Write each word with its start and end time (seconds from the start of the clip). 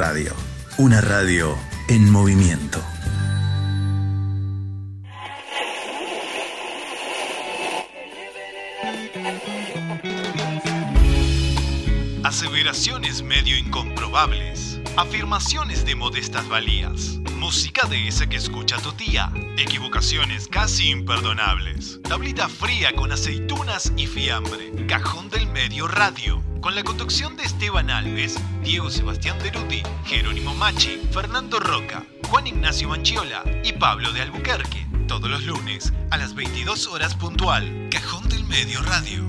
Radio, 0.00 0.32
una 0.76 1.00
radio 1.00 1.58
en 1.88 2.08
movimiento. 2.08 2.80
Aseveraciones 12.22 13.22
medio 13.22 13.58
incomprobables. 13.58 14.80
Afirmaciones 14.96 15.84
de 15.84 15.96
modestas 15.96 16.48
valías. 16.48 17.17
Música 17.38 17.86
de 17.86 18.08
esa 18.08 18.28
que 18.28 18.36
escucha 18.36 18.78
tu 18.78 18.92
tía. 18.92 19.32
Equivocaciones 19.56 20.48
casi 20.48 20.90
imperdonables. 20.90 22.00
Tablita 22.02 22.48
fría 22.48 22.92
con 22.96 23.12
aceitunas 23.12 23.92
y 23.96 24.06
fiambre. 24.06 24.86
Cajón 24.88 25.30
del 25.30 25.46
medio 25.46 25.86
radio. 25.86 26.42
Con 26.60 26.74
la 26.74 26.82
conducción 26.82 27.36
de 27.36 27.44
Esteban 27.44 27.90
Alves, 27.90 28.36
Diego 28.64 28.90
Sebastián 28.90 29.38
Deruti, 29.38 29.82
Jerónimo 30.04 30.52
Machi, 30.56 31.00
Fernando 31.12 31.60
Roca, 31.60 32.04
Juan 32.28 32.48
Ignacio 32.48 32.88
Manchiola 32.88 33.44
y 33.62 33.72
Pablo 33.72 34.12
de 34.12 34.22
Albuquerque. 34.22 34.86
Todos 35.06 35.30
los 35.30 35.44
lunes 35.44 35.92
a 36.10 36.16
las 36.16 36.34
22 36.34 36.88
horas 36.88 37.14
puntual. 37.14 37.88
Cajón 37.90 38.28
del 38.28 38.44
Medio 38.44 38.82
Radio. 38.82 39.28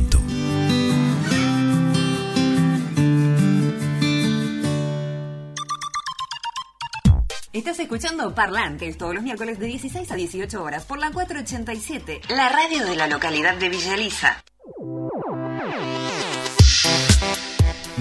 Estás 7.61 7.77
escuchando 7.77 8.33
Parlantes 8.33 8.97
todos 8.97 9.13
los 9.13 9.21
miércoles 9.21 9.59
de 9.59 9.67
16 9.67 10.11
a 10.11 10.15
18 10.15 10.63
horas 10.63 10.83
por 10.83 10.97
la 10.97 11.11
487, 11.11 12.21
la 12.29 12.49
radio 12.49 12.83
de 12.87 12.95
la 12.95 13.05
localidad 13.05 13.55
de 13.55 13.69
Villa 13.69 13.93
Elisa. 13.93 14.43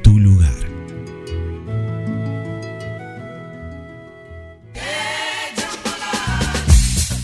tu 0.01 0.17
lugar. 0.17 0.55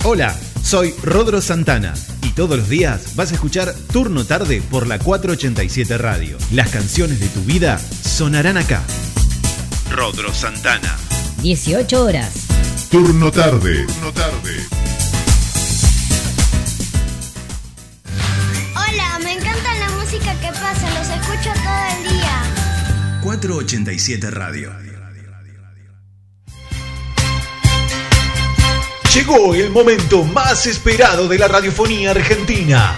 Hola, 0.03 0.39
soy 0.61 0.93
Rodro 1.01 1.41
Santana 1.41 1.95
todos 2.39 2.57
los 2.57 2.69
días 2.69 3.17
vas 3.17 3.33
a 3.33 3.35
escuchar 3.35 3.75
Turno 3.91 4.23
Tarde 4.23 4.61
por 4.71 4.87
la 4.87 4.97
487 4.97 5.97
Radio. 5.97 6.37
Las 6.53 6.69
canciones 6.69 7.19
de 7.19 7.27
tu 7.27 7.41
vida 7.41 7.77
sonarán 7.77 8.55
acá. 8.55 8.81
Rodro 9.91 10.33
Santana. 10.33 10.97
18 11.41 12.01
horas. 12.01 12.31
Turno 12.89 13.29
tarde. 13.29 13.83
Turno 13.83 14.13
tarde. 14.13 14.51
Hola, 18.71 19.19
me 19.21 19.33
encanta 19.33 19.75
la 19.77 19.89
música 20.01 20.33
que 20.39 20.47
pasa, 20.53 20.89
los 20.97 21.09
escucho 21.09 21.51
todo 21.61 21.97
el 21.97 22.03
día. 22.09 23.21
487 23.21 24.31
Radio. 24.31 24.88
Llegó 29.13 29.55
el 29.55 29.71
momento 29.71 30.23
más 30.23 30.67
esperado 30.67 31.27
de 31.27 31.39
la 31.39 31.47
radiofonía 31.47 32.11
argentina. 32.11 32.95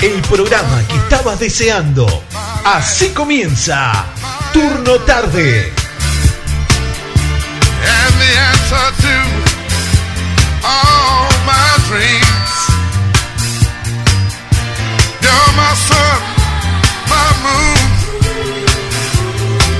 El 0.00 0.20
programa 0.22 0.82
que 0.88 0.96
estabas 0.96 1.38
deseando. 1.38 2.24
Así 2.64 3.10
comienza. 3.10 4.06
Turno 4.52 4.94
tarde. 5.00 5.72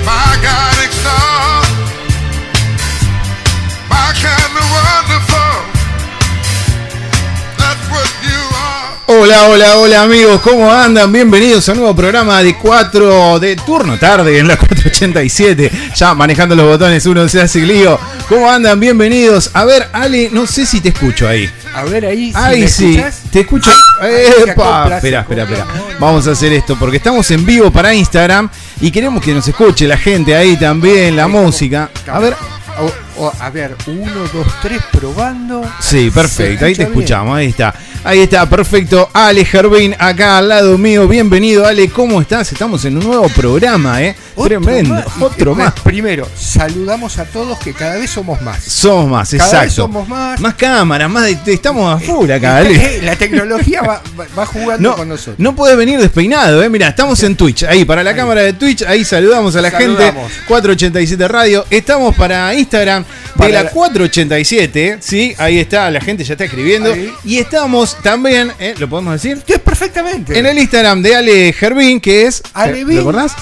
my. 0.04 1.31
Hola, 9.22 9.46
hola, 9.46 9.76
hola 9.76 10.02
amigos, 10.02 10.40
¿cómo 10.40 10.68
andan? 10.68 11.12
Bienvenidos 11.12 11.68
a 11.68 11.72
un 11.72 11.78
nuevo 11.78 11.94
programa 11.94 12.42
de 12.42 12.56
4 12.56 13.38
de 13.38 13.54
turno 13.54 13.96
tarde 13.96 14.36
en 14.36 14.48
la 14.48 14.56
487. 14.58 15.70
Ya 15.94 16.12
manejando 16.14 16.56
los 16.56 16.66
botones, 16.66 17.06
uno 17.06 17.28
se 17.28 17.40
hace 17.40 17.60
lío. 17.60 18.00
¿Cómo 18.28 18.50
andan? 18.50 18.80
Bienvenidos. 18.80 19.50
A 19.54 19.64
ver, 19.64 19.88
Ale, 19.92 20.28
no 20.32 20.44
sé 20.44 20.66
si 20.66 20.80
te 20.80 20.88
escucho 20.88 21.28
ahí. 21.28 21.48
A 21.72 21.84
ver 21.84 22.04
ahí, 22.06 22.32
si 22.32 22.36
Ahí 22.36 22.68
sí, 22.68 22.96
escuchás. 22.96 23.22
te 23.30 23.40
escucho. 23.40 23.70
Se 24.00 24.50
Epa, 24.50 24.96
espera, 24.96 25.20
espera, 25.20 25.42
espera. 25.44 25.66
Vamos 26.00 26.26
a 26.26 26.32
hacer 26.32 26.52
esto 26.52 26.76
porque 26.76 26.96
estamos 26.96 27.30
en 27.30 27.46
vivo 27.46 27.70
para 27.70 27.94
Instagram 27.94 28.48
y 28.80 28.90
queremos 28.90 29.22
que 29.22 29.32
nos 29.34 29.46
escuche 29.46 29.86
la 29.86 29.98
gente 29.98 30.34
ahí 30.34 30.56
también, 30.56 31.14
la 31.14 31.28
música. 31.28 31.90
A 32.10 32.18
ver, 32.18 32.34
A 33.30 33.50
ver, 33.50 33.76
uno, 33.86 34.24
dos, 34.32 34.46
tres, 34.60 34.82
probando. 34.90 35.62
Sí, 35.78 36.10
perfecto, 36.10 36.64
ahí 36.64 36.72
te 36.72 36.78
bien. 36.78 36.88
escuchamos, 36.88 37.36
ahí 37.36 37.46
está. 37.48 37.72
Ahí 38.02 38.18
está, 38.18 38.48
perfecto. 38.50 39.08
Ale 39.12 39.44
Gervin, 39.44 39.94
acá 39.96 40.38
al 40.38 40.48
lado 40.48 40.76
mío, 40.76 41.06
bienvenido 41.06 41.64
Ale, 41.64 41.88
¿cómo 41.88 42.20
estás? 42.20 42.50
Estamos 42.50 42.84
en 42.84 42.96
un 42.98 43.04
nuevo 43.04 43.28
programa, 43.28 44.02
¿eh? 44.02 44.16
Otro 44.34 44.60
Tremendo, 44.60 44.94
más. 44.94 45.04
Otro 45.20 45.52
eh, 45.52 45.56
más. 45.56 45.74
Primero, 45.80 46.28
saludamos 46.38 47.18
a 47.18 47.24
todos 47.24 47.58
que 47.58 47.72
cada 47.72 47.96
vez 47.96 48.10
somos 48.10 48.40
más. 48.42 48.62
Somos 48.64 49.10
más, 49.10 49.30
Cada 49.30 49.44
exacto. 49.44 49.64
vez 49.66 49.72
somos 49.74 50.08
más. 50.08 50.40
Más 50.40 50.54
cámaras, 50.54 51.10
más 51.10 51.24
de- 51.44 51.52
estamos 51.52 51.94
a 51.94 51.98
full 52.04 52.30
acá, 52.30 52.54
dale. 52.54 52.74
Eh, 52.74 53.00
La 53.02 53.16
tecnología 53.16 53.82
va, 53.82 54.02
va- 54.36 54.46
jugando 54.46 54.90
No, 54.90 54.96
con 54.96 55.08
nosotros. 55.08 55.36
no 55.38 55.54
puedes 55.54 55.76
venir 55.76 56.00
despeinado, 56.00 56.62
eh. 56.62 56.68
Mira, 56.68 56.88
estamos 56.88 57.22
en 57.22 57.36
Twitch. 57.36 57.64
Ahí, 57.64 57.84
para 57.84 58.02
la 58.02 58.14
cámara 58.14 58.42
de 58.42 58.52
Twitch, 58.54 58.82
ahí 58.82 59.04
saludamos 59.04 59.54
a 59.56 59.60
la 59.60 59.70
Saludamos. 59.70 60.30
gente. 60.30 60.44
487 60.48 61.28
Radio. 61.28 61.64
Estamos 61.70 62.14
para 62.16 62.54
Instagram 62.54 63.04
de 63.36 63.48
la 63.50 63.62
la- 63.64 63.70
487. 63.70 64.98
Sí, 65.00 65.34
ahí 65.38 65.58
está, 65.58 65.90
la 65.90 66.00
gente 66.00 66.24
ya 66.24 66.34
está 66.34 66.44
escribiendo. 66.44 66.92
Ahí. 66.92 67.12
Y 67.24 67.38
estamos 67.38 67.96
también, 68.02 68.52
eh, 68.58 68.74
¿lo 68.78 68.88
podemos 68.88 69.14
decir? 69.14 69.42
Sí, 69.46 69.54
perfectamente. 69.64 70.38
En 70.38 70.46
el 70.46 70.58
Instagram 70.58 71.02
de 71.02 71.16
Ale 71.16 71.52
Gervín, 71.52 72.00
que 72.00 72.26
es. 72.26 72.42
Alevin 72.54 72.96
¿Lo 72.96 73.02
recordás? 73.12 73.32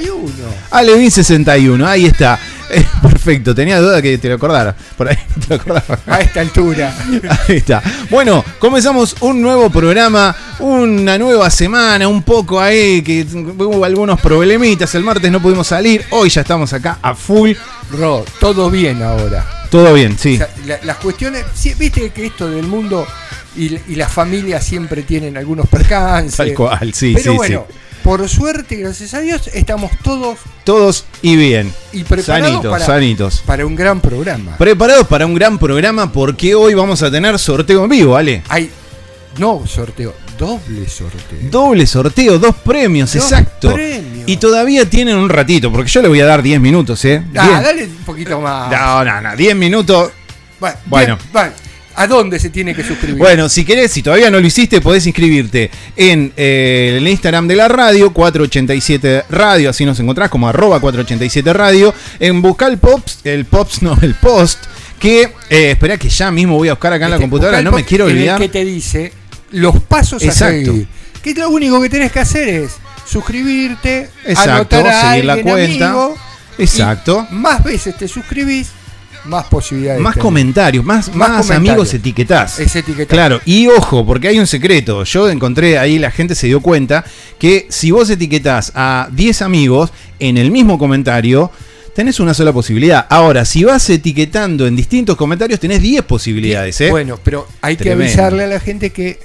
61. 0.00 0.30
Alevin61, 0.70 1.86
ahí 1.86 2.06
está. 2.06 2.38
Eh, 2.68 2.84
perfecto, 3.00 3.54
tenía 3.54 3.78
duda 3.80 4.02
que 4.02 4.18
te 4.18 4.28
lo 4.28 4.34
acordara. 4.34 4.74
Por 4.96 5.08
ahí 5.08 5.16
te 5.40 5.48
lo 5.50 5.54
acordaba. 5.56 5.98
A 6.06 6.20
esta 6.20 6.40
altura. 6.40 6.94
Ahí 7.48 7.56
está. 7.58 7.82
Bueno, 8.10 8.44
comenzamos 8.58 9.14
un 9.20 9.40
nuevo 9.40 9.70
programa, 9.70 10.34
una 10.58 11.16
nueva 11.18 11.48
semana, 11.50 12.08
un 12.08 12.22
poco 12.22 12.60
ahí 12.60 13.02
que 13.02 13.24
hubo 13.32 13.84
algunos 13.84 14.20
problemitas. 14.20 14.94
El 14.94 15.04
martes 15.04 15.30
no 15.30 15.40
pudimos 15.40 15.66
salir, 15.68 16.04
hoy 16.10 16.28
ya 16.28 16.40
estamos 16.40 16.72
acá 16.72 16.98
a 17.02 17.14
full. 17.14 17.52
Ro, 17.92 18.24
todo 18.40 18.68
bien 18.70 19.02
ahora. 19.02 19.46
Todo 19.70 19.94
bien, 19.94 20.16
sí. 20.18 20.34
O 20.34 20.38
sea, 20.38 20.48
la- 20.66 20.80
las 20.82 20.96
cuestiones, 20.96 21.44
sí, 21.54 21.74
viste 21.78 22.10
que 22.10 22.26
esto 22.26 22.48
del 22.50 22.66
mundo 22.66 23.06
y, 23.56 23.76
y 23.88 23.94
las 23.94 24.12
familias 24.12 24.64
siempre 24.64 25.02
tienen 25.02 25.36
algunos 25.36 25.68
percances. 25.68 26.36
Tal 26.36 26.52
cual, 26.54 26.92
sí, 26.94 27.12
Pero 27.16 27.32
sí, 27.32 27.36
bueno, 27.36 27.66
por 28.06 28.28
suerte, 28.28 28.76
gracias 28.76 29.14
a 29.14 29.20
Dios, 29.20 29.48
estamos 29.52 29.90
todos 30.04 30.38
Todos 30.62 31.04
y 31.22 31.34
bien. 31.34 31.74
y 31.92 32.04
preparados 32.04 32.46
Sanitos, 32.52 32.70
para, 32.70 32.86
sanitos. 32.86 33.42
para 33.44 33.66
un 33.66 33.74
gran 33.74 34.00
programa. 34.00 34.56
Preparados 34.58 35.08
para 35.08 35.26
un 35.26 35.34
gran 35.34 35.58
programa 35.58 36.12
porque 36.12 36.54
hoy 36.54 36.74
vamos 36.74 37.02
a 37.02 37.10
tener 37.10 37.36
sorteo 37.36 37.82
en 37.82 37.90
vivo, 37.90 38.12
¿vale? 38.12 38.44
Hay, 38.48 38.70
no 39.38 39.66
sorteo, 39.66 40.14
doble 40.38 40.88
sorteo. 40.88 41.50
Doble 41.50 41.84
sorteo, 41.84 42.38
dos 42.38 42.54
premios, 42.54 43.12
Dos 43.12 43.24
exacto. 43.24 43.74
premios. 43.74 44.28
Y 44.28 44.36
todavía 44.36 44.88
tienen 44.88 45.16
un 45.16 45.28
ratito, 45.28 45.72
porque 45.72 45.90
yo 45.90 46.00
le 46.00 46.06
voy 46.06 46.20
a 46.20 46.26
dar 46.26 46.42
10 46.42 46.60
minutos, 46.60 47.04
¿eh? 47.06 47.24
Ah, 47.36 47.60
dale 47.60 47.86
un 47.86 48.04
poquito 48.04 48.40
más. 48.40 48.70
No, 48.70 49.04
no, 49.04 49.20
no, 49.20 49.34
10 49.36 49.56
minutos. 49.56 50.12
Bueno, 50.60 50.76
Bueno. 50.86 51.18
vale. 51.32 51.52
¿A 51.98 52.06
dónde 52.06 52.38
se 52.38 52.50
tiene 52.50 52.74
que 52.74 52.84
suscribir? 52.84 53.16
Bueno, 53.16 53.48
si 53.48 53.64
querés, 53.64 53.90
si 53.90 54.02
todavía 54.02 54.30
no 54.30 54.38
lo 54.38 54.46
hiciste, 54.46 54.80
podés 54.80 55.06
inscribirte 55.06 55.70
en 55.96 56.32
eh, 56.36 56.96
el 56.98 57.08
Instagram 57.08 57.48
de 57.48 57.56
la 57.56 57.68
radio, 57.68 58.12
487 58.12 59.24
Radio, 59.30 59.70
así 59.70 59.84
nos 59.86 59.98
encontrás 59.98 60.28
como 60.30 60.48
arroba 60.48 60.78
487 60.80 61.52
Radio, 61.52 61.94
en 62.20 62.42
buscar 62.42 62.70
el 62.70 62.78
Pops, 62.78 63.20
el 63.24 63.46
Pops 63.46 63.80
no, 63.82 63.96
el 64.02 64.14
Post, 64.14 64.58
que, 65.00 65.22
eh, 65.50 65.70
espera 65.70 65.96
que 65.96 66.08
ya 66.08 66.30
mismo 66.30 66.56
voy 66.56 66.68
a 66.68 66.72
buscar 66.74 66.92
acá 66.92 67.06
en 67.06 67.10
la 67.12 67.16
Este, 67.16 67.24
computadora, 67.24 67.62
no 67.62 67.72
me 67.72 67.84
quiero 67.84 68.04
olvidar. 68.06 68.38
que 68.40 68.48
te 68.50 68.64
dice 68.64 69.12
los 69.52 69.80
pasos 69.80 70.22
Exacto. 70.22 70.70
a 70.70 70.72
seguir. 70.74 70.88
Que 71.22 71.34
lo 71.34 71.48
único 71.50 71.80
que 71.80 71.88
tenés 71.88 72.12
que 72.12 72.20
hacer 72.20 72.48
es 72.48 72.72
suscribirte, 73.06 74.08
Exacto, 74.24 74.76
anotar 74.76 74.86
a 74.86 75.10
seguir 75.10 75.24
la 75.24 75.40
cuenta. 75.42 75.86
amigo, 75.90 76.16
Exacto. 76.58 77.26
más 77.30 77.62
veces 77.64 77.96
te 77.96 78.06
suscribís, 78.08 78.68
más 79.26 79.46
posibilidades. 79.46 80.00
Más 80.00 80.16
comentarios, 80.16 80.84
más, 80.84 81.14
más, 81.14 81.28
comentarios. 81.28 81.50
amigos 81.50 81.94
etiquetás. 81.94 82.58
Es 82.60 82.74
etiquetar. 82.76 83.06
Claro, 83.06 83.40
y 83.44 83.66
ojo, 83.68 84.04
porque 84.06 84.28
hay 84.28 84.38
un 84.38 84.46
secreto. 84.46 85.04
Yo 85.04 85.28
encontré 85.28 85.78
ahí, 85.78 85.98
la 85.98 86.10
gente 86.10 86.34
se 86.34 86.46
dio 86.46 86.60
cuenta 86.60 87.04
que 87.38 87.66
si 87.68 87.90
vos 87.90 88.08
etiquetás 88.10 88.72
a 88.74 89.08
10 89.12 89.42
amigos 89.42 89.90
en 90.18 90.38
el 90.38 90.50
mismo 90.50 90.78
comentario, 90.78 91.50
tenés 91.94 92.20
una 92.20 92.34
sola 92.34 92.52
posibilidad. 92.52 93.06
Ahora, 93.08 93.44
si 93.44 93.64
vas 93.64 93.88
etiquetando 93.88 94.66
en 94.66 94.76
distintos 94.76 95.16
comentarios, 95.16 95.58
tenés 95.58 95.80
10 95.80 96.02
posibilidades, 96.02 96.80
¿eh? 96.82 96.90
Bueno, 96.90 97.18
pero 97.22 97.46
hay 97.62 97.76
que 97.76 97.92
avisarle 97.92 98.44
a 98.44 98.46
la 98.46 98.60
gente 98.60 98.90
que 98.90 99.18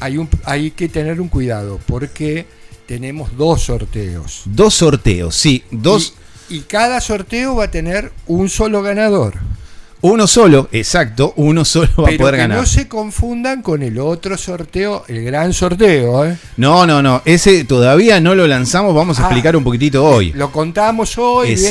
hay, 0.00 0.18
un, 0.18 0.28
hay 0.44 0.70
que 0.72 0.88
tener 0.88 1.20
un 1.20 1.28
cuidado 1.28 1.78
porque 1.86 2.46
tenemos 2.86 3.36
dos 3.36 3.62
sorteos. 3.62 4.42
Dos 4.46 4.74
sorteos, 4.74 5.34
sí, 5.36 5.62
dos, 5.70 6.14
Y, 6.14 6.27
y 6.48 6.60
cada 6.60 7.00
sorteo 7.00 7.56
va 7.56 7.64
a 7.64 7.70
tener 7.70 8.12
un 8.26 8.48
solo 8.48 8.82
ganador. 8.82 9.34
uno 10.00 10.26
solo, 10.28 10.68
exacto, 10.70 11.32
uno 11.36 11.64
solo 11.64 11.88
va 11.98 12.10
a 12.10 12.16
poder 12.16 12.34
que 12.34 12.40
ganar. 12.42 12.58
no 12.58 12.66
se 12.66 12.86
confundan 12.86 13.62
con 13.62 13.82
el 13.82 13.98
otro 13.98 14.38
sorteo, 14.38 15.04
el 15.08 15.24
gran 15.24 15.52
sorteo. 15.52 16.24
¿eh? 16.24 16.36
No, 16.56 16.86
no, 16.86 17.02
no, 17.02 17.20
ese 17.24 17.64
todavía 17.64 18.20
no 18.20 18.34
lo 18.36 18.46
lanzamos, 18.46 18.94
vamos 18.94 19.18
a 19.18 19.22
Ah. 19.22 19.24
explicar 19.26 19.56
un 19.56 19.64
poquitito 19.64 20.04
hoy. 20.04 20.32
Lo 20.32 20.52
contamos 20.52 21.18
hoy, 21.18 21.48
bien 21.56 21.58
cómo 21.58 21.68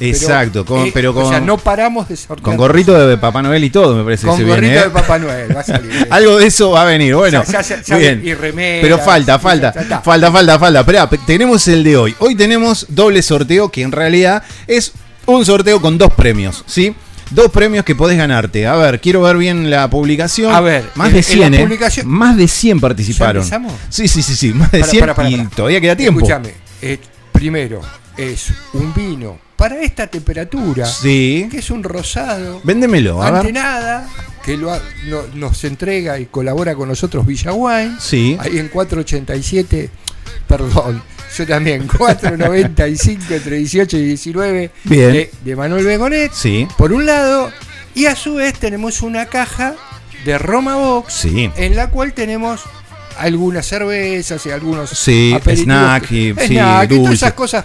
Exacto. 0.00 0.64
pero, 0.64 0.80
con- 0.80 0.92
pero 0.92 1.26
O 1.26 1.28
sea, 1.30 1.40
no 1.40 1.58
paramos 1.58 2.08
de 2.08 2.16
sortear. 2.16 2.42
Con 2.44 2.56
gorrito 2.56 3.06
de 3.06 3.16
Papá 3.18 3.42
Noel 3.42 3.64
y 3.64 3.70
todo, 3.70 3.96
me 3.96 4.04
parece 4.04 4.22
que 4.22 4.28
Con 4.28 4.38
se 4.38 4.44
gorrito 4.44 4.60
viene, 4.62 4.76
¿eh? 4.78 4.84
de 4.84 4.90
Papá 4.90 5.18
Noel, 5.18 5.56
va 5.56 5.60
a 5.60 5.64
salir. 5.64 5.90
¿eh? 5.92 6.06
Algo 6.10 6.38
de 6.38 6.46
eso 6.46 6.70
va 6.70 6.82
a 6.82 6.84
venir, 6.84 7.14
bueno. 7.14 7.42
Ya- 7.44 7.60
ya- 7.62 7.82
ya- 7.82 7.96
bien. 7.96 8.22
y 8.24 8.34
remeras, 8.34 8.82
Pero 8.82 8.98
falta, 8.98 9.38
falta, 9.38 9.72
ya 9.74 10.00
falta, 10.00 10.30
falta, 10.32 10.58
falta. 10.58 10.80
Esperá, 10.80 11.10
pe- 11.10 11.18
tenemos 11.26 11.66
el 11.68 11.82
de 11.84 11.96
hoy. 11.96 12.14
Hoy 12.20 12.34
tenemos 12.34 12.86
doble 12.88 13.22
sorteo 13.22 13.70
que 13.70 13.82
en 13.82 13.92
realidad 13.92 14.42
es 14.66 14.92
un 15.26 15.44
sorteo 15.44 15.80
con 15.80 15.98
dos 15.98 16.12
premios, 16.14 16.64
¿sí? 16.66 16.94
Dos 17.30 17.50
premios 17.50 17.84
que 17.84 17.94
podés 17.94 18.16
ganarte. 18.16 18.66
A 18.66 18.74
ver, 18.76 19.00
quiero 19.02 19.20
ver 19.20 19.36
bien 19.36 19.68
la 19.68 19.90
publicación. 19.90 20.50
A 20.54 20.60
ver, 20.62 20.84
más 20.94 21.12
de 21.12 21.18
en 21.18 21.24
100, 21.24 21.50
la 21.52 21.56
¿eh? 21.58 21.60
publicación- 21.60 22.06
Más 22.06 22.36
de 22.38 22.48
100 22.48 22.80
participaron. 22.80 23.42
¿Ya 23.46 23.56
empezamos? 23.56 23.74
Sí, 23.90 24.08
sí, 24.08 24.22
sí, 24.22 24.34
sí, 24.34 24.54
más 24.54 24.72
de 24.72 24.78
Pará, 24.80 24.90
100 24.90 25.00
pará, 25.02 25.14
pará, 25.14 25.28
y 25.28 25.46
todavía 25.54 25.78
queda 25.78 25.94
tiempo. 25.96 26.20
Escúchame, 26.20 26.54
eh, 26.80 26.98
primero 27.32 27.82
es 28.18 28.52
un 28.74 28.92
vino 28.94 29.38
para 29.56 29.80
esta 29.80 30.06
temperatura, 30.06 30.86
Sí. 30.86 31.48
que 31.50 31.58
es 31.58 31.70
un 31.70 31.82
rosado, 31.82 32.60
Véndemelo, 32.64 33.22
a 33.22 33.28
ante 33.28 33.46
ver. 33.46 33.54
nada, 33.54 34.08
que 34.44 34.56
lo 34.56 34.72
no- 35.06 35.22
nos 35.34 35.64
entrega 35.64 36.18
y 36.18 36.26
colabora 36.26 36.74
con 36.74 36.88
nosotros 36.88 37.26
Villa 37.26 37.52
Wine, 37.52 37.96
Sí. 38.00 38.36
ahí 38.40 38.58
en 38.58 38.68
487, 38.68 39.90
perdón, 40.46 41.02
yo 41.36 41.46
también, 41.46 41.86
495 41.98 43.34
entre 43.34 43.56
18 43.58 43.96
y 43.98 44.02
19 44.04 44.70
Bien. 44.84 45.12
De, 45.12 45.30
de 45.44 45.56
Manuel 45.56 45.84
Begonet, 45.84 46.32
Sí. 46.32 46.66
por 46.76 46.92
un 46.92 47.06
lado, 47.06 47.50
y 47.94 48.06
a 48.06 48.14
su 48.14 48.34
vez 48.34 48.54
tenemos 48.58 49.02
una 49.02 49.26
caja 49.26 49.74
de 50.24 50.38
Roma 50.38 50.76
Box, 50.76 51.12
Sí. 51.14 51.50
en 51.56 51.74
la 51.76 51.90
cual 51.90 52.12
tenemos 52.12 52.62
algunas 53.18 53.66
cervezas 53.66 54.46
y 54.46 54.50
algunos 54.52 54.90
Sí, 54.90 55.32
aperitivos 55.34 55.64
snack 55.64 56.12
y- 56.12 56.30
snack 56.46 56.92
y 56.92 56.96
todas 56.98 57.14
esas 57.14 57.32
cosas 57.32 57.64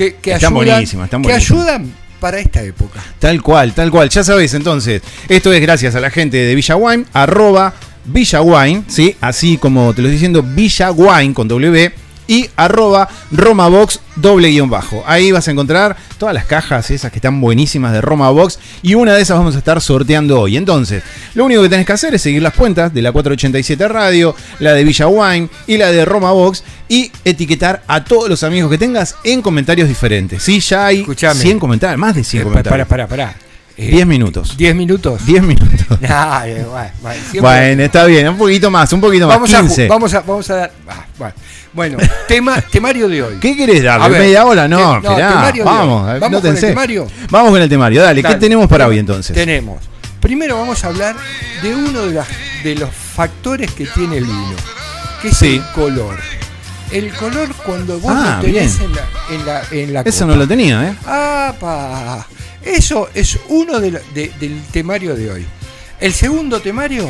que, 0.00 0.14
que 0.14 0.32
Están 0.32 0.56
ayudan, 0.56 0.74
buenísimas, 0.74 1.04
están 1.04 1.20
que 1.22 1.28
buenísimas. 1.28 1.60
ayudan 1.66 1.94
para 2.20 2.38
esta 2.38 2.62
época. 2.62 3.00
Tal 3.18 3.42
cual, 3.42 3.74
tal 3.74 3.90
cual. 3.90 4.08
Ya 4.08 4.24
sabéis, 4.24 4.54
entonces, 4.54 5.02
esto 5.28 5.52
es 5.52 5.60
gracias 5.60 5.94
a 5.94 6.00
la 6.00 6.10
gente 6.10 6.38
de 6.38 6.54
Villa 6.54 6.74
Wine, 6.76 7.04
arroba 7.12 7.74
Villa 8.06 8.40
Wine, 8.40 8.84
¿sí? 8.86 9.14
Así 9.20 9.58
como 9.58 9.92
te 9.92 10.00
lo 10.00 10.08
estoy 10.08 10.12
diciendo, 10.14 10.42
Villa 10.42 10.90
Wine 10.90 11.34
con 11.34 11.48
W 11.48 11.92
y 12.30 12.48
arroba 12.54 13.08
Romabox 13.32 13.98
doble 14.14 14.48
guion 14.50 14.70
bajo. 14.70 15.02
Ahí 15.04 15.32
vas 15.32 15.48
a 15.48 15.50
encontrar 15.50 15.96
todas 16.16 16.32
las 16.32 16.44
cajas 16.44 16.90
esas 16.92 17.10
que 17.10 17.18
están 17.18 17.40
buenísimas 17.40 17.92
de 17.92 18.00
Romabox 18.00 18.60
y 18.82 18.94
una 18.94 19.14
de 19.14 19.22
esas 19.22 19.36
vamos 19.36 19.56
a 19.56 19.58
estar 19.58 19.80
sorteando 19.80 20.40
hoy. 20.40 20.56
Entonces, 20.56 21.02
lo 21.34 21.44
único 21.44 21.62
que 21.62 21.68
tenés 21.68 21.86
que 21.86 21.92
hacer 21.92 22.14
es 22.14 22.22
seguir 22.22 22.40
las 22.40 22.54
cuentas 22.54 22.94
de 22.94 23.02
la 23.02 23.10
487 23.10 23.88
Radio, 23.88 24.36
la 24.60 24.74
de 24.74 24.84
Villa 24.84 25.08
Wine 25.08 25.48
y 25.66 25.76
la 25.76 25.90
de 25.90 26.04
Romabox 26.04 26.62
y 26.88 27.10
etiquetar 27.24 27.82
a 27.88 28.04
todos 28.04 28.28
los 28.28 28.44
amigos 28.44 28.70
que 28.70 28.78
tengas 28.78 29.16
en 29.24 29.42
comentarios 29.42 29.88
diferentes. 29.88 30.42
Sí, 30.42 30.60
ya 30.60 30.86
hay 30.86 31.00
Escuchame. 31.00 31.40
100 31.40 31.58
comentarios, 31.58 31.98
más 31.98 32.14
de 32.14 32.22
100 32.22 32.42
Eh, 32.42 32.44
comentarios. 32.44 32.86
para, 32.88 33.06
para, 33.08 33.26
para. 33.32 33.49
Eh, 33.82 33.90
10 33.92 34.06
minutos. 34.06 34.56
10 34.58 34.74
minutos. 34.74 35.24
10 35.24 35.42
minutos. 35.42 35.68
Nah, 36.00 36.44
eh, 36.46 36.64
bueno, 36.68 36.90
bueno, 37.02 37.20
siempre- 37.30 37.40
Bueno, 37.40 37.82
está 37.82 38.04
bien, 38.04 38.28
un 38.28 38.36
poquito 38.36 38.70
más, 38.70 38.92
un 38.92 39.00
poquito 39.00 39.26
más. 39.26 39.36
vamos, 39.36 39.54
a, 39.54 39.58
ju- 39.58 39.66
15. 39.66 39.88
vamos, 39.88 40.14
a, 40.14 40.20
vamos 40.20 40.50
a 40.50 40.54
dar. 40.56 40.72
ah, 40.88 41.04
bueno, 41.18 41.34
bueno 41.72 41.98
tema, 42.28 42.60
temario 42.60 43.08
de 43.08 43.22
hoy. 43.22 43.36
¿Qué 43.40 43.56
querés 43.56 43.82
ver, 44.08 44.20
¿Media 44.20 44.44
hora? 44.44 44.68
No, 44.68 45.00
te- 45.00 45.08
no, 45.08 45.16
de 45.16 45.22
vamos, 45.64 46.02
hoy. 46.10 46.16
eh, 46.16 46.18
¿Vamos 46.20 46.30
no 46.30 46.40
con 46.42 46.54
el 46.56 46.60
temario? 46.60 47.06
Vamos 47.30 47.50
con 47.52 47.62
el 47.62 47.68
temario, 47.68 48.02
dale, 48.02 48.20
¿qué 48.22 48.28
Dale. 48.28 48.40
tenemos 48.40 48.68
para 48.68 48.86
hoy 48.86 48.98
entonces? 48.98 49.34
Tenemos. 49.34 49.82
Primero 50.20 50.58
vamos 50.58 50.84
a 50.84 50.88
hablar 50.88 51.16
de 51.62 51.74
uno 51.74 52.02
de, 52.06 52.12
las- 52.14 52.28
de 52.62 52.74
los 52.74 52.90
factores 52.90 53.70
que 53.72 53.86
tiene 53.86 54.18
el 54.18 54.24
vino, 54.26 54.54
que 55.22 55.28
es 55.28 55.36
Sí. 55.38 55.56
el 55.56 55.62
color. 55.74 56.16
El 56.92 57.12
color 57.14 57.48
cuando 57.64 57.98
vos 58.00 58.12
Ah, 58.14 58.38
lo 58.40 58.46
tenés 58.46 58.78
bien. 58.78 58.90
en 58.90 58.96
la, 58.96 59.04
en 59.30 59.46
la, 59.46 59.62
en 59.82 59.92
la 59.94 60.00
Eso 60.02 60.20
copa. 60.24 60.32
no 60.32 60.36
lo 60.36 60.48
tenía, 60.48 60.88
¿eh? 60.90 60.94
¡Apa! 61.06 62.26
Eso 62.62 63.08
es 63.14 63.38
uno 63.48 63.80
de 63.80 63.92
del 64.12 64.62
temario 64.72 65.14
de 65.14 65.30
hoy. 65.30 65.46
El 66.00 66.12
segundo 66.12 66.60
temario 66.60 67.06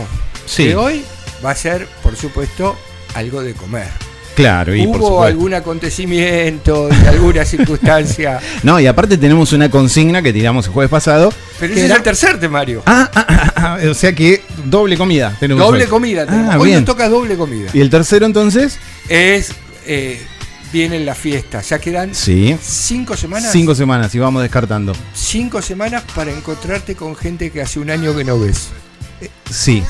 Sí. 0.47 0.65
de 0.69 0.77
hoy 0.77 1.05
va 1.45 1.53
a 1.53 1.55
ser, 1.55 1.87
por 2.03 2.15
supuesto, 2.17 2.77
algo 3.15 3.43
de 3.43 3.55
comer. 3.55 3.89
Claro, 4.37 4.75
y 4.75 4.87
Hubo 4.87 5.23
algún 5.23 5.53
acontecimiento 5.55 6.89
y 6.91 7.07
alguna 7.07 7.45
circunstancia. 7.45 8.39
No, 8.63 8.79
y 8.81 8.87
aparte 8.87 9.17
tenemos 9.19 9.53
una 9.53 9.71
consigna 9.71 10.23
que 10.23 10.33
tiramos 10.33 10.67
el 10.67 10.73
jueves 10.73 10.91
pasado. 10.91 11.33
Pero 11.59 11.75
ese 11.75 11.87
es 11.87 11.91
el 11.91 12.03
tercer 12.03 12.39
temario. 12.39 12.83
Ah, 12.87 13.11
ah, 13.15 13.27
ah, 13.29 13.53
ah, 13.57 13.79
o 13.91 13.95
sea 13.95 14.15
que 14.15 14.43
doble 14.65 14.97
comida 14.97 15.35
tenemos 15.41 15.65
doble 15.67 15.85
hoy. 15.85 15.91
comida. 15.91 16.27
tenemos. 16.27 16.55
Hoy 16.57 16.67
bien. 16.69 16.81
nos 16.81 16.87
toca 16.87 17.09
doble 17.09 17.37
comida. 17.37 17.71
¿Y 17.73 17.81
el 17.81 17.91
tercero 17.91 18.25
entonces? 18.27 18.79
Es 19.09 19.53
eh, 19.87 20.21
vienen 20.73 21.05
las 21.07 21.19
fiestas. 21.19 21.69
Ya 21.69 21.79
quedan 21.79 22.15
Sí. 22.15 22.57
cinco 22.63 23.17
semanas. 23.17 23.51
Cinco 23.53 23.75
semanas 23.75 24.15
y 24.15 24.19
vamos 24.19 24.43
descartando. 24.43 24.93
cinco 25.15 25.61
semanas 25.63 26.03
para 26.15 26.31
encontrarte 26.33 26.95
con 26.95 27.15
gente 27.17 27.51
que 27.51 27.61
hace 27.63 27.79
un 27.81 27.91
año 27.91 28.17
que 28.17 28.25
no 28.25 28.39
ves. 28.39 28.69
Sí. 29.51 29.83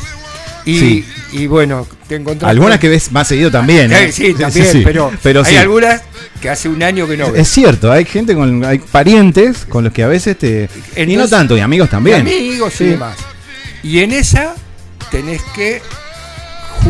Y, 0.67 0.79
Sí. 0.79 1.05
y 1.33 1.47
bueno, 1.47 1.87
te 2.07 2.17
encontrás. 2.17 2.51
Algunas 2.51 2.75
con- 2.77 2.81
que 2.81 2.89
ves 2.91 3.11
más 3.13 3.27
seguido 3.29 3.51
también. 3.51 3.91
¿eh? 3.93 4.05
Eh, 4.05 4.13
sí, 4.13 4.35
también, 4.35 4.67
sí. 4.71 4.83
pero, 4.85 5.11
Pero 5.23 5.43
hay 5.45 5.57
algunas 5.57 6.03
que 6.41 6.51
hace 6.51 6.69
un 6.69 6.83
año 6.83 7.07
que 7.09 7.17
no 7.17 7.27
Es 7.29 7.33
ves. 7.33 7.49
cierto, 7.49 7.91
hay 7.91 8.05
gente 8.05 8.35
con. 8.35 8.63
Hay 8.65 8.79
parientes 8.79 9.65
con 9.67 9.85
los 9.85 9.93
que 9.93 10.03
a 10.03 10.07
veces 10.09 10.37
te. 10.39 10.69
y 10.97 10.99
no 10.99 11.03
Entonces- 11.13 11.31
tanto, 11.31 11.57
y 11.57 11.61
amigos 11.61 11.89
también. 11.89 12.21
amigos 12.23 12.75
Sí. 12.77 12.85
y 12.85 12.89
demás. 12.89 13.17
Y 13.83 14.01
en 14.01 14.13
esa 14.13 14.55
tenés 15.11 15.41
que 15.55 15.81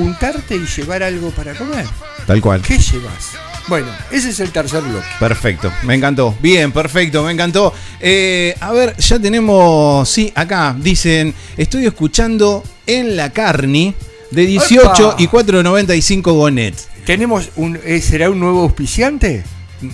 juntarte 0.01 0.57
y 0.57 0.67
llevar 0.67 1.03
algo 1.03 1.31
para 1.31 1.55
comer. 1.55 1.85
Tal 2.27 2.41
cual. 2.41 2.63
¿Qué 2.63 2.79
llevas? 2.79 3.33
Bueno, 3.69 3.89
ese 4.11 4.31
es 4.31 4.41
el 4.41 4.51
tercer 4.51 4.83
bloque. 4.83 5.07
Perfecto, 5.19 5.71
me 5.83 5.95
encantó. 5.95 6.35
Bien, 6.41 6.73
perfecto, 6.73 7.23
me 7.23 7.33
encantó. 7.33 7.73
Eh, 8.01 8.55
a 8.61 8.73
ver, 8.73 8.97
ya 8.97 9.19
tenemos. 9.19 10.09
Sí, 10.09 10.33
acá 10.35 10.75
dicen: 10.79 11.35
Estoy 11.57 11.87
escuchando 11.87 12.65
en 12.87 13.17
la 13.17 13.31
carni 13.31 13.95
de 14.31 14.47
18 14.47 15.13
¡Epa! 15.13 15.23
y 15.23 15.29
4.95 15.29 16.23
Gonet. 16.33 16.75
¿Tenemos 17.05 17.51
un, 17.57 17.79
eh, 17.85 18.01
¿Será 18.01 18.31
un 18.31 18.41
nuevo 18.41 18.63
auspiciante? 18.63 19.45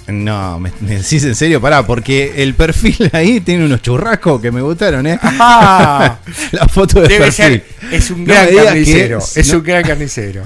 No, 0.08 0.58
me, 0.58 0.72
me 0.80 0.96
decís 0.96 1.22
en 1.24 1.34
serio, 1.36 1.60
pará, 1.60 1.86
porque 1.86 2.32
el 2.42 2.54
perfil 2.54 3.08
ahí 3.12 3.40
tiene 3.40 3.64
unos 3.66 3.82
churrascos 3.82 4.40
que 4.40 4.50
me 4.50 4.60
gustaron, 4.60 5.06
¿eh? 5.06 5.18
Ah, 5.22 6.18
la 6.52 6.66
foto 6.68 7.00
de 7.02 7.08
debe 7.08 7.26
perfil. 7.26 7.62
ser. 7.62 7.66
Es 7.92 8.10
un 8.10 8.24
gran 8.24 8.48
carnicero. 8.54 9.18
que- 9.34 9.40
es 9.40 9.52
no- 9.52 9.58
un 9.58 9.64
gran 9.64 9.82
carnicero. 9.84 10.42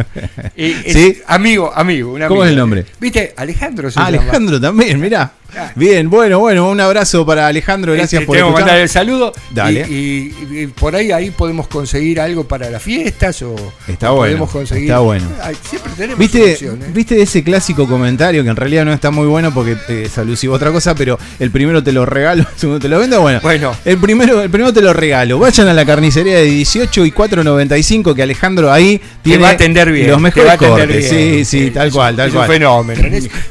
Y 0.56 0.70
es 0.84 0.92
¿Sí? 0.92 1.18
Amigo, 1.26 1.72
amigo. 1.74 2.12
un 2.12 2.26
¿Cómo 2.28 2.44
es 2.44 2.50
el 2.50 2.56
nombre? 2.56 2.84
¿Viste? 3.00 3.32
Alejandro 3.36 3.88
Ah. 3.96 4.06
Alejandro 4.06 4.60
también, 4.60 5.00
mirá. 5.00 5.32
Bien, 5.74 6.08
bueno, 6.10 6.38
bueno, 6.38 6.68
un 6.68 6.80
abrazo 6.80 7.24
para 7.26 7.46
Alejandro, 7.46 7.92
gracias 7.92 8.20
Este, 8.22 8.26
por 8.26 8.36
tengo 8.36 8.50
mandar 8.50 8.78
el 8.78 8.88
saludo. 8.88 9.32
Dale. 9.50 9.86
Y, 9.88 10.34
y- 10.52 10.58
y 10.60 10.66
por 10.66 10.94
ahí 10.96 11.12
ahí 11.12 11.30
podemos 11.30 11.68
conseguir 11.68 12.20
algo 12.20 12.44
para 12.44 12.68
las 12.70 12.82
fiestas 12.82 13.40
o 13.42 13.54
Está 13.88 14.12
o 14.12 14.16
bueno, 14.16 14.30
podemos 14.32 14.50
conseguir. 14.50 14.84
está 14.84 14.98
bueno. 15.00 15.26
Siempre 15.68 15.92
tenemos 15.96 16.18
¿Viste, 16.18 16.52
opciones. 16.52 16.92
¿Viste 16.94 17.22
ese 17.22 17.42
clásico 17.44 17.86
comentario 17.86 18.42
que 18.42 18.50
en 18.50 18.56
realidad 18.56 18.84
no 18.84 18.92
está 18.92 19.10
muy 19.10 19.26
bueno 19.26 19.52
porque 19.54 19.76
eh, 19.88 20.02
es 20.06 20.18
alusivo 20.18 20.54
a 20.54 20.56
otra 20.56 20.70
cosa, 20.72 20.94
pero 20.94 21.18
el 21.38 21.50
primero 21.50 21.82
te 21.82 21.92
lo 21.92 22.04
regalo, 22.06 22.42
el 22.52 22.58
segundo 22.58 22.80
te 22.80 22.88
lo 22.88 22.98
vendo? 22.98 23.20
Bueno, 23.20 23.40
Bueno. 23.42 23.74
el, 23.84 23.98
primero, 23.98 24.40
el 24.42 24.50
primero 24.50 24.72
te 24.72 24.80
lo 24.82 24.92
regalo. 24.92 25.38
Vayan 25.38 25.68
a 25.68 25.72
la 25.74 25.84
carnicería 25.84 26.36
de 26.36 26.44
18 26.44 27.04
y 27.06 27.12
4.95 27.12 28.14
que 28.14 28.22
Alejandro 28.22 28.72
ahí 28.72 29.00
tiene 29.22 29.38
te 29.38 29.42
va 29.44 29.48
a 29.50 29.52
atender 29.52 29.92
bien. 29.92 30.08
los 30.08 30.16
te 30.16 30.22
mejores 30.22 30.46
va 30.48 30.52
a 30.52 30.54
atender 30.54 30.86
cortes. 30.88 31.10
bien. 31.12 31.44
Sí, 31.44 31.44
sí, 31.44 31.70
tal 31.70 31.90
cual, 31.92 32.16
tal 32.16 32.28
es 32.28 32.34
cual. 32.34 32.48
un 32.48 32.54
fenómeno. 32.54 33.02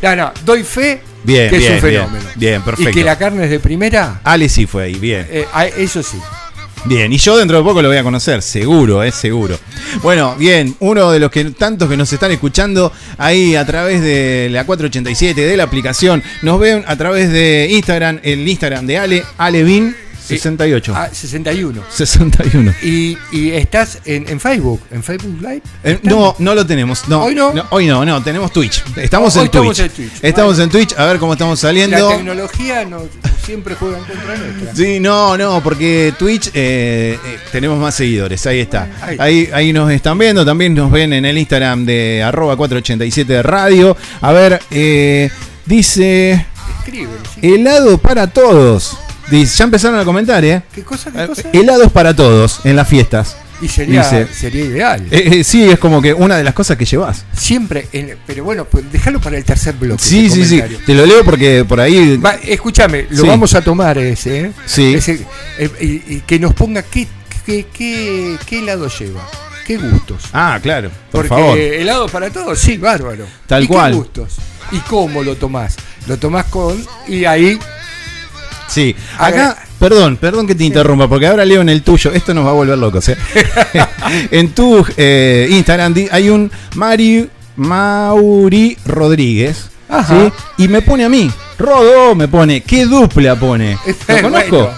No, 0.01 0.15
no, 0.15 0.31
doy 0.45 0.63
fe 0.63 1.01
Bien, 1.23 1.49
que 1.49 1.57
bien, 1.57 1.73
es 1.73 1.83
un 1.83 1.89
fenómeno. 1.89 2.25
bien, 2.35 2.61
perfecto. 2.61 2.91
Y 2.91 2.93
que 2.93 3.03
la 3.03 3.17
carne 3.17 3.43
es 3.43 3.49
de 3.49 3.59
primera, 3.59 4.21
Ale 4.23 4.49
sí 4.49 4.65
fue 4.65 4.83
ahí, 4.83 4.95
bien. 4.95 5.27
eh, 5.29 5.45
ah, 5.53 5.65
eso 5.65 6.01
sí. 6.03 6.17
Bien, 6.85 7.11
y 7.11 7.17
yo 7.17 7.37
dentro 7.37 7.57
de 7.57 7.63
poco 7.63 7.81
lo 7.81 7.89
voy 7.89 7.97
a 7.97 8.03
conocer, 8.03 8.41
seguro, 8.41 9.03
es 9.03 9.13
seguro. 9.13 9.59
Bueno, 10.01 10.35
bien, 10.37 10.75
uno 10.79 11.11
de 11.11 11.19
los 11.19 11.29
que 11.29 11.43
tantos 11.51 11.89
que 11.89 11.97
nos 11.97 12.11
están 12.13 12.31
escuchando 12.31 12.93
ahí 13.17 13.55
a 13.55 13.65
través 13.65 14.01
de 14.01 14.47
la 14.49 14.63
487 14.65 15.41
de 15.41 15.57
la 15.57 15.63
aplicación, 15.63 16.23
nos 16.41 16.57
ven 16.57 16.85
a 16.87 16.95
través 16.95 17.31
de 17.31 17.67
Instagram, 17.71 18.19
el 18.23 18.47
Instagram 18.47 18.85
de 18.85 18.97
Ale, 18.97 19.23
Alevin 19.37 19.93
68. 20.37 20.93
Ah, 20.95 21.09
61. 21.11 21.81
61. 21.89 22.73
Y, 22.83 23.17
y 23.31 23.51
estás 23.51 23.99
en, 24.05 24.27
en 24.29 24.39
Facebook, 24.39 24.81
en 24.91 25.03
Facebook 25.03 25.41
Live. 25.41 25.61
Eh, 25.83 25.99
no, 26.03 26.35
no 26.39 26.55
lo 26.55 26.65
tenemos. 26.65 27.07
No, 27.07 27.23
¿Hoy 27.23 27.35
no? 27.35 27.51
Hoy 27.71 27.87
no, 27.87 28.05
no, 28.05 28.21
tenemos 28.23 28.51
Twitch. 28.53 28.83
Estamos 28.97 29.35
Hoy 29.35 29.41
en 29.41 29.45
estamos 29.45 29.77
Twitch. 29.77 29.89
en 29.89 29.95
Twitch. 29.95 30.11
Estamos 30.23 30.59
en 30.59 30.69
Twitch, 30.69 30.93
a 30.97 31.05
ver 31.05 31.19
cómo 31.19 31.33
estamos 31.33 31.61
La 31.63 31.69
saliendo. 31.69 32.09
tecnología 32.09 32.85
no, 32.85 33.01
siempre 33.45 33.75
juega 33.75 33.97
en 33.97 34.03
contra 34.05 34.37
nuestra. 34.37 34.75
Sí, 34.75 34.99
no, 34.99 35.37
no, 35.37 35.61
porque 35.63 36.13
Twitch 36.17 36.47
eh, 36.53 37.17
eh, 37.25 37.39
tenemos 37.51 37.79
más 37.79 37.95
seguidores, 37.95 38.45
ahí 38.45 38.59
está. 38.59 38.87
Ahí. 39.01 39.17
Ahí, 39.19 39.49
ahí 39.53 39.73
nos 39.73 39.91
están 39.91 40.17
viendo, 40.17 40.45
también 40.45 40.73
nos 40.73 40.91
ven 40.91 41.13
en 41.13 41.25
el 41.25 41.37
Instagram 41.37 41.85
de 41.85 42.23
arroba 42.23 42.55
487 42.55 43.41
radio. 43.43 43.95
A 44.21 44.31
ver, 44.31 44.61
eh, 44.71 45.29
dice 45.65 46.45
Escriben, 46.79 47.09
sí. 47.35 47.53
helado 47.53 47.97
para 47.97 48.27
todos. 48.27 48.97
Dice, 49.29 49.57
ya 49.57 49.63
empezaron 49.65 49.99
a 49.99 50.05
comentar, 50.05 50.43
¿eh? 50.43 50.61
¿Qué 50.73 50.83
cosa? 50.83 51.11
¿Qué 51.11 51.23
Eh, 51.23 51.27
cosa? 51.27 51.43
Helados 51.53 51.91
para 51.91 52.15
todos 52.15 52.61
en 52.63 52.75
las 52.75 52.87
fiestas. 52.87 53.35
Y 53.61 53.67
sería, 53.67 54.03
dice- 54.03 54.27
sería 54.33 54.63
ideal. 54.65 55.05
Eh, 55.11 55.39
eh, 55.39 55.43
sí, 55.43 55.63
es 55.69 55.77
como 55.77 56.01
que 56.01 56.13
una 56.13 56.37
de 56.37 56.45
las 56.45 56.53
cosas 56.53 56.77
que 56.77 56.85
llevas. 56.85 57.25
Siempre, 57.37 57.87
en- 57.91 58.15
pero 58.25 58.43
bueno, 58.45 58.63
pues 58.65 58.89
déjalo 58.91 59.19
para 59.19 59.37
el 59.37 59.43
tercer 59.43 59.75
bloque. 59.75 60.01
Sí, 60.01 60.27
ese 60.27 60.45
sí, 60.45 60.61
sí. 60.61 60.77
Te 60.85 60.93
lo 60.93 61.05
leo 61.05 61.25
porque 61.25 61.65
por 61.67 61.79
ahí. 61.81 62.15
Va, 62.17 62.35
escúchame, 62.35 63.07
lo 63.09 63.23
Sí. 63.23 63.27
vamos 63.27 63.53
a 63.55 63.61
tomar 63.61 63.97
ese, 63.97 64.45
¿eh? 64.45 64.51
Sí. 64.65 64.93
Ese, 64.95 65.25
eh, 65.57 66.21
que 66.25 66.39
nos 66.39 66.53
ponga 66.53 66.83
qué, 66.83 67.05
qué, 67.45 67.65
qué, 67.73 68.37
qué 68.45 68.59
helado 68.59 68.87
lleva, 68.87 69.29
qué 69.67 69.75
gustos. 69.77 70.23
Ah, 70.31 70.57
claro, 70.63 70.89
por 71.11 71.27
Porque 71.27 71.29
favor. 71.43 71.57
helado 71.57 72.07
para 72.07 72.29
todos, 72.29 72.57
sí, 72.57 72.77
bárbaro. 72.77 73.25
Tal 73.45 73.65
¿Y 73.65 73.67
cual. 73.67 73.91
qué 73.91 73.97
gustos? 73.97 74.35
¿Y 74.71 74.77
cómo 74.79 75.21
lo 75.21 75.35
tomás? 75.35 75.75
Lo 76.07 76.17
tomás 76.17 76.45
con. 76.45 76.81
Y 77.09 77.25
ahí. 77.25 77.59
Sí, 78.69 78.95
acá, 79.17 79.57
perdón, 79.79 80.17
perdón 80.17 80.47
que 80.47 80.55
te 80.55 80.63
interrumpa, 80.63 81.07
porque 81.07 81.27
ahora 81.27 81.43
leo 81.43 81.61
en 81.61 81.69
el 81.69 81.81
tuyo, 81.81 82.11
esto 82.13 82.33
nos 82.33 82.45
va 82.45 82.51
a 82.51 82.53
volver 82.53 82.77
locos, 82.77 83.09
¿eh? 83.09 83.17
en 84.31 84.49
tu 84.51 84.85
eh, 84.95 85.47
Instagram 85.49 85.95
hay 86.11 86.29
un 86.29 86.51
Mari, 86.75 87.27
Mauri 87.55 88.77
Rodríguez, 88.85 89.69
Ajá. 89.89 90.31
¿sí? 90.57 90.63
Y 90.63 90.67
me 90.67 90.81
pone 90.81 91.05
a 91.05 91.09
mí, 91.09 91.31
Rodo, 91.57 92.15
me 92.15 92.27
pone, 92.27 92.61
¿qué 92.61 92.85
dupla 92.85 93.35
pone? 93.35 93.77
¿Lo 94.07 94.21
conozco? 94.21 94.71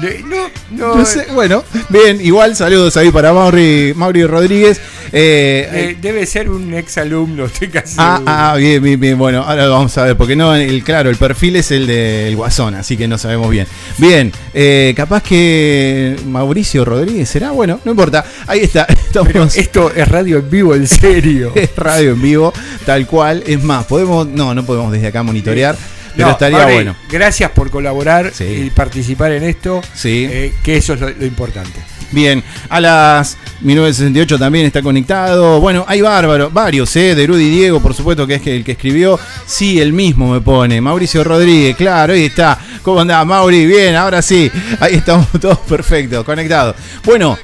No, 0.00 0.50
no. 0.70 0.96
No 0.96 1.04
sé, 1.04 1.26
bueno, 1.34 1.62
bien, 1.90 2.20
igual 2.22 2.56
saludos 2.56 2.96
ahí 2.96 3.10
para 3.10 3.32
Mauri, 3.34 3.92
Mauri 3.94 4.24
Rodríguez. 4.24 4.80
Eh, 5.12 5.68
eh, 5.72 5.96
debe 6.00 6.24
ser 6.24 6.48
un 6.48 6.72
ex 6.72 6.96
alumno, 6.98 7.46
estoy 7.46 7.68
casi. 7.68 7.96
Ah, 7.98 8.22
ah, 8.24 8.56
bien, 8.56 8.82
bien, 8.82 8.98
bien. 8.98 9.18
Bueno, 9.18 9.42
ahora 9.42 9.66
lo 9.66 9.72
vamos 9.72 9.96
a 9.98 10.04
ver, 10.04 10.16
porque 10.16 10.36
no, 10.36 10.54
el, 10.54 10.82
claro, 10.84 11.10
el 11.10 11.16
perfil 11.16 11.56
es 11.56 11.70
el 11.70 11.86
del 11.86 12.36
Guasón, 12.36 12.76
así 12.76 12.96
que 12.96 13.08
no 13.08 13.18
sabemos 13.18 13.50
bien. 13.50 13.66
Bien, 13.98 14.32
eh, 14.54 14.94
capaz 14.96 15.22
que 15.22 16.16
Mauricio 16.26 16.84
Rodríguez 16.84 17.28
será, 17.28 17.50
bueno, 17.50 17.80
no 17.84 17.90
importa. 17.90 18.24
Ahí 18.46 18.60
está, 18.60 18.84
estamos. 18.88 19.56
Esto 19.56 19.92
es 19.94 20.08
radio 20.08 20.38
en 20.38 20.48
vivo, 20.48 20.74
en 20.74 20.86
serio. 20.86 21.52
es 21.56 21.74
radio 21.76 22.12
en 22.12 22.22
vivo, 22.22 22.52
tal 22.86 23.06
cual. 23.06 23.42
Es 23.46 23.62
más, 23.62 23.84
podemos, 23.86 24.26
no, 24.28 24.54
no 24.54 24.64
podemos 24.64 24.92
desde 24.92 25.08
acá 25.08 25.22
monitorear, 25.22 25.76
pero 26.16 26.26
No, 26.28 26.32
estaría 26.32 26.64
bueno. 26.66 26.96
Gracias 27.10 27.50
por 27.50 27.70
colaborar 27.70 28.30
Sí. 28.34 28.44
y 28.44 28.70
participar 28.70 29.32
en 29.32 29.44
esto. 29.44 29.80
Sí. 29.94 30.26
eh, 30.30 30.54
que 30.62 30.76
eso 30.76 30.94
es 30.94 31.00
lo, 31.00 31.10
lo 31.10 31.26
importante. 31.26 31.80
Bien, 32.12 32.42
a 32.68 32.80
las 32.80 33.36
1968 33.60 34.36
también 34.36 34.66
está 34.66 34.82
conectado. 34.82 35.60
Bueno, 35.60 35.84
hay 35.86 36.00
bárbaro, 36.00 36.50
varios, 36.50 36.94
¿eh? 36.96 37.14
De 37.14 37.24
Rudy 37.24 37.48
Diego, 37.50 37.80
por 37.80 37.94
supuesto, 37.94 38.26
que 38.26 38.34
es 38.34 38.46
el 38.48 38.64
que 38.64 38.72
escribió. 38.72 39.18
Sí, 39.46 39.80
el 39.80 39.92
mismo 39.92 40.32
me 40.32 40.40
pone. 40.40 40.80
Mauricio 40.80 41.22
Rodríguez, 41.22 41.76
claro, 41.76 42.12
ahí 42.14 42.24
está. 42.26 42.58
¿Cómo 42.82 43.00
andás, 43.00 43.24
Mauri? 43.24 43.64
Bien, 43.64 43.94
ahora 43.94 44.22
sí. 44.22 44.50
Ahí 44.80 44.96
estamos 44.96 45.28
todos 45.40 45.58
perfectos, 45.58 46.24
conectados. 46.24 46.74
Bueno. 47.04 47.38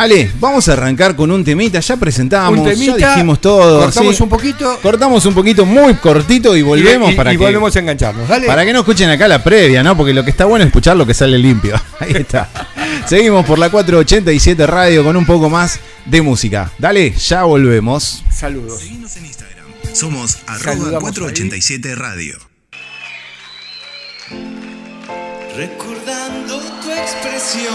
Ale, 0.00 0.30
vamos 0.38 0.68
a 0.68 0.74
arrancar 0.74 1.16
con 1.16 1.30
un 1.32 1.42
temita, 1.44 1.80
ya 1.80 1.96
presentamos, 1.96 2.56
Un 2.60 2.64
temita, 2.64 2.96
ya 2.98 3.10
dijimos 3.14 3.40
todo. 3.40 3.80
cortamos 3.80 4.16
¿sí? 4.16 4.22
un 4.22 4.28
poquito 4.28 4.78
Cortamos 4.80 5.26
un 5.26 5.34
poquito 5.34 5.66
muy 5.66 5.94
cortito 5.94 6.56
y 6.56 6.62
volvemos 6.62 7.10
y, 7.10 7.12
y- 7.14 7.16
para 7.16 7.32
y 7.32 7.36
que 7.36 7.42
volvemos 7.44 7.74
a 7.74 7.78
engancharnos. 7.80 8.28
Dale. 8.28 8.46
para 8.46 8.64
que 8.64 8.72
no 8.72 8.78
escuchen 8.80 9.10
acá 9.10 9.26
la 9.26 9.42
previa, 9.42 9.82
¿no? 9.82 9.96
Porque 9.96 10.14
lo 10.14 10.22
que 10.24 10.30
está 10.30 10.44
bueno 10.44 10.62
es 10.62 10.68
escuchar 10.68 10.96
lo 10.96 11.04
que 11.04 11.14
sale 11.14 11.36
limpio. 11.36 11.74
Ahí 11.98 12.12
está. 12.12 12.48
Seguimos 13.06 13.44
por 13.44 13.58
la 13.58 13.70
487 13.70 14.66
Radio 14.68 15.02
con 15.02 15.16
un 15.16 15.26
poco 15.26 15.50
más 15.50 15.80
de 16.04 16.22
música. 16.22 16.70
Dale, 16.78 17.10
ya 17.12 17.42
volvemos. 17.42 18.22
Saludos. 18.32 18.78
Seguinos 18.80 19.16
en 19.16 19.26
Instagram. 19.26 19.64
Somos 19.94 20.38
arroba 20.46 20.60
Saludamos 20.76 21.00
487 21.10 21.94
Radio. 21.96 22.38
Recordando 25.56 26.60
tu 26.82 26.90
expresión, 26.92 27.74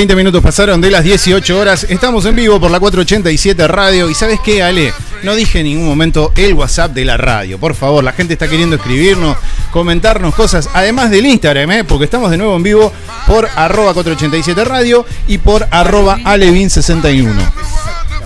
20 0.00 0.16
minutos 0.16 0.42
pasaron 0.42 0.80
de 0.80 0.90
las 0.90 1.04
18 1.04 1.58
horas. 1.58 1.84
Estamos 1.90 2.24
en 2.24 2.34
vivo 2.34 2.58
por 2.58 2.70
la 2.70 2.80
487 2.80 3.68
Radio. 3.68 4.08
¿Y 4.08 4.14
sabes 4.14 4.40
qué, 4.42 4.62
Ale? 4.62 4.94
No 5.22 5.34
dije 5.34 5.58
en 5.58 5.66
ningún 5.66 5.84
momento 5.86 6.32
el 6.36 6.54
WhatsApp 6.54 6.92
de 6.92 7.04
la 7.04 7.18
radio. 7.18 7.58
Por 7.58 7.74
favor, 7.74 8.02
la 8.02 8.12
gente 8.14 8.32
está 8.32 8.48
queriendo 8.48 8.76
escribirnos, 8.76 9.36
comentarnos 9.70 10.34
cosas, 10.34 10.70
además 10.72 11.10
del 11.10 11.26
Instagram, 11.26 11.70
¿eh? 11.72 11.84
porque 11.84 12.06
estamos 12.06 12.30
de 12.30 12.38
nuevo 12.38 12.56
en 12.56 12.62
vivo 12.62 12.90
por 13.26 13.46
arroba 13.56 13.92
487 13.92 14.64
Radio 14.64 15.04
y 15.28 15.36
por 15.36 15.68
arroba 15.70 16.16
alevin61. 16.20 17.34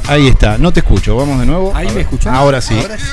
Ahí 0.07 0.29
está, 0.29 0.57
no 0.59 0.73
te 0.73 0.79
escucho. 0.79 1.17
Vamos 1.17 1.41
de 1.41 1.47
nuevo. 1.47 1.73
Ahí 1.75 1.89
me 1.89 1.95
ver. 1.95 2.03
escuchás. 2.03 2.33
Ahora 2.35 2.61
sí. 2.61 2.75
Ahora 2.81 2.97
sí. 2.99 3.05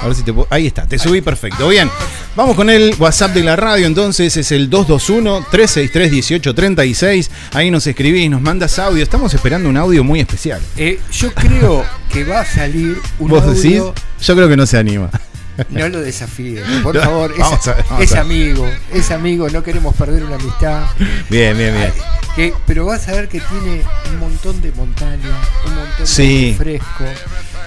Ahora 0.00 0.14
sí 0.14 0.22
te 0.22 0.32
puedo- 0.32 0.46
Ahí 0.48 0.66
está, 0.66 0.86
te 0.86 0.98
subí 0.98 1.20
perfecto. 1.20 1.68
Bien, 1.68 1.90
vamos 2.36 2.54
con 2.56 2.68
el 2.70 2.94
WhatsApp 2.98 3.32
de 3.32 3.42
la 3.42 3.56
radio. 3.56 3.86
Entonces 3.86 4.36
es 4.36 4.52
el 4.52 4.68
221-363-1836. 4.70 7.28
Ahí 7.52 7.70
nos 7.70 7.86
escribís, 7.86 8.30
nos 8.30 8.40
mandas 8.42 8.78
audio. 8.78 9.02
Estamos 9.02 9.32
esperando 9.34 9.68
un 9.68 9.76
audio 9.76 10.02
muy 10.04 10.20
especial. 10.20 10.60
Eh, 10.76 10.98
yo 11.12 11.32
creo 11.34 11.84
que 12.12 12.24
va 12.24 12.40
a 12.40 12.44
salir 12.44 12.96
un 13.18 13.28
¿Vos 13.28 13.42
audio. 13.42 13.54
decís? 13.54 13.82
Yo 14.22 14.34
creo 14.36 14.48
que 14.48 14.56
no 14.56 14.66
se 14.66 14.78
anima. 14.78 15.10
No 15.70 15.88
lo 15.88 16.02
desafíe, 16.02 16.62
por 16.82 16.94
No, 16.96 17.00
favor. 17.00 17.32
Es, 17.98 18.10
ver, 18.10 18.18
amigo, 18.18 18.68
es 18.92 19.10
amigo, 19.10 19.48
no 19.48 19.62
queremos 19.62 19.96
perder 19.96 20.22
una 20.24 20.34
amistad. 20.34 20.84
Bien, 21.30 21.56
bien, 21.56 21.74
bien. 21.74 21.90
Que, 22.34 22.52
pero 22.66 22.84
vas 22.84 23.08
a 23.08 23.12
ver 23.12 23.26
que 23.28 23.40
tiene 23.40 23.80
un 24.12 24.18
montón 24.20 24.60
de 24.60 24.70
montaña, 24.72 25.30
un 25.66 25.74
montón 25.76 26.06
Sí. 26.06 26.50
de 26.50 26.56
fresco. 26.58 27.04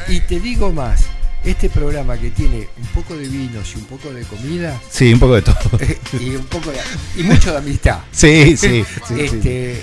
Y 0.08 0.20
te 0.20 0.40
digo 0.40 0.72
más, 0.72 1.02
este 1.44 1.70
programa 1.70 2.18
que 2.18 2.32
tiene 2.32 2.68
un 2.78 2.88
poco 2.88 3.16
de 3.16 3.28
vinos 3.28 3.72
y 3.76 3.80
un 3.80 3.86
poco 3.86 4.12
de 4.14 4.24
comida 4.24 4.80
Sí, 4.90 5.14
un 5.14 5.20
poco 5.20 5.36
de 5.36 5.42
todo. 5.42 5.56
y 6.20 6.30
un 6.36 6.46
poco 6.46 6.72
de, 6.72 6.78
y 7.18 7.24
mucho 7.24 7.52
de 7.52 7.58
amistad. 7.58 8.00
Sí, 8.12 8.58
sí, 8.58 8.84
sí, 9.08 9.16
este, 9.20 9.82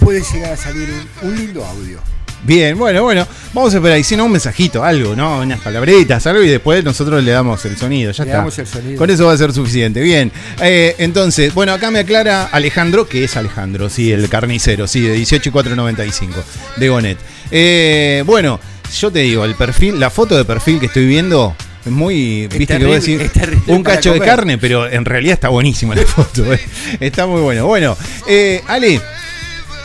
puede 0.00 0.22
llegar 0.22 0.52
a 0.52 0.56
salir 0.56 0.88
un, 1.22 1.28
un 1.28 1.36
lindo 1.36 1.64
audio. 1.64 2.00
Bien, 2.44 2.76
bueno, 2.76 3.04
bueno. 3.04 3.24
Vamos 3.52 3.72
a 3.72 3.76
esperar. 3.76 3.98
Y 3.98 4.02
si 4.02 4.16
no, 4.16 4.24
un 4.24 4.32
mensajito, 4.32 4.82
algo, 4.82 5.14
¿no? 5.14 5.38
Unas 5.42 5.60
palabritas, 5.60 6.26
algo. 6.26 6.42
Y 6.42 6.48
después 6.48 6.82
nosotros 6.82 7.22
le 7.22 7.30
damos 7.30 7.64
el 7.66 7.76
sonido. 7.76 8.10
Ya 8.10 8.24
Le 8.24 8.30
está. 8.30 8.38
damos 8.38 8.58
el 8.58 8.66
sonido. 8.66 8.98
Con 8.98 9.10
eso 9.10 9.26
va 9.26 9.32
a 9.32 9.36
ser 9.36 9.52
suficiente. 9.52 10.00
Bien. 10.00 10.32
Eh, 10.60 10.96
entonces, 10.98 11.54
bueno, 11.54 11.72
acá 11.72 11.92
me 11.92 12.00
aclara 12.00 12.46
Alejandro, 12.46 13.06
que 13.06 13.22
es 13.22 13.36
Alejandro, 13.36 13.88
sí, 13.88 14.10
el 14.10 14.28
carnicero, 14.28 14.88
sí, 14.88 15.02
de 15.02 15.12
18 15.12 15.50
y 15.50 15.52
495, 15.52 16.42
de 16.78 16.88
Gonet. 16.88 17.18
Eh, 17.52 18.24
bueno, 18.26 18.58
yo 19.00 19.10
te 19.10 19.20
digo, 19.20 19.44
el 19.44 19.54
perfil, 19.54 19.98
la 20.00 20.10
foto 20.10 20.36
de 20.36 20.44
perfil 20.44 20.78
que 20.80 20.86
estoy 20.86 21.06
viendo. 21.06 21.54
Es 21.84 21.90
muy, 21.90 22.44
Es 22.44 22.58
viste 22.58 22.78
que 22.78 22.84
voy 22.84 22.92
a 22.92 22.96
decir, 22.96 23.28
un 23.66 23.82
cacho 23.82 24.12
de 24.12 24.20
carne, 24.20 24.56
pero 24.58 24.88
en 24.88 25.04
realidad 25.04 25.34
está 25.34 25.48
buenísima 25.48 25.94
la 25.96 26.02
foto. 26.06 26.52
eh. 26.52 26.60
Está 27.00 27.26
muy 27.26 27.40
bueno. 27.40 27.66
Bueno, 27.66 27.96
eh, 28.28 28.62
Ale, 28.68 29.00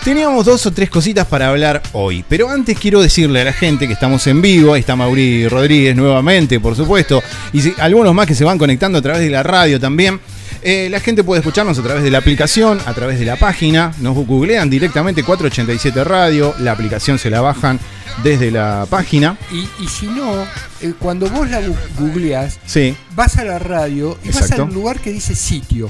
Teníamos 0.04 0.46
dos 0.46 0.66
o 0.66 0.72
tres 0.72 0.90
cositas 0.90 1.26
para 1.28 1.50
hablar 1.50 1.82
hoy, 1.92 2.24
pero 2.30 2.50
antes 2.50 2.80
quiero 2.80 3.02
decirle 3.02 3.42
a 3.42 3.44
la 3.44 3.52
gente 3.52 3.88
que 3.88 3.94
estamos 3.94 4.26
en 4.28 4.42
vivo, 4.42 4.74
ahí 4.74 4.80
está 4.80 4.96
Mauri 4.96 5.50
Rodríguez 5.50 5.98
nuevamente, 5.98 6.62
por 6.62 6.78
supuesto, 6.78 7.22
y 7.52 7.60
si- 7.62 7.74
algunos 7.78 8.14
más 8.14 8.26
que 8.26 8.34
se 8.34 8.46
van 8.46 8.58
conectando 8.58 9.00
a 9.00 9.02
través 9.02 9.22
de 9.22 9.30
la 9.30 9.44
radio 9.44 9.82
también. 9.82 10.18
Eh, 10.62 10.88
la 10.90 11.00
gente 11.00 11.24
puede 11.24 11.40
escucharnos 11.40 11.78
a 11.80 11.84
través 11.84 12.04
de 12.04 12.12
la 12.12 12.18
aplicación, 12.18 12.80
a 12.86 12.94
través 12.94 13.20
de 13.20 13.26
la 13.26 13.36
página, 13.36 13.92
nos 14.00 14.16
googlean 14.16 14.70
directamente 14.70 15.24
487 15.24 16.04
Radio, 16.04 16.54
la 16.60 16.72
aplicación 16.72 17.20
se 17.20 17.30
la 17.30 17.42
bajan 17.42 17.80
desde 18.24 18.52
la 18.52 18.86
página. 18.90 19.38
Y, 19.52 19.68
y 19.84 19.88
si 19.88 20.08
no, 20.08 20.44
eh, 20.82 20.94
cuando 21.00 21.30
vos 21.30 21.50
la 21.50 21.62
googleás, 22.00 22.60
Sí, 22.66 22.96
vas 23.16 23.38
a 23.38 23.44
la 23.44 23.60
radio 23.60 24.18
y 24.24 24.28
vas 24.30 24.42
Exacto. 24.42 24.64
al 24.64 24.74
lugar 24.74 25.00
que 25.00 25.12
dice 25.12 25.36
sitio. 25.36 25.90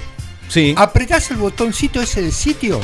Sí. 0.49 0.73
Apretás 0.77 1.29
el 1.31 1.37
botoncito 1.37 2.01
ese 2.01 2.21
del 2.21 2.31
sitio 2.31 2.79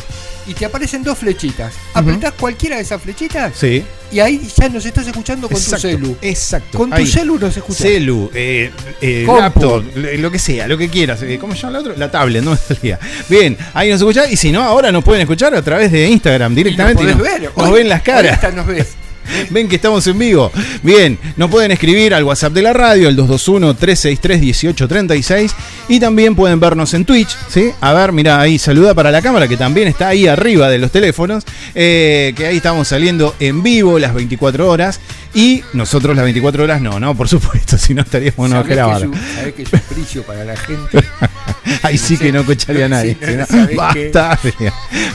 y 0.48 0.54
te 0.54 0.66
aparecen 0.66 1.04
dos 1.04 1.18
flechitas. 1.18 1.74
Apretás 1.94 2.34
cualquiera 2.34 2.76
de 2.78 2.82
esas 2.82 3.02
flechitas 3.02 3.54
Sí. 3.56 3.84
y 4.12 4.20
ahí 4.20 4.42
ya 4.58 4.70
nos 4.70 4.86
estás 4.86 5.08
escuchando 5.08 5.48
con 5.48 5.58
Exacto, 5.58 5.76
tu 5.90 5.98
celu. 5.98 6.18
Exacto. 6.22 6.78
Con 6.78 6.90
tu 6.92 7.06
celu 7.06 7.40
nos 7.40 7.56
escuchás. 7.56 7.82
Celu, 7.82 8.30
eh, 8.34 8.72
eh, 9.02 9.26
laptop, 9.28 9.84
lo 9.96 10.32
que 10.32 10.40
sea, 10.40 10.68
lo 10.68 10.78
que 10.78 10.90
quieras. 10.90 11.22
Eh, 11.24 11.38
¿Cómo 11.40 11.54
se 11.56 11.62
llama 11.62 11.74
la 11.74 11.80
otra? 11.80 11.94
La 11.98 12.12
tablet, 12.12 12.44
no 12.44 12.52
me 12.52 12.58
salía. 12.58 13.00
Bien, 13.30 13.58
ahí 13.74 13.90
nos 13.90 14.02
escuchás. 14.02 14.32
Y 14.32 14.38
si 14.38 14.52
no, 14.52 14.62
ahora 14.64 14.92
nos 14.92 15.04
pueden 15.04 15.22
escuchar 15.22 15.54
a 15.56 15.62
través 15.62 15.92
de 15.92 16.08
Instagram 16.08 16.54
directamente. 16.56 17.04
Y 17.04 17.06
y 17.06 17.08
nos 17.10 17.18
nos, 17.18 17.28
podés 17.28 17.42
ver. 17.42 17.52
nos 17.56 17.68
Hoy- 17.70 17.74
ven 17.80 17.90
las 17.90 18.02
caras. 18.02 18.54
nos 18.54 18.66
ves. 18.68 18.88
Ven 19.50 19.68
que 19.68 19.76
estamos 19.78 20.06
en 20.08 20.18
vivo. 20.18 20.52
Bien, 20.82 21.18
nos 21.38 21.50
pueden 21.50 21.72
escribir 21.72 22.14
al 22.14 22.24
WhatsApp 22.24 22.54
de 22.54 22.62
la 22.62 22.74
radio, 22.74 23.10
el 23.10 23.18
221-363-1836. 23.18 25.52
Y 25.90 26.00
también 26.00 26.36
pueden 26.36 26.60
vernos 26.60 26.94
en 26.94 27.06
Twitch. 27.06 27.36
¿sí? 27.50 27.72
A 27.82 27.94
ver, 27.94 28.12
mira, 28.12 28.40
ahí 28.40 28.58
saluda 28.58 28.94
para 28.94 29.12
la 29.12 29.22
cámara 29.22 29.48
que 29.48 29.58
también 29.58 29.88
está 29.88 30.10
ahí 30.10 30.28
arriba 30.28 30.70
de 30.70 30.78
los 30.78 30.92
teléfonos. 30.92 31.44
eh, 31.76 32.34
que 32.36 32.48
ahí 32.48 32.58
estamos 32.58 32.88
saliendo 32.88 33.36
en 33.40 33.64
vivo 33.64 34.00
las 34.00 34.14
24 34.14 34.70
horas. 34.70 35.00
Y 35.36 35.64
nosotros 35.74 36.16
las 36.16 36.24
24 36.24 36.64
horas 36.64 36.80
no, 36.82 37.00
no, 37.00 37.16
por 37.16 37.28
supuesto, 37.28 37.78
si 37.80 37.94
no 37.94 38.02
estaríamos 38.04 38.50
no 38.50 38.62
es 38.62 38.68
un- 39.04 39.14
sabés 39.36 39.54
que 39.54 39.64
es 39.64 39.74
un 39.74 39.80
precio 39.80 40.24
para 40.24 40.44
la 40.46 40.56
gente. 40.56 41.00
Ahí 41.82 41.98
sí 41.98 42.18
que 42.18 42.32
no 42.32 42.42
escucharía 42.42 42.86
a 42.86 42.90
nadie. 42.90 43.18
Si 43.50 43.76
basta. 43.76 44.40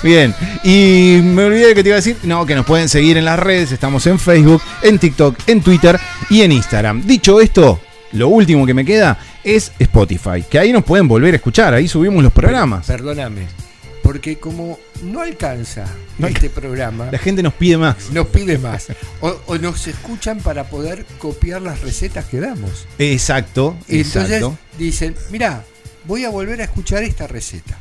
Bien. 0.03 0.35
Y 0.65 1.21
me 1.23 1.45
olvidé 1.45 1.75
que 1.75 1.83
te 1.83 1.91
iba 1.91 1.97
a 1.97 2.01
decir. 2.01 2.17
No, 2.25 2.45
que 2.47 2.55
nos 2.55 2.67
pueden 2.67 2.89
seguir 2.89 3.17
en 3.17 3.25
las 3.25 3.39
redes. 3.39 3.71
Estamos 3.73 4.07
en 4.07 4.19
Facebook, 4.19 4.61
en 4.83 4.99
TikTok, 4.99 5.37
en 5.47 5.61
Twitter 5.63 5.99
y 6.31 6.43
en 6.43 6.53
Instagram. 6.53 7.03
Dicho 7.07 7.41
esto, 7.41 7.81
lo 8.13 8.29
último 8.29 8.67
que 8.67 8.75
me 8.75 8.85
queda 8.85 9.19
es 9.45 9.73
Spotify. 9.79 10.43
Que 10.51 10.59
ahí 10.59 10.73
nos 10.73 10.85
pueden 10.85 11.07
volver 11.07 11.35
a 11.35 11.37
escuchar. 11.37 11.75
Ahí 11.75 11.87
subimos 11.87 12.23
los 12.23 12.33
programas. 12.33 12.87
Perdóname. 12.87 13.47
Porque 14.09 14.39
como 14.39 14.79
no 15.03 15.21
alcanza 15.21 15.85
No 16.17 16.29
este 16.29 16.49
programa, 16.49 17.11
La 17.13 17.19
gente 17.19 17.43
nos 17.43 17.53
pide 17.53 17.77
más. 17.77 18.09
nos 18.11 18.27
pide 18.29 18.57
más. 18.57 18.87
O, 19.21 19.37
o 19.49 19.59
nos 19.59 19.87
escuchan 19.87 20.39
para 20.41 20.65
poder 20.71 21.05
copiar 21.19 21.61
las 21.61 21.83
recetas 21.83 22.25
que 22.25 22.41
damos. 22.41 22.87
Exacto. 22.99 23.77
Y 23.87 23.99
entonces 23.99 24.23
exacto. 24.37 24.57
dicen, 24.79 25.15
mira, 25.31 25.63
voy 26.07 26.25
a 26.25 26.31
volver 26.31 26.63
a 26.63 26.65
escuchar 26.65 27.03
esta 27.03 27.27
receta. 27.27 27.77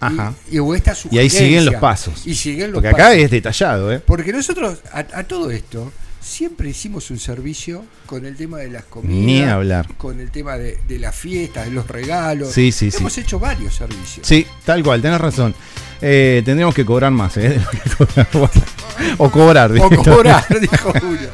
Ajá. 0.00 0.34
Y, 0.50 0.56
y- 0.56 0.58
o 0.58 0.74
esta 0.74 0.94
Y 1.10 1.16
ahí 1.16 1.30
siguen 1.30 1.64
los 1.64 1.76
pasos. 1.76 2.26
Y 2.26 2.34
siguen 2.34 2.72
los 2.72 2.74
Porque 2.82 2.88
acá 2.88 3.04
pasos. 3.04 3.16
es 3.16 3.30
detallado, 3.30 3.90
¿eh? 3.90 4.00
Porque 4.00 4.34
nosotros, 4.34 4.80
a, 4.92 4.98
a 4.98 5.24
todo 5.24 5.50
esto, 5.50 5.90
siempre 6.20 6.70
hicimos 6.70 7.10
un 7.10 7.18
servicio 7.18 7.84
con 8.06 8.26
el 8.26 8.36
tema 8.36 8.58
de 8.58 8.70
las 8.70 8.84
comidas. 8.84 9.24
Ni 9.24 9.42
hablar. 9.42 9.86
Con 9.96 10.20
el 10.20 10.30
tema 10.30 10.56
de, 10.56 10.78
de 10.86 10.98
las 10.98 11.14
fiestas, 11.14 11.66
de 11.66 11.72
los 11.72 11.86
regalos. 11.88 12.52
Sí, 12.52 12.72
sí, 12.72 12.90
sí. 12.90 12.98
Hemos 12.98 13.16
hecho 13.18 13.38
varios 13.38 13.74
servicios. 13.74 14.26
Sí, 14.26 14.46
tal 14.64 14.82
cual, 14.82 15.00
tenés 15.00 15.20
razón. 15.20 15.54
Eh, 16.02 16.40
tendríamos 16.44 16.74
que 16.74 16.84
cobrar 16.84 17.10
más, 17.10 17.36
¿eh? 17.36 17.60
o 19.18 19.30
cobrar. 19.30 19.70
O 19.70 19.74
directamente. 19.74 20.10
cobrar, 20.10 20.60
dijo 20.60 20.92
Julio. 20.98 21.28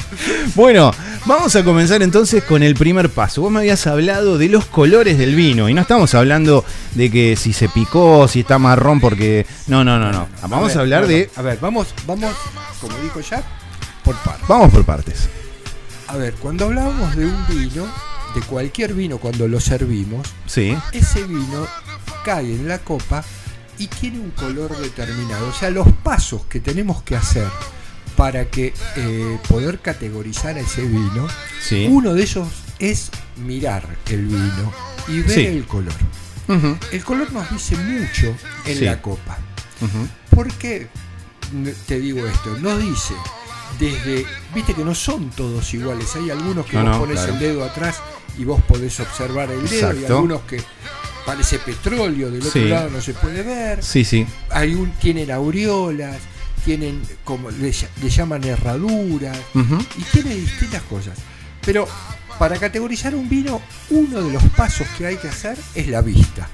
Bueno, 0.54 0.90
vamos 1.24 1.54
a 1.54 1.62
comenzar 1.62 2.02
entonces 2.02 2.42
con 2.42 2.62
el 2.62 2.74
primer 2.74 3.10
paso. 3.10 3.42
Vos 3.42 3.52
me 3.52 3.60
habías 3.60 3.86
hablado 3.86 4.38
de 4.38 4.48
los 4.48 4.66
colores 4.66 5.18
del 5.18 5.34
vino 5.36 5.68
y 5.68 5.74
no 5.74 5.82
estamos 5.82 6.14
hablando 6.14 6.64
de 6.94 7.10
que 7.10 7.36
si 7.36 7.52
se 7.52 7.68
picó, 7.68 8.26
si 8.26 8.40
está 8.40 8.58
marrón, 8.58 9.00
porque... 9.00 9.46
No, 9.68 9.84
no, 9.84 9.98
no, 9.98 10.10
no. 10.10 10.28
Vamos 10.42 10.72
a, 10.72 10.78
ver, 10.78 10.78
hablar 10.78 11.06
de... 11.06 11.30
A 11.36 11.42
ver, 11.42 11.58
vamos, 11.60 11.94
vamos, 12.06 12.34
como 12.80 12.96
dijo 12.98 13.20
Jack, 13.20 13.44
por 14.06 14.14
partes. 14.16 14.48
Vamos 14.48 14.70
por 14.72 14.84
partes. 14.86 15.28
A 16.08 16.16
ver, 16.16 16.32
cuando 16.34 16.64
hablábamos 16.66 17.14
de 17.16 17.26
un 17.26 17.46
vino, 17.48 17.86
de 18.34 18.40
cualquier 18.42 18.94
vino, 18.94 19.18
cuando 19.18 19.46
lo 19.48 19.60
servimos, 19.60 20.26
Sí, 20.46 20.74
ese 20.92 21.24
vino 21.24 21.66
cae 22.24 22.54
en 22.54 22.68
la 22.68 22.78
copa 22.78 23.22
y 23.78 23.88
tiene 23.88 24.20
un 24.20 24.30
color 24.30 24.74
determinado. 24.78 25.48
O 25.48 25.52
sea, 25.52 25.68
los 25.70 25.86
pasos 26.02 26.46
que 26.46 26.60
tenemos 26.60 27.02
que 27.02 27.16
hacer 27.16 27.46
para 28.16 28.46
que 28.46 28.72
eh, 28.96 29.38
poder 29.48 29.80
categorizar 29.80 30.56
a 30.56 30.60
ese 30.60 30.82
vino, 30.86 31.26
sí. 31.60 31.86
uno 31.90 32.14
de 32.14 32.22
ellos 32.22 32.48
es 32.78 33.10
mirar 33.44 33.86
el 34.08 34.26
vino 34.26 34.72
y 35.08 35.20
ver 35.20 35.30
Sí. 35.30 35.46
el 35.46 35.66
color. 35.66 35.92
El 36.92 37.04
color 37.04 37.32
nos 37.32 37.50
dice 37.50 37.76
mucho 37.76 38.32
en 38.64 38.78
Sí. 38.78 38.84
la 38.84 39.02
copa. 39.02 39.36
ujú. 39.80 40.08
¿Por 40.30 40.50
qué 40.52 40.86
n- 41.52 41.74
te 41.86 41.98
digo 42.00 42.24
esto? 42.26 42.56
Nos 42.60 42.80
dice 42.80 43.14
desde, 43.78 44.24
viste 44.54 44.74
que 44.74 44.84
no 44.84 44.94
son 44.94 45.30
todos 45.30 45.72
iguales, 45.74 46.14
hay 46.16 46.30
algunos 46.30 46.66
que 46.66 46.76
No, 46.76 46.82
vos 46.84 46.92
no, 46.92 46.98
pones 47.00 47.16
claro. 47.18 47.32
el 47.34 47.38
dedo 47.38 47.64
atrás 47.64 47.96
y 48.38 48.44
vos 48.44 48.60
podés 48.62 48.98
observar 49.00 49.50
el 49.50 49.68
dedo, 49.68 49.92
y 49.92 49.96
Exacto. 49.96 50.14
algunos 50.16 50.42
que 50.42 50.62
parece 51.24 51.58
petróleo, 51.58 52.30
del 52.30 52.40
otro 52.40 52.52
Sí. 52.52 52.68
lado 52.68 52.90
no 52.90 53.00
se 53.00 53.14
puede 53.14 53.42
ver, 53.42 53.82
Sí, 53.82 54.04
sí. 54.04 54.26
hay 54.50 54.74
un, 54.74 54.92
tienen 54.92 55.30
aureolas, 55.30 56.16
tienen 56.64 57.02
como 57.24 57.50
le, 57.50 57.70
ll- 57.70 57.88
le 58.02 58.08
llaman 58.10 58.44
herraduras, 58.44 59.38
y 59.54 60.02
tiene 60.12 60.34
distintas 60.34 60.82
cosas. 60.82 61.18
Pero 61.64 61.88
para 62.38 62.58
categorizar 62.58 63.14
un 63.14 63.28
vino, 63.28 63.60
uno 63.90 64.22
de 64.22 64.32
los 64.32 64.42
pasos 64.56 64.86
que 64.98 65.06
hay 65.06 65.16
que 65.16 65.28
hacer 65.28 65.56
es 65.74 65.88
la 65.88 66.00
vista. 66.02 66.48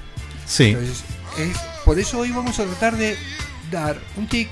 Sí. 0.47 0.65
Entonces, 0.69 1.03
es, 1.37 1.57
por 1.85 1.99
eso 1.99 2.19
hoy 2.19 2.31
vamos 2.31 2.57
a 2.59 2.63
tratar 2.65 2.95
de 2.97 3.17
dar 3.71 3.99
un 4.17 4.27
tic 4.27 4.49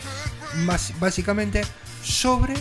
más 0.66 0.94
básicamente 1.00 1.62
sobre 2.04 2.54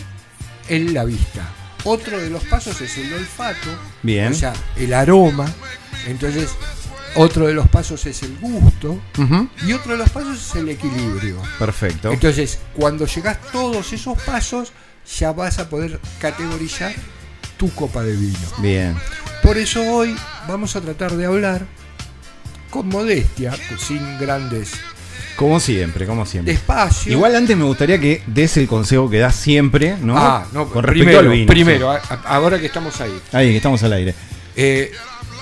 el- 0.69 0.93
la 0.93 1.03
vista. 1.05 1.47
Otro 1.83 2.19
de 2.19 2.29
los 2.29 2.43
pasos 2.45 2.79
es 2.81 2.97
el 2.97 3.11
olfato, 3.13 3.69
Bien. 4.03 4.31
o 4.31 4.35
sea, 4.35 4.53
el 4.75 4.93
aroma. 4.93 5.51
Entonces, 6.05 6.51
otro 7.15 7.47
de 7.47 7.53
los 7.53 7.67
pasos 7.69 8.05
es 8.05 8.21
el 8.23 8.37
gusto 8.37 9.01
y 9.65 9.73
otro 9.73 9.93
de 9.93 9.97
los 9.97 10.09
pasos 10.09 10.39
es 10.49 10.55
el 10.55 10.69
equilibrio. 10.69 11.41
Perfecto. 11.59 12.11
Entonces, 12.11 12.59
cuando 12.75 13.05
llegas 13.07 13.39
todos 13.51 13.91
esos 13.93 14.21
pasos, 14.21 14.71
ya 15.19 15.31
vas 15.31 15.57
a 15.59 15.69
poder 15.69 15.99
categorizar 16.19 16.93
tu 17.57 17.69
copa 17.73 18.03
de 18.03 18.15
vino. 18.15 18.37
Bien. 18.59 18.95
Por 19.41 19.57
eso 19.57 19.81
hoy 19.91 20.15
vamos 20.47 20.75
a 20.75 20.81
tratar 20.81 21.13
de 21.13 21.25
hablar 21.25 21.65
con 22.69 22.87
modestia, 22.87 23.53
sin 23.79 24.17
grandes 24.19 24.71
Como 25.35 25.59
siempre, 25.59 26.05
como 26.05 26.25
siempre. 26.25 26.53
despacio. 26.53 27.11
Igual 27.13 27.35
antes 27.35 27.55
me 27.57 27.63
gustaría 27.63 27.99
que 27.99 28.21
des 28.27 28.57
el 28.57 28.67
consejo 28.67 29.09
que 29.09 29.19
das 29.19 29.35
siempre, 29.35 29.95
¿no? 30.01 30.17
Ah, 30.17 30.45
no, 30.53 30.67
Con 30.69 30.83
respecto 30.83 30.91
primero, 31.05 31.19
al 31.19 31.29
vino. 31.29 31.47
primero, 31.47 31.91
a- 31.91 31.97
ahora 32.25 32.59
que 32.59 32.67
estamos 32.67 32.99
ahí. 33.01 33.19
Ahí, 33.31 33.49
que 33.51 33.57
estamos 33.57 33.81
al 33.83 33.93
aire. 33.93 34.13
Eh, 34.55 34.91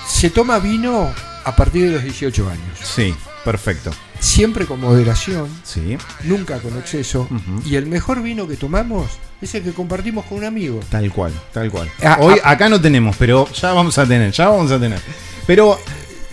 se 0.08 0.30
toma 0.30 0.58
vino 0.58 1.12
a 1.44 1.56
partir 1.56 1.84
de 1.86 1.90
los 1.94 2.02
18 2.02 2.48
años. 2.48 2.78
Sí, 2.82 3.14
perfecto. 3.44 3.90
Siempre 4.18 4.66
con 4.66 4.80
moderación, 4.80 5.48
Sí, 5.64 5.96
nunca 6.24 6.58
con 6.58 6.76
exceso. 6.78 7.26
Y 7.64 7.76
el 7.76 7.86
mejor 7.86 8.22
vino 8.22 8.46
que 8.46 8.56
tomamos 8.56 9.06
es 9.40 9.54
el 9.54 9.62
que 9.62 9.72
compartimos 9.72 10.26
con 10.26 10.38
un 10.38 10.44
amigo. 10.44 10.80
tal 10.90 11.10
cual, 11.10 11.32
tal 11.52 11.70
cual. 11.70 11.90
Ah, 12.02 12.18
Hoy 12.20 12.34
ah. 12.44 12.50
acá 12.50 12.68
no 12.68 12.78
tenemos, 12.80 13.16
pero 13.16 13.48
ya 13.52 13.72
vamos 13.72 13.96
a 13.96 14.06
tener, 14.06 14.30
ya 14.32 14.48
vamos 14.48 14.70
a 14.72 14.78
tener. 14.78 15.00
Pero, 15.46 15.78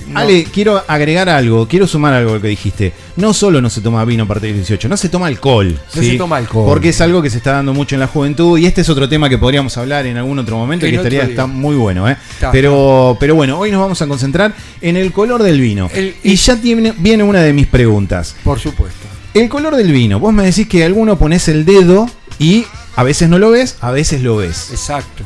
No. 0.07 0.19
Ale, 0.19 0.45
quiero 0.45 0.81
agregar 0.87 1.27
algo, 1.29 1.67
quiero 1.67 1.85
sumar 1.87 2.13
algo 2.13 2.31
a 2.31 2.33
lo 2.35 2.41
que 2.41 2.47
dijiste. 2.47 2.93
No 3.17 3.33
solo 3.33 3.61
no 3.61 3.69
se 3.69 3.81
toma 3.81 4.03
vino 4.05 4.23
a 4.23 4.25
partir 4.27 4.49
del 4.51 4.57
18, 4.59 4.87
no 4.89 4.95
se 4.97 5.09
toma 5.09 5.27
alcohol. 5.27 5.77
No 5.95 6.01
se 6.01 6.17
toma 6.17 6.37
alcohol. 6.37 6.65
Porque 6.67 6.89
es 6.89 7.01
algo 7.01 7.21
que 7.21 7.29
se 7.29 7.37
está 7.37 7.51
dando 7.53 7.73
mucho 7.73 7.95
en 7.95 7.99
la 8.01 8.07
juventud 8.07 8.57
y 8.57 8.65
este 8.65 8.81
es 8.81 8.89
otro 8.89 9.09
tema 9.09 9.29
que 9.29 9.37
podríamos 9.37 9.77
hablar 9.77 10.05
en 10.05 10.17
algún 10.17 10.39
otro 10.39 10.57
momento 10.57 10.85
En 10.85 10.91
que 10.91 10.97
estaría 10.97 11.23
está 11.23 11.45
muy 11.45 11.75
bueno, 11.75 12.07
¿eh? 12.09 12.15
Está, 12.31 12.51
pero, 12.51 13.17
pero 13.19 13.35
bueno, 13.35 13.59
hoy 13.59 13.71
nos 13.71 13.81
vamos 13.81 14.01
a 14.01 14.07
concentrar 14.07 14.53
en 14.81 14.95
el 14.97 15.11
color 15.11 15.43
del 15.43 15.59
vino. 15.59 15.89
El- 15.93 16.15
y 16.23 16.35
ya 16.35 16.55
tiene, 16.55 16.93
viene 16.97 17.23
una 17.23 17.41
de 17.41 17.53
mis 17.53 17.67
preguntas. 17.67 18.35
Por 18.43 18.59
supuesto. 18.59 19.07
El 19.33 19.49
color 19.49 19.75
del 19.75 19.91
vino, 19.91 20.19
vos 20.19 20.33
me 20.33 20.43
decís 20.43 20.67
que 20.67 20.83
alguno 20.83 21.17
pones 21.19 21.47
el 21.47 21.65
dedo 21.65 22.09
y 22.39 22.65
a 22.95 23.03
veces 23.03 23.29
no 23.29 23.37
lo 23.37 23.51
ves, 23.51 23.77
a 23.81 23.91
veces 23.91 24.21
lo 24.21 24.37
ves. 24.37 24.69
Exacto. 24.71 25.23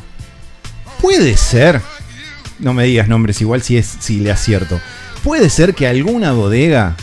Puede 1.01 1.35
ser, 1.37 1.81
no 2.62 2.74
me 2.74 2.86
digas 2.86 3.08
nombres 3.08 3.41
igual 3.41 3.62
si 3.62 3.78
es 3.78 3.97
si 4.00 4.19
le 4.19 4.32
acierto. 4.32 4.80
Puede 5.24 5.50
ser 5.50 5.76
que 5.76 5.88
alguna 5.88 6.32
bodega, 6.32 6.95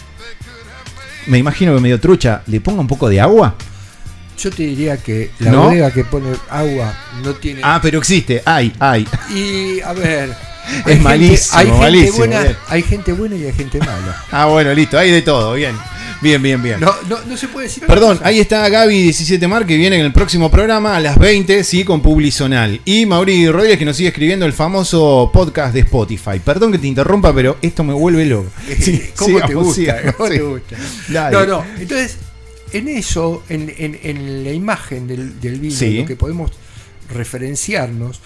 me 1.26 1.38
imagino 1.38 1.74
que 1.74 1.80
medio 1.80 2.00
trucha, 2.00 2.42
le 2.46 2.60
ponga 2.60 2.80
un 2.80 2.88
poco 2.88 3.08
de 3.08 3.20
agua. 3.20 3.54
Yo 4.38 4.50
te 4.50 4.62
diría 4.62 4.96
que 4.96 5.30
la 5.40 5.50
¿No? 5.50 5.64
bodega 5.64 5.92
que 5.92 6.04
pone 6.04 6.30
agua 6.48 6.94
no 7.24 7.34
tiene. 7.34 7.60
Ah, 7.62 7.80
pero 7.82 7.98
existe, 7.98 8.42
hay, 8.44 8.72
hay. 8.78 9.06
Y 9.34 9.80
a 9.80 9.92
ver. 9.92 10.34
Es 10.84 11.00
malísimo, 11.00 11.58
hay 11.58 11.66
gente 11.70 12.10
buena, 12.10 12.42
bien. 12.42 12.56
hay 12.68 12.82
gente 12.82 13.12
buena 13.14 13.36
y 13.36 13.44
hay 13.46 13.52
gente 13.54 13.78
mala. 13.78 14.22
Ah, 14.30 14.44
bueno, 14.46 14.74
listo, 14.74 14.98
hay 14.98 15.10
de 15.10 15.22
todo, 15.22 15.54
bien. 15.54 15.74
Bien, 16.20 16.42
bien, 16.42 16.60
bien. 16.62 16.80
No, 16.80 16.92
no, 17.08 17.18
no 17.26 17.36
se 17.36 17.46
puede 17.48 17.68
decir. 17.68 17.84
Perdón, 17.86 18.16
cosa. 18.16 18.28
ahí 18.28 18.40
está 18.40 18.68
Gaby17 18.68 19.46
Mar 19.46 19.64
que 19.66 19.76
viene 19.76 19.96
en 19.98 20.04
el 20.04 20.12
próximo 20.12 20.50
programa 20.50 20.96
a 20.96 21.00
las 21.00 21.16
20, 21.18 21.62
sí, 21.62 21.84
con 21.84 22.02
Publizonal. 22.02 22.80
Y 22.84 23.06
Mauri 23.06 23.48
Rodríguez 23.48 23.78
que 23.78 23.84
nos 23.84 23.96
sigue 23.96 24.08
escribiendo 24.08 24.44
el 24.44 24.52
famoso 24.52 25.30
podcast 25.32 25.72
de 25.74 25.80
Spotify. 25.80 26.40
Perdón 26.44 26.72
que 26.72 26.78
te 26.78 26.88
interrumpa, 26.88 27.32
pero 27.32 27.56
esto 27.62 27.84
me 27.84 27.92
vuelve 27.94 28.26
loco. 28.26 28.50
Sí, 28.80 29.00
¿Cómo 29.16 29.38
te 29.40 29.46
sigamos, 29.46 29.64
gusta? 29.64 30.12
¿Cómo 30.14 30.28
sí. 30.28 30.34
te 30.36 30.42
gusta? 30.42 30.76
Dale. 31.08 31.36
No, 31.36 31.46
no. 31.46 31.64
Entonces, 31.78 32.16
en 32.72 32.88
eso, 32.88 33.44
en, 33.48 33.72
en- 33.78 33.98
en 34.02 34.44
la 34.44 34.52
imagen 34.52 35.06
del, 35.06 35.40
del 35.40 35.60
vino, 35.60 35.74
Sí. 35.74 35.98
lo 35.98 36.06
que 36.06 36.16
podemos 36.16 36.50
referenciarnos, 37.22 38.20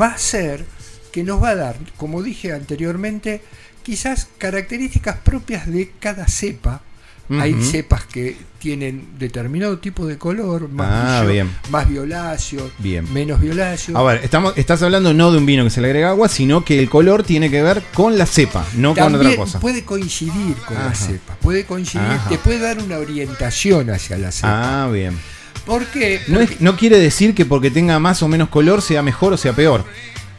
va 0.00 0.08
a 0.08 0.18
ser 0.18 0.64
que 1.12 1.22
nos 1.22 1.42
va 1.42 1.50
a 1.50 1.56
dar, 1.56 1.76
como 1.96 2.22
dije 2.22 2.52
anteriormente, 2.52 3.40
quizás 3.82 4.28
características 4.38 5.16
propias 5.24 5.66
de 5.66 5.92
cada 5.98 6.28
cepa. 6.28 6.82
Hay 7.30 7.54
cepas 7.62 8.04
que 8.04 8.36
tienen 8.58 9.10
determinado 9.18 9.78
tipo 9.78 10.06
de 10.06 10.16
color, 10.18 10.68
más, 10.70 10.88
Ah, 10.90 11.20
brillo- 11.24 11.32
bien. 11.32 11.50
más 11.70 11.88
violáceo, 11.88 12.70
Bien. 12.78 13.12
menos 13.12 13.40
violáceo. 13.40 13.96
A 13.98 14.02
ver, 14.02 14.24
estamos, 14.24 14.54
estás 14.56 14.82
hablando 14.82 15.12
no 15.14 15.30
de 15.30 15.38
un 15.38 15.44
vino 15.46 15.62
que 15.62 15.70
se 15.70 15.80
le 15.80 15.88
agrega 15.88 16.08
agua, 16.10 16.28
sino 16.28 16.64
que 16.64 16.78
el 16.78 16.88
color 16.88 17.22
tiene 17.22 17.50
que 17.50 17.62
ver 17.62 17.82
con 17.94 18.16
la 18.18 18.24
cepa, 18.26 18.64
no 18.76 18.94
con 18.94 19.14
otra 19.14 19.36
cosa. 19.36 19.60
puede 19.60 19.84
coincidir 19.84 20.56
con 20.66 20.76
la 20.76 20.94
cepa, 20.94 21.36
puede 21.36 21.64
coincidir, 21.66 22.06
Ajá. 22.06 22.30
te 22.30 22.38
puede 22.38 22.58
dar 22.60 22.78
una 22.78 22.96
orientación 22.98 23.90
hacia 23.90 24.16
la 24.18 24.32
cepa. 24.32 24.84
Ah, 24.86 24.90
bien. 24.90 25.18
¿Por 25.66 25.84
qué? 25.86 26.20
No, 26.28 26.40
es- 26.40 26.60
no 26.62 26.76
quiere 26.76 26.98
decir 26.98 27.34
que 27.34 27.44
porque 27.44 27.70
tenga 27.70 27.98
más 27.98 28.22
o 28.22 28.28
menos 28.28 28.48
color 28.48 28.80
sea 28.80 29.02
mejor 29.02 29.34
o 29.34 29.36
sea 29.36 29.52
peor. 29.52 29.84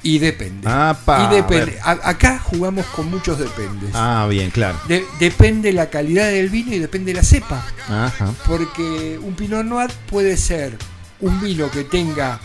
Y 0.01 0.19
depende. 0.19 0.65
Ah, 0.69 0.97
pa, 1.05 1.29
y 1.29 1.35
depende. 1.35 1.77
a 1.83 1.93
ver. 1.95 2.01
A- 2.05 2.09
acá 2.09 2.39
jugamos 2.39 2.85
con 2.87 3.09
muchos 3.09 3.37
dependes. 3.37 3.89
Ah, 3.93 4.27
bien, 4.29 4.49
claro. 4.49 4.79
De- 4.87 5.05
depende 5.19 5.73
la 5.73 5.89
calidad 5.89 6.27
del 6.29 6.49
vino 6.49 6.73
y 6.73 6.79
depende 6.79 7.13
la 7.13 7.21
cepa. 7.23 7.65
Ajá. 7.89 8.33
Porque 8.47 9.19
un 9.21 9.35
Pinot 9.35 9.65
Noir 9.65 9.91
puede 10.09 10.37
ser 10.37 10.77
un 11.19 11.41
vino 11.41 11.69
que 11.69 11.83
tenga 11.83 12.39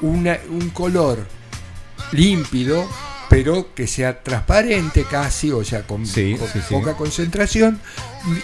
una- 0.00 0.38
un 0.48 0.70
color 0.70 1.26
límpido, 2.12 2.88
pero 3.28 3.74
que 3.74 3.86
sea 3.86 4.22
transparente 4.22 5.04
casi, 5.04 5.50
o 5.50 5.64
sea, 5.64 5.86
con, 5.86 6.06
Sí, 6.06 6.36
con 6.38 6.48
sí, 6.48 6.60
sí. 6.66 6.74
poca 6.74 6.94
concentración. 6.94 7.80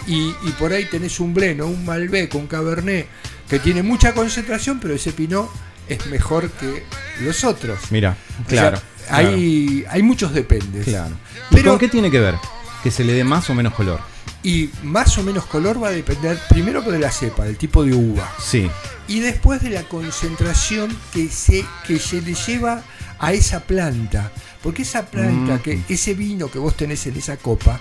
Y, 0.07 0.35
y 0.43 0.51
por 0.59 0.73
ahí 0.73 0.85
tenés 0.85 1.19
un 1.19 1.33
Bleno, 1.33 1.65
un 1.65 1.85
Malbec, 1.85 2.35
un 2.35 2.47
Cabernet, 2.47 3.07
que 3.49 3.59
tiene 3.59 3.81
mucha 3.83 4.13
concentración, 4.13 4.79
pero 4.79 4.93
ese 4.93 5.11
Pinot 5.13 5.49
es 5.93 6.05
mejor 6.07 6.49
que 6.51 6.83
los 7.21 7.43
otros. 7.43 7.79
Mira, 7.91 8.15
O 8.45 8.49
sea, 8.49 8.59
claro. 8.71 8.81
hay, 9.09 9.85
hay 9.89 10.01
muchos 10.03 10.33
dependes. 10.33 10.85
claro. 10.85 11.15
¿Y 11.49 11.55
Pero- 11.55 11.71
con 11.71 11.79
qué 11.79 11.87
tiene 11.89 12.09
que 12.11 12.19
ver? 12.19 12.35
Que 12.83 12.91
se 12.91 13.03
le 13.03 13.13
dé 13.13 13.23
más 13.23 13.49
o 13.49 13.53
menos 13.55 13.73
color. 13.73 13.99
Y 14.43 14.69
más 14.83 15.17
o 15.19 15.23
menos 15.23 15.45
color 15.45 15.81
va 15.83 15.89
a 15.89 15.91
depender 15.91 16.39
primero 16.49 16.81
de 16.81 16.97
la 16.97 17.11
cepa, 17.11 17.45
del 17.45 17.57
tipo 17.57 17.83
de 17.83 17.93
uva. 17.93 18.31
Sí. 18.39 18.69
y 19.07 19.19
después 19.19 19.61
de 19.61 19.71
la 19.71 19.83
concentración 19.83 20.95
que 21.13 21.27
se, 21.27 21.65
que 21.85 21.99
se 21.99 22.21
le 22.21 22.33
lleva 22.33 22.81
a 23.19 23.33
esa 23.33 23.59
planta. 23.61 24.31
Porque 24.63 24.83
esa 24.83 25.05
planta, 25.07 25.55
Mm. 25.55 25.59
que 25.59 25.79
ese 25.89 26.13
vino 26.13 26.49
que 26.49 26.59
vos 26.59 26.77
tenés 26.77 27.05
en 27.07 27.17
esa 27.17 27.35
copa, 27.35 27.79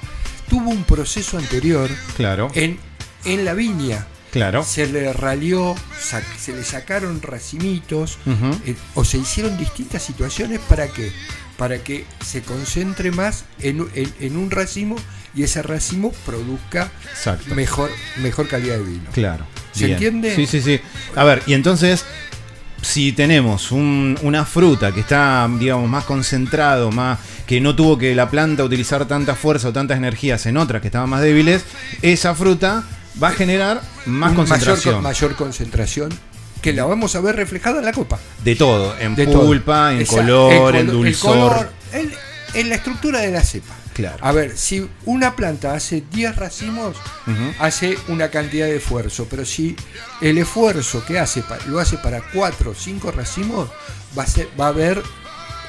tuvo 0.49 0.71
un 0.71 0.83
proceso 0.83 1.39
anterior 1.39 1.89
Claro. 2.17 2.51
en, 2.55 2.79
en 3.25 3.45
la 3.45 3.55
viña. 3.55 4.07
Claro. 4.31 4.63
Se 4.65 4.87
le 4.87 5.13
ralió, 5.13 5.75
se 6.39 6.53
le 6.53 6.63
sacaron 6.65 7.21
racimitos, 7.23 8.19
eh, 8.65 8.75
o 8.95 9.05
se 9.05 9.19
hicieron 9.19 9.57
distintas 9.59 10.03
situaciones 10.03 10.61
para 10.61 10.89
que 10.89 11.13
para 11.57 11.77
que 11.85 12.07
se 12.25 12.41
concentre 12.41 13.11
más 13.11 13.45
en, 13.61 13.83
un- 13.83 13.91
en- 13.95 14.15
en 14.21 14.37
un 14.39 14.51
racimo 14.51 14.97
y 15.35 15.43
ese 15.43 15.61
racimo 15.63 16.11
produzca 16.25 16.91
Exacto. 17.13 17.55
mejor, 17.55 17.91
mejor 18.23 18.49
calidad 18.49 18.79
de 18.79 18.85
vino. 18.85 19.11
Claro. 19.13 19.45
¿Se 19.73 19.81
Bien. 19.85 19.93
entiende? 19.93 20.35
Sí, 20.35 20.47
sí, 20.47 20.63
sí. 20.63 20.81
A 21.15 21.25
ver, 21.25 21.43
y 21.47 21.53
entonces, 21.53 22.07
si 22.81 23.13
tenemos 23.13 23.73
un- 23.73 24.19
una 24.23 24.47
fruta 24.47 24.91
que 24.93 25.01
está, 25.01 25.47
digamos, 25.59 25.87
más 25.91 26.05
concentrado, 26.05 26.91
más 26.91 27.19
que 27.47 27.61
no 27.61 27.77
tuvo 27.77 27.99
que 27.99 28.15
la 28.15 28.31
planta 28.31 28.65
utilizar 28.65 29.07
tanta 29.07 29.35
fuerza 29.35 29.69
o 29.69 29.73
tantas 29.75 29.99
energías 29.99 30.47
en 30.47 30.57
otras 30.57 30.81
que 30.81 30.89
estaban 30.89 31.11
más 31.11 31.21
débiles, 31.21 31.63
esa 32.01 32.35
fruta 32.35 32.85
va 33.23 33.29
a 33.29 33.33
generar 33.33 33.81
más 34.07 34.33
concentración. 34.35 34.97
Mayor, 34.97 35.03
mayor 35.03 35.37
concentración 35.37 36.11
que 36.63 36.73
la 36.73 36.85
vamos 36.85 37.15
a 37.17 37.21
ver 37.21 37.37
reflejada 37.37 37.79
en 37.79 37.85
la 37.87 37.93
copa. 37.93 38.19
De 38.45 38.55
todo, 38.57 38.99
en 38.99 39.15
De 39.15 39.27
todo. 39.27 39.47
pulpa, 39.47 39.93
en 39.95 40.03
Esa- 40.03 40.17
color, 40.17 40.77
en 40.77 40.87
dulzor. 40.89 41.07
el 41.37 41.41
color, 41.49 41.71
en, 41.93 42.13
en 42.55 42.69
la 42.69 42.75
estructura 42.75 43.21
de 43.21 43.31
la 43.31 43.43
cepa. 43.43 43.75
Claro. 43.95 44.19
A 44.25 44.33
ver, 44.33 44.57
si 44.57 44.89
una 45.05 45.35
planta 45.37 45.75
hace 45.75 46.03
10 46.13 46.37
racimos, 46.37 46.97
hace 47.59 47.99
una 48.09 48.31
cantidad 48.31 48.67
de 48.67 48.77
esfuerzo, 48.77 49.27
pero 49.29 49.45
si 49.45 49.77
el 50.23 50.39
esfuerzo 50.39 51.05
que 51.05 51.19
hace 51.19 51.43
lo 51.67 51.79
hace 51.81 51.99
para 51.99 52.23
4 52.33 52.71
o 52.71 52.75
5 52.75 53.11
racimos, 53.11 53.69
va 54.19 54.23
a, 54.23 54.27
ser, 54.27 54.49
va 54.59 54.67
a 54.67 54.69
haber 54.69 55.03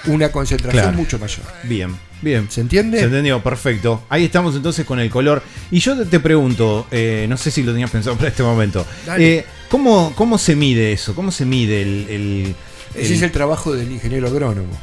una 0.06 0.32
concentración 0.32 0.84
Claro. 0.84 0.97
mucho 0.97 1.19
mayor. 1.19 1.45
Bien, 1.63 1.97
bien. 2.21 2.47
¿Se 2.49 2.62
entiende? 2.62 2.99
Se 2.99 3.05
entendió, 3.05 3.41
perfecto. 3.43 4.03
Ahí 4.10 4.25
estamos 4.25 4.55
entonces 4.55 4.86
con 4.86 4.99
el 4.99 5.10
color. 5.10 5.41
Y 5.71 5.79
yo 5.79 5.97
te- 6.05 6.19
pregunto, 6.19 6.88
eh, 6.91 7.25
no 7.29 7.38
sé 7.38 7.51
si 7.51 7.63
lo 7.63 7.71
tenías 7.71 7.89
pensado 7.91 8.15
para 8.15 8.29
este 8.29 8.43
momento, 8.43 8.86
Dale. 9.05 9.38
eh, 9.39 9.45
¿cómo, 9.69 10.13
¿cómo 10.15 10.38
se 10.38 10.55
mide 10.55 10.93
eso? 10.93 11.13
¿Cómo 11.15 11.31
se 11.31 11.45
mide 11.45 11.81
el... 11.81 12.07
el- 12.10 12.55
Ese 12.95 13.15
es 13.15 13.21
el 13.21 13.31
trabajo 13.31 13.73
del 13.73 13.91
ingeniero 13.91 14.27
agrónomo. 14.27 14.77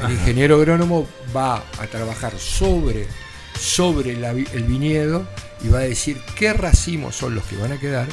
El 0.00 0.04
Ajá. 0.06 0.12
ingeniero 0.14 0.56
agrónomo 0.56 1.06
va 1.34 1.56
a 1.78 1.86
trabajar 1.86 2.32
sobre, 2.38 3.06
sobre 3.58 4.16
la 4.16 4.30
el 4.32 4.64
viñedo 4.64 5.26
y 5.64 5.68
va 5.68 5.78
a 5.78 5.82
decir 5.82 6.18
qué 6.36 6.52
racimos 6.52 7.14
son 7.16 7.34
los 7.34 7.44
que 7.44 7.56
van 7.56 7.72
a 7.72 7.78
quedar 7.78 8.06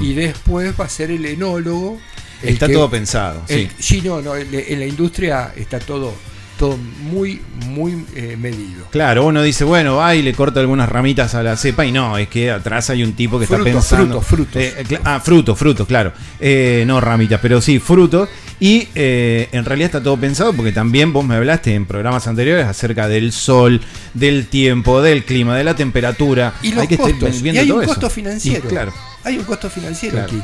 y 0.00 0.14
después 0.14 0.72
va 0.80 0.86
a 0.86 0.88
ser 0.88 1.10
el 1.10 1.24
enólogo. 1.26 2.00
el 2.42 2.48
Está 2.50 2.66
que- 2.66 2.72
todo 2.72 2.88
pensado, 2.90 3.42
el- 3.48 3.68
sí. 3.68 3.74
sí, 3.78 4.00
no, 4.02 4.20
no, 4.22 4.36
en 4.36 4.78
la 4.80 4.86
industria 4.86 5.52
está 5.56 5.78
todo, 5.80 6.14
todo 6.58 6.76
muy, 6.76 7.40
muy 7.66 8.04
eh, 8.14 8.36
medido. 8.38 8.84
Claro, 8.90 9.24
uno 9.26 9.42
dice, 9.42 9.64
bueno, 9.64 9.96
va 9.96 10.14
y 10.14 10.22
le 10.22 10.34
corta 10.34 10.60
algunas 10.60 10.88
ramitas 10.88 11.34
a 11.34 11.42
la 11.42 11.56
cepa 11.56 11.86
y 11.86 11.92
no, 11.92 12.18
es 12.18 12.28
que 12.28 12.50
atrás 12.50 12.90
hay 12.90 13.02
un 13.02 13.14
tipo 13.14 13.38
que 13.38 13.44
está 13.44 13.58
pensando... 13.62 14.20
frutos, 14.20 14.56
frutos. 14.58 14.62
Eh, 14.62 15.00
ah, 15.04 15.20
frutos, 15.20 15.58
frutos, 15.58 15.86
claro. 15.86 16.12
Eh, 16.40 16.84
no 16.86 17.00
ramitas, 17.00 17.40
pero 17.40 17.60
sí, 17.60 17.78
frutos. 17.78 18.28
Y 18.60 18.88
en 18.94 19.64
realidad 19.64 19.86
está 19.86 20.02
todo 20.02 20.16
pensado 20.16 20.52
porque 20.52 20.72
también 20.72 21.12
vos 21.12 21.24
me 21.24 21.36
hablaste 21.36 21.74
en 21.74 21.86
programas 21.86 22.26
anteriores 22.26 22.66
acerca 22.66 23.06
del 23.06 23.30
sol, 23.32 23.80
del 24.14 24.48
tiempo, 24.48 25.00
del 25.00 25.24
clima, 25.24 25.56
de 25.56 25.62
la 25.62 25.76
temperatura. 25.76 26.54
Y 26.60 26.72
los 26.72 26.80
hay 26.82 26.88
que 26.88 26.94
estar 26.96 27.12
viendo 27.12 27.52
y 27.52 27.58
hay 27.58 27.68
todo 27.68 27.76
un 27.76 27.84
eso. 27.84 27.92
costo 27.92 28.10
financiero. 28.10 28.64
Y 28.66 28.68
claro, 28.68 28.92
Hay 29.22 29.38
un 29.38 29.44
costo 29.44 29.70
financiero 29.70 30.16
Claro. 30.16 30.32
aquí. 30.32 30.42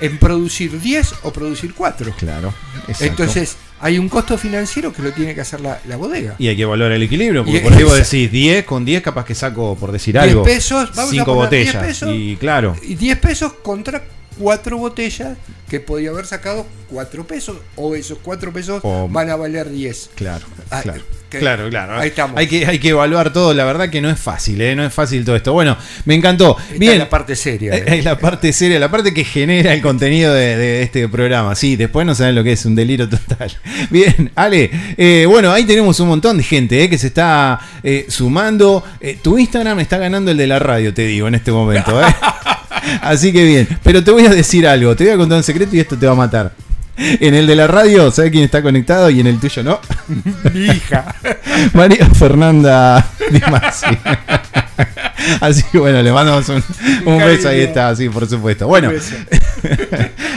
En 0.00 0.18
producir 0.18 0.80
10 0.80 1.14
o 1.22 1.32
producir 1.32 1.74
4. 1.74 2.14
claro. 2.18 2.54
exacto. 2.88 3.04
Entonces, 3.04 3.56
hay 3.80 3.98
un 3.98 4.08
costo 4.08 4.36
financiero 4.38 4.92
que 4.92 5.02
lo 5.02 5.12
tiene 5.12 5.34
que 5.34 5.40
hacer 5.42 5.60
la, 5.60 5.80
la 5.86 5.96
bodega. 5.96 6.34
Y 6.38 6.48
hay 6.48 6.56
que 6.56 6.64
valorar 6.64 6.92
el 6.92 7.02
equilibrio, 7.02 7.44
porque 7.44 7.58
Y 7.58 7.60
por 7.62 7.72
ahí 7.72 7.82
vos 7.82 7.96
decís 7.96 8.30
10, 8.30 8.64
con 8.64 8.84
10 8.84 9.02
capaz 9.02 9.24
que 9.24 9.34
saco, 9.34 9.76
por 9.76 9.92
decir 9.92 10.14
10 10.14 10.24
algo, 10.24 10.42
pesos, 10.42 10.90
vamos 10.94 11.10
a 11.12 11.14
5 11.14 11.24
poner 11.34 11.50
10 11.50 11.66
botellas. 11.66 11.86
pesos. 11.86 12.14
Y 12.14 12.36
claro, 12.36 12.76
Y 12.82 12.94
10 12.94 13.18
pesos 13.18 13.52
contra 13.62 14.02
4 14.38 14.76
botellas 14.78 15.36
que 15.68 15.80
podía 15.80 16.10
haber 16.10 16.26
sacado 16.26 16.66
4 16.90 17.26
pesos 17.26 17.56
o 17.76 17.94
esos 17.94 18.18
4 18.22 18.52
pesos 18.52 18.80
O- 18.82 19.08
van 19.08 19.30
a 19.30 19.36
valer 19.36 19.70
10. 19.70 20.10
Claro, 20.14 20.46
Ah, 20.70 20.80
claro. 20.82 21.02
Claro, 21.38 21.68
claro. 21.70 21.98
Ahí 21.98 22.08
estamos. 22.08 22.36
Hay 22.36 22.46
que, 22.48 22.66
hay 22.66 22.78
que 22.78 22.88
evaluar 22.90 23.32
todo. 23.32 23.54
La 23.54 23.64
verdad 23.64 23.88
que 23.88 24.00
no 24.00 24.10
es 24.10 24.18
fácil, 24.18 24.60
¿eh? 24.60 24.74
No 24.74 24.84
es 24.84 24.92
fácil 24.92 25.24
todo 25.24 25.36
esto. 25.36 25.52
Bueno, 25.52 25.76
me 26.04 26.14
encantó. 26.14 26.56
Esta 26.58 26.78
Bien. 26.78 26.92
es 26.94 26.98
la 26.98 27.08
parte 27.08 27.36
seria. 27.36 27.74
Eh, 27.74 27.84
Es 27.86 28.04
la 28.04 28.18
parte 28.18 28.52
seria, 28.52 28.78
la 28.78 28.90
parte 28.90 29.14
que 29.14 29.24
genera 29.24 29.72
el 29.72 29.80
contenido 29.82 30.34
de, 30.34 30.56
de 30.56 30.82
este 30.82 31.08
programa. 31.08 31.54
Sí, 31.54 31.76
después 31.76 32.06
no 32.06 32.14
saben 32.14 32.34
lo 32.34 32.42
que 32.44 32.52
es 32.52 32.64
un 32.64 32.74
delirio 32.74 33.08
total. 33.08 33.50
Bien, 33.90 34.30
Ale, 34.34 34.70
eh, 34.96 35.26
bueno, 35.28 35.52
ahí 35.52 35.64
tenemos 35.64 35.98
un 36.00 36.08
montón 36.08 36.36
de 36.38 36.42
gente 36.42 36.82
eh, 36.82 36.90
que 36.90 36.98
se 36.98 37.08
está 37.08 37.60
eh, 37.82 38.06
sumando. 38.08 38.84
Eh, 39.00 39.18
tu 39.22 39.38
Instagram 39.38 39.80
está 39.80 39.98
ganando 39.98 40.30
el 40.30 40.36
de 40.36 40.46
la 40.46 40.58
radio, 40.58 40.92
te 40.92 41.06
digo, 41.06 41.28
en 41.28 41.34
este 41.36 41.52
momento. 41.52 42.00
¿eh? 42.00 42.06
Así 43.02 43.32
que 43.32 43.44
bien, 43.44 43.68
pero 43.82 44.02
te 44.02 44.10
voy 44.10 44.24
a 44.26 44.30
decir 44.30 44.66
algo, 44.66 44.96
te 44.96 45.04
voy 45.04 45.12
a 45.12 45.16
contar 45.16 45.38
un 45.38 45.44
secreto 45.44 45.76
y 45.76 45.80
esto 45.80 45.96
te 45.96 46.06
va 46.06 46.12
a 46.12 46.16
matar. 46.16 46.52
En 47.00 47.34
el 47.34 47.46
de 47.46 47.56
la 47.56 47.66
radio, 47.66 48.10
¿sabes 48.10 48.30
quién 48.30 48.44
está 48.44 48.62
conectado? 48.62 49.08
Y 49.10 49.20
en 49.20 49.26
el 49.26 49.38
tuyo 49.40 49.62
no. 49.62 49.80
Mi 50.52 50.66
hija. 50.66 51.14
María 51.72 52.06
Fernanda 52.10 53.06
Di 53.30 53.40
Masi. 53.50 53.86
Así 55.40 55.62
que 55.70 55.78
bueno, 55.78 56.02
le 56.02 56.12
mandamos 56.12 56.48
un, 56.48 56.62
un 57.04 57.18
beso, 57.18 57.48
ahí 57.50 57.60
está, 57.60 57.94
sí, 57.94 58.08
por 58.08 58.26
supuesto. 58.28 58.66
Bueno. 58.66 58.90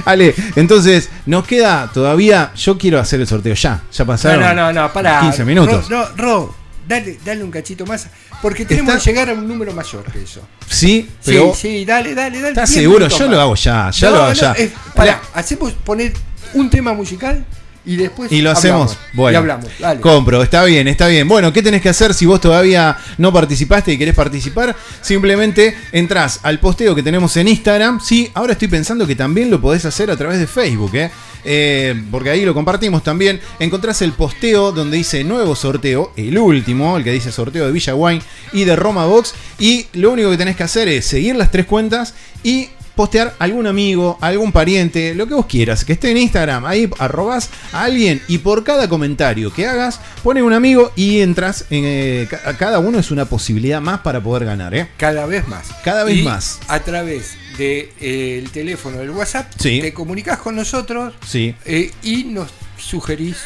Ale, 0.05 0.35
entonces 0.55 1.09
nos 1.25 1.47
queda 1.47 1.89
todavía, 1.93 2.51
yo 2.55 2.77
quiero 2.77 2.99
hacer 2.99 3.21
el 3.21 3.27
sorteo 3.27 3.53
ya, 3.55 3.81
ya 3.91 4.05
pasaron 4.05 4.41
no, 4.41 4.53
no, 4.53 4.73
no, 4.73 4.91
para. 4.93 5.21
15 5.21 5.45
minutos. 5.45 5.89
No, 5.89 6.05
Ro, 6.17 6.53
dale, 6.87 7.17
dale 7.23 7.43
un 7.43 7.51
cachito 7.51 7.85
más. 7.85 8.07
Porque 8.41 8.65
tenemos 8.65 8.93
Está- 8.95 9.03
que 9.05 9.09
llegar 9.11 9.29
a 9.29 9.33
un 9.33 9.47
número 9.47 9.71
mayor 9.73 10.03
que 10.11 10.21
eso. 10.23 10.41
Sí, 10.67 11.09
pero 11.23 11.53
sí, 11.55 11.61
sí, 11.79 11.85
dale, 11.85 12.13
dale, 12.13 12.37
dale. 12.37 12.49
¿estás 12.49 12.69
10 12.71 12.81
seguro? 12.83 13.07
Yo 13.07 13.27
lo 13.29 13.39
hago 13.39 13.55
ya, 13.55 13.89
ya 13.89 14.09
No, 14.09 14.15
lo 14.17 14.21
hago 14.23 14.33
no, 14.33 14.39
ya. 14.41 14.51
es- 14.51 14.71
pará, 14.93 15.21
hacemos 15.33 15.71
poner 15.71 16.11
un 16.53 16.69
tema 16.69 16.93
musical 16.93 17.45
y 17.85 17.97
después. 17.97 18.31
Y 18.31 18.41
lo 18.41 18.51
hablamos. 18.51 18.91
hacemos. 18.91 18.97
Bueno, 19.13 19.35
Y 19.35 19.37
hablamos. 19.37 19.69
Dale. 19.79 19.99
compro, 19.99 20.41
está 20.41 20.63
bien, 20.63 20.87
está 20.87 21.07
bien. 21.07 21.27
Bueno, 21.27 21.51
¿qué 21.51 21.61
tenés 21.61 21.81
que 21.81 21.89
hacer 21.89 22.13
si 22.13 22.25
vos 22.25 22.39
todavía 22.39 22.97
no 23.17 23.33
participaste 23.33 23.91
y 23.91 23.97
querés 23.97 24.15
participar? 24.15 24.75
Simplemente 25.01 25.75
entrás 25.91 26.39
al 26.43 26.59
posteo 26.59 26.95
que 26.95 27.03
tenemos 27.03 27.35
en 27.37 27.47
Instagram. 27.47 27.99
Sí, 27.99 28.31
ahora 28.33 28.53
estoy 28.53 28.69
pensando 28.69 29.05
que 29.05 29.15
también 29.15 29.49
lo 29.49 29.59
podés 29.59 29.85
hacer 29.85 30.09
a 30.11 30.17
través 30.17 30.39
de 30.39 30.47
Facebook, 30.47 30.95
¿eh? 30.95 31.11
Eh, 31.45 32.01
porque 32.09 32.29
ahí 32.29 32.45
lo 32.45 32.53
compartimos 32.53 33.03
también. 33.03 33.41
Encontrás 33.59 34.01
el 34.01 34.13
posteo 34.13 34.71
donde 34.71 34.95
dice 34.97 35.23
nuevo 35.25 35.55
sorteo, 35.55 36.13
el 36.15 36.37
último, 36.37 36.95
el 36.95 37.03
que 37.03 37.11
dice 37.11 37.33
sorteo 37.33 37.65
de 37.65 37.71
Villa 37.73 37.95
Wine 37.95 38.21
y 38.53 38.63
de 38.63 38.77
Roma 38.77 39.05
Box. 39.05 39.33
Y 39.59 39.87
lo 39.93 40.11
único 40.11 40.29
que 40.29 40.37
tenés 40.37 40.55
que 40.55 40.63
hacer 40.63 40.87
es 40.87 41.05
seguir 41.05 41.35
las 41.35 41.51
tres 41.51 41.65
cuentas 41.65 42.13
y 42.43 42.69
postear 42.95 43.33
algún 43.39 43.67
amigo, 43.67 44.17
algún 44.21 44.51
pariente, 44.51 45.15
lo 45.15 45.27
que 45.27 45.33
vos 45.33 45.45
quieras, 45.47 45.83
que 45.83 45.93
esté 45.93 46.11
en 46.11 46.17
Instagram, 46.17 46.65
ahí 46.65 46.89
arrobas 46.99 47.49
a 47.71 47.83
alguien 47.85 48.21
y 48.27 48.37
por 48.39 48.63
cada 48.63 48.87
comentario 48.87 49.51
que 49.53 49.65
hagas, 49.67 49.99
pone 50.23 50.43
un 50.43 50.53
amigo 50.53 50.91
y 50.95 51.21
entras, 51.21 51.65
en, 51.69 51.83
eh, 51.85 52.27
ca- 52.29 52.55
cada 52.57 52.79
uno 52.79 52.99
es 52.99 53.09
una 53.11 53.25
posibilidad 53.25 53.81
más 53.81 54.01
para 54.01 54.21
poder 54.21 54.45
ganar, 54.45 54.75
¿eh? 54.75 54.87
Cada 54.97 55.25
vez 55.25 55.47
más. 55.47 55.67
Cada 55.83 56.03
vez 56.03 56.17
Y 56.19 56.21
más. 56.23 56.59
A 56.67 56.79
través 56.81 57.31
del 57.57 58.49
teléfono 58.51 58.97
del 58.97 59.09
WhatsApp, 59.11 59.51
Sí. 59.59 59.79
te 59.81 59.93
comunicas 59.93 60.37
con 60.39 60.55
nosotros 60.55 61.13
Sí. 61.27 61.55
eh, 61.65 61.91
y 62.03 62.25
nos 62.25 62.49
sugerís 62.77 63.37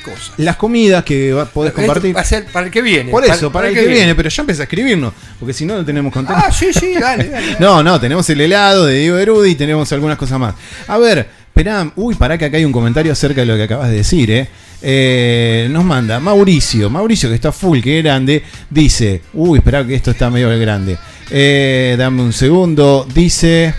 cosas. 0.00 0.32
Las 0.38 0.56
comidas 0.56 1.04
que 1.04 1.32
va- 1.32 1.44
podés 1.46 1.72
compartir. 1.72 2.14
Para 2.52 2.66
el 2.66 2.72
que 2.72 2.82
viene. 2.82 3.10
Por 3.10 3.24
eso, 3.24 3.50
para, 3.52 3.68
el 3.68 3.74
que 3.74 3.86
viene. 3.86 4.14
pero 4.14 4.28
ya 4.28 4.42
empieza 4.42 4.62
a 4.62 4.64
escribirnos, 4.64 5.12
porque 5.38 5.52
si 5.52 5.64
no, 5.64 5.76
no 5.76 5.84
tenemos 5.84 6.12
contenido. 6.12 6.44
Ah, 6.46 6.52
sí, 6.52 6.72
sí, 6.72 6.94
dale, 6.94 7.28
dale. 7.28 7.46
dale. 7.46 7.56
No, 7.60 7.82
no, 7.82 8.00
tenemos 8.00 8.28
el 8.30 8.40
helado 8.40 8.86
de 8.86 8.98
Diego 8.98 9.18
Erudi 9.18 9.50
y 9.50 9.54
tenemos 9.54 9.90
algunas 9.92 10.16
cosas 10.18 10.38
más. 10.38 10.54
A 10.88 10.98
ver, 10.98 11.28
esperá, 11.48 11.90
uy, 11.96 12.14
pará 12.14 12.36
que 12.38 12.44
acá 12.46 12.56
hay 12.56 12.64
un 12.64 12.72
comentario 12.72 13.12
acerca 13.12 13.40
de 13.42 13.46
lo 13.46 13.56
que 13.56 13.64
acabas 13.64 13.90
de 13.90 13.96
decir, 13.96 14.30
¿eh? 14.30 14.48
Eh, 14.82 15.68
nos 15.70 15.84
manda 15.84 16.18
Mauricio, 16.20 16.88
Mauricio 16.88 17.28
que 17.28 17.34
está 17.34 17.52
full, 17.52 17.80
que 17.80 18.00
grande, 18.00 18.42
dice, 18.70 19.20
uy, 19.34 19.58
esperá 19.58 19.86
que 19.86 19.94
esto 19.94 20.10
está 20.12 20.30
medio 20.30 20.48
grande. 20.58 20.96
Eh, 21.30 21.96
dame 21.98 22.22
un 22.22 22.32
segundo, 22.32 23.06
dice, 23.14 23.74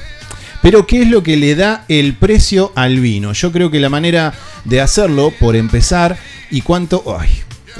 pero 0.62 0.86
¿qué 0.86 1.04
es 1.04 1.08
lo 1.10 1.24
que 1.24 1.38
le 1.38 1.56
da 1.56 1.86
el 1.88 2.14
precio 2.14 2.72
al 2.76 3.00
vino? 3.00 3.34
Yo 3.34 3.52
creo 3.52 3.72
que 3.72 3.80
la 3.80 3.90
manera 3.90 4.34
de 4.64 4.82
hacerlo, 4.82 5.34
por 5.40 5.56
empezar, 5.56 6.18
y 6.50 6.62
cuánto... 6.62 7.04
Ay, 7.20 7.30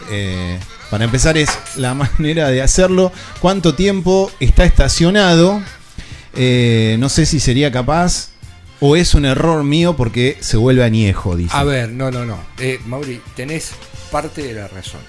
eh, 0.10 0.60
para 0.90 1.06
empezar 1.06 1.38
es 1.38 1.50
la 1.78 1.94
manera 2.20 2.50
de 2.50 2.62
hacerlo, 2.62 3.12
cuánto 3.40 3.76
tiempo 3.76 4.32
está 4.40 4.66
estacionado. 4.66 5.62
Eh, 6.36 6.98
no 7.00 7.10
sé 7.10 7.26
si 7.26 7.40
sería 7.40 7.72
capaz 7.72 8.30
o 8.82 8.96
es 8.96 9.14
un 9.14 9.26
error 9.26 9.64
mío 9.64 9.96
porque 9.96 10.38
se 10.42 10.58
vuelve 10.58 10.84
añejo, 10.84 11.36
dice. 11.36 11.56
A 11.56 11.64
ver, 11.64 11.92
no, 11.92 12.12
no, 12.12 12.26
no. 12.26 12.40
Eh, 12.60 12.80
Mauri, 12.88 13.22
tenés 13.36 13.72
parte 14.12 14.42
de 14.44 14.54
la 14.54 14.68
razón. 14.68 15.02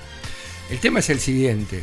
El 0.71 0.79
tema 0.79 1.01
es 1.01 1.11
el 1.11 1.21
siguiente. 1.21 1.83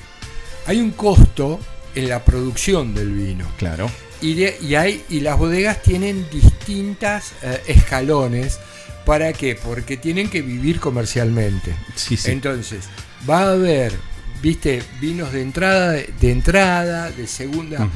Hay 0.66 0.80
un 0.80 0.92
costo 0.92 1.60
en 1.96 2.08
la 2.08 2.24
producción 2.24 2.94
del 2.94 3.12
vino. 3.12 3.46
Claro. 3.58 3.90
Y, 4.22 4.34
de- 4.36 4.58
y 4.62 4.76
hay, 4.76 5.04
y 5.10 5.22
las 5.22 5.38
bodegas 5.38 5.82
tienen 5.82 6.26
distintas 6.32 7.34
eh, 7.42 7.62
escalones. 7.68 8.60
¿Para 9.06 9.34
qué? 9.34 9.56
Porque 9.56 9.98
tienen 9.98 10.30
que 10.30 10.42
vivir 10.42 10.80
comercialmente. 10.80 11.74
Sí, 11.96 12.16
sí. 12.18 12.32
Entonces, 12.32 12.86
va 13.28 13.40
a 13.44 13.52
haber, 13.54 13.94
viste, 14.42 14.84
vinos 15.02 15.32
de 15.34 15.42
entrada, 15.42 15.92
de 15.94 16.32
entrada, 16.32 17.10
de 17.10 17.26
segunda 17.26 17.90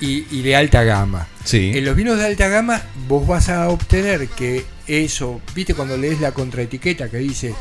y, 0.00 0.26
y 0.30 0.42
de 0.42 0.54
alta 0.56 0.84
gama. 0.84 1.26
Sí. 1.44 1.72
En 1.74 1.84
los 1.84 1.96
vinos 1.96 2.18
de 2.18 2.26
alta 2.26 2.48
gama 2.48 2.82
vos 3.08 3.26
vas 3.26 3.48
a 3.48 3.68
obtener 3.68 4.28
que 4.28 4.64
eso, 4.86 5.40
viste 5.54 5.74
cuando 5.74 5.96
lees 5.96 6.20
la 6.20 6.32
contraetiqueta 6.32 7.08
que 7.08 7.18
dice 7.18 7.52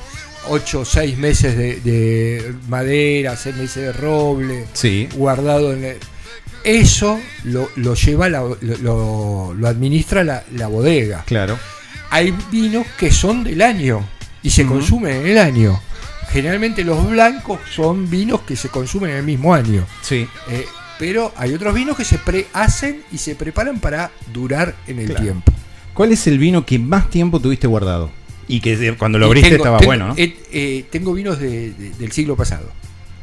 8 0.50 0.82
o 0.82 0.86
6 0.86 1.18
meses 1.18 1.58
de, 1.58 1.80
de 1.80 2.54
madera, 2.68 3.36
6 3.36 3.56
meses 3.56 3.84
de 3.86 3.92
roble, 3.94 4.66
Sí. 4.74 5.08
guardado 5.16 5.74
en 5.74 5.84
el- 5.86 5.98
Eso 6.64 7.20
lo, 7.44 7.70
lo 7.76 7.96
lleva, 7.96 8.30
la- 8.30 8.42
lo, 8.62 9.54
lo- 9.54 9.68
administra 9.68 10.24
la, 10.24 10.44
la 10.54 10.68
bodega. 10.68 11.24
Claro. 11.26 11.58
Hay 12.12 12.34
vinos 12.52 12.86
que 12.98 13.12
son 13.12 13.44
del 13.44 13.62
año 13.62 14.06
y 14.44 14.50
se 14.50 14.66
consumen 14.66 15.18
en 15.18 15.28
el 15.28 15.38
año. 15.38 15.80
Generalmente 16.32 16.84
los 16.84 17.10
blancos 17.10 17.60
son 17.74 18.10
vinos 18.10 18.42
que 18.42 18.56
se 18.56 18.70
consumen 18.70 19.12
en 19.12 19.18
el 19.18 19.24
mismo 19.24 19.54
año. 19.54 19.86
Sí. 20.02 20.28
Eh, 20.50 20.66
pero 21.00 21.32
hay 21.38 21.54
otros 21.54 21.74
vinos 21.74 21.96
que 21.98 22.04
se 22.06 22.18
prehacen 22.18 23.02
y 23.12 23.18
se 23.18 23.36
preparan 23.36 23.80
para 23.80 24.12
durar 24.34 24.76
en 24.88 25.00
el 25.00 25.06
Claro. 25.08 25.22
tiempo. 25.24 25.54
¿Cuál 25.94 26.12
es 26.12 26.28
el 26.28 26.38
vino 26.38 26.66
que 26.66 26.78
más 26.80 27.10
tiempo 27.10 27.40
tuviste 27.40 27.68
guardado? 27.68 28.12
Y 28.48 28.60
que 28.62 28.96
cuando 28.98 29.18
lo 29.20 29.28
abriste 29.28 29.50
tengo- 29.52 29.64
estaba 29.64 29.78
tengo- 29.80 29.90
bueno, 29.90 30.08
¿no? 30.10 30.14
eh, 30.18 30.36
eh, 30.52 30.86
tengo 30.92 31.14
vinos 31.14 31.40
de- 31.40 31.72
de- 31.72 31.92
del 31.92 32.12
siglo 32.12 32.36
pasado. 32.36 32.72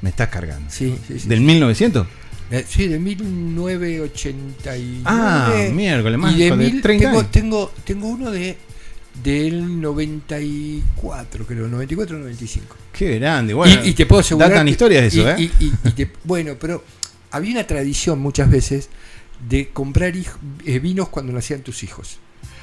Me 0.03 0.11
estás 0.11 0.29
cargando. 0.29 0.71
Sí, 0.71 0.97
sí, 1.09 1.19
sí. 1.19 1.29
¿Del 1.29 1.41
1900? 1.41 2.07
Eh, 2.51 2.65
sí, 2.69 2.87
de 2.87 2.99
1989. 2.99 5.01
Ah, 5.05 5.53
miércoles, 5.73 6.19
más 6.19 6.35
y 6.35 6.39
de 6.39 6.51
de 6.51 6.57
mil- 6.57 6.83
30 6.83 7.05
tengo, 7.07 7.19
años. 7.21 7.31
tengo, 7.33 7.73
tengo 7.85 8.09
uno 8.09 8.31
de 8.31 8.57
del 9.23 9.81
94, 9.81 11.47
creo, 11.47 11.69
94 11.69 12.19
95. 12.19 12.77
Qué 12.93 13.19
grande. 13.19 13.55
Bueno, 13.55 13.83
y, 13.85 13.91
y 13.91 13.95
te 13.95 14.07
puedo 14.07 14.21
asegurar. 14.21 14.51
Datan 14.51 14.67
que- 14.67 14.71
historias 14.73 15.03
de 15.03 15.09
eso, 15.09 15.41
y- 15.41 15.45
¿eh? 15.45 15.51
y- 15.59 15.65
y- 15.67 15.73
y 15.85 15.91
te- 15.93 16.11
bueno, 16.25 16.55
pero 16.61 16.85
había 17.31 17.53
una 17.53 17.67
tradición 17.67 18.19
muchas 18.21 18.51
veces 18.51 18.89
de 19.49 19.69
comprar 19.69 20.13
hij- 20.15 20.27
eh, 20.67 20.79
vinos 20.79 21.09
cuando 21.09 21.33
nacían 21.33 21.63
tus 21.63 21.83
hijos. 21.83 22.19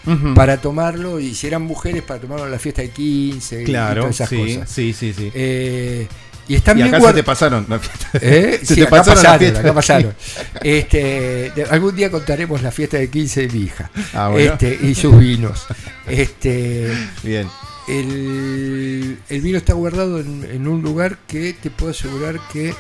Ujú. 0.06 0.34
Para 0.34 0.60
tomarlo, 0.62 1.20
y 1.20 1.34
si 1.34 1.48
eran 1.48 1.62
mujeres, 1.64 2.04
para 2.04 2.20
tomarlo 2.20 2.46
en 2.46 2.52
la 2.52 2.60
fiesta 2.60 2.82
de 2.82 2.90
15 2.90 3.62
y 3.64 3.66
Claro, 3.66 4.02
todas 4.02 4.16
esas 4.16 4.30
sí, 4.30 4.36
cosas. 4.38 4.70
sí, 4.70 4.94
sí, 4.94 5.14
sí. 5.14 5.32
Eh, 5.34 6.08
y 6.48 6.56
están 6.56 6.78
y 6.78 6.84
bien 6.84 6.94
acá 6.96 7.08
se 7.08 7.14
te 7.14 7.24
pasaron 7.24 7.66
la 7.70 7.80
fiesta. 7.80 8.10
¿Eh? 8.22 8.60
Se 8.62 8.66
Sí, 8.66 8.76
te 8.76 8.82
acá 8.84 8.90
pasaron 8.98 9.16
pasaron, 9.16 9.40
fiesta. 9.40 9.60
acá 9.60 9.74
pasaron. 9.74 10.16
Este, 10.62 11.52
de- 11.56 11.68
algún 11.70 11.96
día 11.96 12.12
contaremos 12.12 12.62
la 12.62 12.72
fiesta 12.72 12.98
de 12.98 13.10
15 13.10 13.48
de 13.48 13.54
mi 13.58 13.64
hija 13.66 13.90
Ah, 14.14 14.30
bueno. 14.30 14.54
este, 14.54 14.78
y 14.82 14.96
sus 14.96 15.18
vinos. 15.18 15.66
Este, 16.08 16.92
Bien. 17.24 17.48
el, 17.88 19.18
el 19.30 19.42
vino 19.42 19.58
está 19.58 19.74
guardado 19.74 20.20
en, 20.20 20.48
en 20.52 20.68
un 20.68 20.82
lugar 20.82 21.18
que 21.28 21.54
te 21.54 21.70
puedo 21.70 21.92
asegurar 21.92 22.40
que 22.52 22.74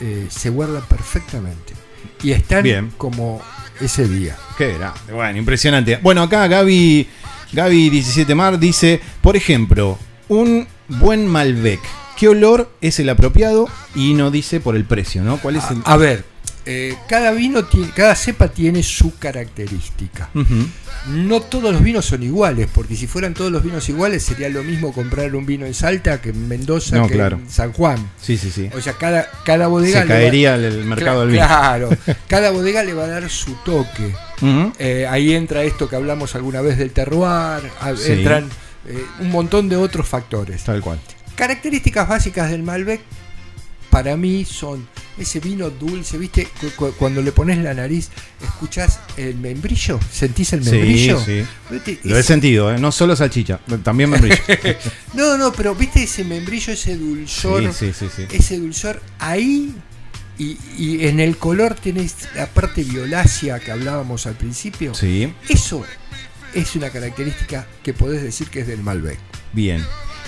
eh, 0.00 0.26
se 0.30 0.50
guarda 0.50 0.80
perfectamente. 0.80 1.74
Y 2.22 2.32
están 2.32 2.62
Bien. 2.62 2.92
como 2.96 3.42
ese 3.80 4.06
día. 4.08 4.36
Qué 4.56 4.74
grande. 4.74 5.12
Bueno, 5.12 5.38
impresionante. 5.38 5.98
Bueno, 6.02 6.22
acá 6.22 6.46
Gaby, 6.46 7.08
Gaby 7.52 7.90
17 7.90 8.34
Mar 8.34 8.58
dice, 8.58 9.00
por 9.20 9.36
ejemplo, 9.36 9.98
un 10.28 10.66
buen 10.88 11.26
Malbec. 11.26 11.80
¿Qué 12.16 12.28
olor 12.28 12.70
es 12.80 12.98
el 12.98 13.08
apropiado? 13.08 13.68
Y 13.94 14.14
no 14.14 14.30
dice 14.30 14.60
por 14.60 14.76
el 14.76 14.84
precio, 14.84 15.22
¿no? 15.22 15.38
¿Cuál 15.38 15.56
es 15.56 15.64
el...? 15.70 15.82
A 15.84 15.96
ver, 15.96 16.24
eh, 16.64 16.96
cada 17.08 17.30
vino 17.32 17.64
tiene, 17.64 17.90
cada 17.94 18.14
cepa 18.14 18.48
tiene 18.48 18.82
su 18.82 19.16
característica. 19.18 20.30
No 21.08 21.40
todos 21.40 21.72
los 21.72 21.82
vinos 21.82 22.04
son 22.06 22.22
iguales, 22.24 22.68
porque 22.74 22.96
si 22.96 23.06
fueran 23.06 23.34
todos 23.34 23.52
los 23.52 23.62
vinos 23.62 23.88
iguales 23.88 24.24
sería 24.24 24.48
lo 24.48 24.64
mismo 24.64 24.92
comprar 24.92 25.36
un 25.36 25.46
vino 25.46 25.64
en 25.66 25.74
Salta 25.74 26.20
que 26.20 26.30
en 26.30 26.48
Mendoza 26.48 26.96
No, 26.96 27.06
que 27.06 27.14
claro. 27.14 27.36
en 27.36 27.48
San 27.50 27.72
Juan. 27.72 28.10
Sí, 28.20 28.36
sí, 28.36 28.50
sí. 28.50 28.68
O 28.74 28.80
sea, 28.80 28.94
cada, 28.94 29.28
cada 29.44 29.68
bodega 29.68 30.00
Se 30.02 30.06
va- 30.06 30.14
caería 30.14 30.56
el, 30.56 30.84
mercado 30.84 31.20
del 31.20 31.30
vino. 31.30 31.46
Claro, 31.46 31.90
cada 32.28 32.50
bodega 32.50 32.82
le 32.82 32.94
va 32.94 33.04
a 33.04 33.08
dar 33.08 33.28
su 33.30 33.54
toque. 33.64 34.12
Eh, 34.78 35.06
ahí 35.08 35.34
entra 35.34 35.62
esto 35.62 35.88
que 35.88 35.94
hablamos 35.96 36.34
alguna 36.34 36.60
vez 36.62 36.76
del 36.78 36.90
terroir, 36.90 37.70
a- 37.80 37.94
Sí. 37.96 38.12
entran 38.12 38.48
eh, 38.88 39.04
un 39.20 39.30
montón 39.30 39.68
de 39.68 39.76
otros 39.76 40.08
factores. 40.08 40.64
Tal 40.64 40.80
cual. 40.80 40.98
Características 41.36 42.08
básicas 42.08 42.50
del 42.50 42.62
Malbec 42.62 43.00
para 43.90 44.16
mí 44.16 44.44
son 44.44 44.86
ese 45.18 45.40
vino 45.40 45.70
dulce, 45.70 46.18
¿viste? 46.18 46.46
Cu- 46.60 46.70
cu- 46.76 46.92
Cuando 46.98 47.22
le 47.22 47.32
pones 47.32 47.56
la 47.58 47.72
nariz, 47.72 48.10
escuchás 48.42 49.00
el 49.16 49.36
membrillo, 49.36 49.98
sentís 50.12 50.52
el 50.52 50.62
membrillo. 50.62 51.18
Lo 52.04 52.18
he 52.18 52.22
sentido, 52.22 52.70
¿eh? 52.74 52.78
No 52.78 52.92
solo 52.92 53.16
salchicha, 53.16 53.58
también 53.82 54.10
membrillo. 54.10 54.36
No, 55.14 55.38
no, 55.38 55.52
pero 55.52 55.74
viste 55.74 56.02
ese 56.02 56.24
membrillo, 56.24 56.72
ese 56.74 56.96
dulzor, 56.96 57.72
sí. 57.72 57.90
ese 58.32 58.58
dulzor 58.58 59.00
ahí 59.18 59.74
y, 60.38 60.58
y 60.76 61.06
en 61.06 61.20
el 61.20 61.38
color 61.38 61.74
tenés 61.74 62.14
la 62.34 62.46
parte 62.46 62.84
violácea 62.84 63.58
que 63.60 63.70
hablábamos 63.72 64.26
al 64.26 64.34
principio. 64.34 64.94
Sí, 64.94 65.32
Eso 65.48 65.82
es 66.52 66.76
una 66.76 66.90
característica 66.90 67.66
que 67.82 67.94
podés 67.94 68.22
decir 68.22 68.48
que 68.50 68.60
es 68.60 68.66
del 68.66 68.82
Malbec. 68.82 69.18
bien. 69.54 69.82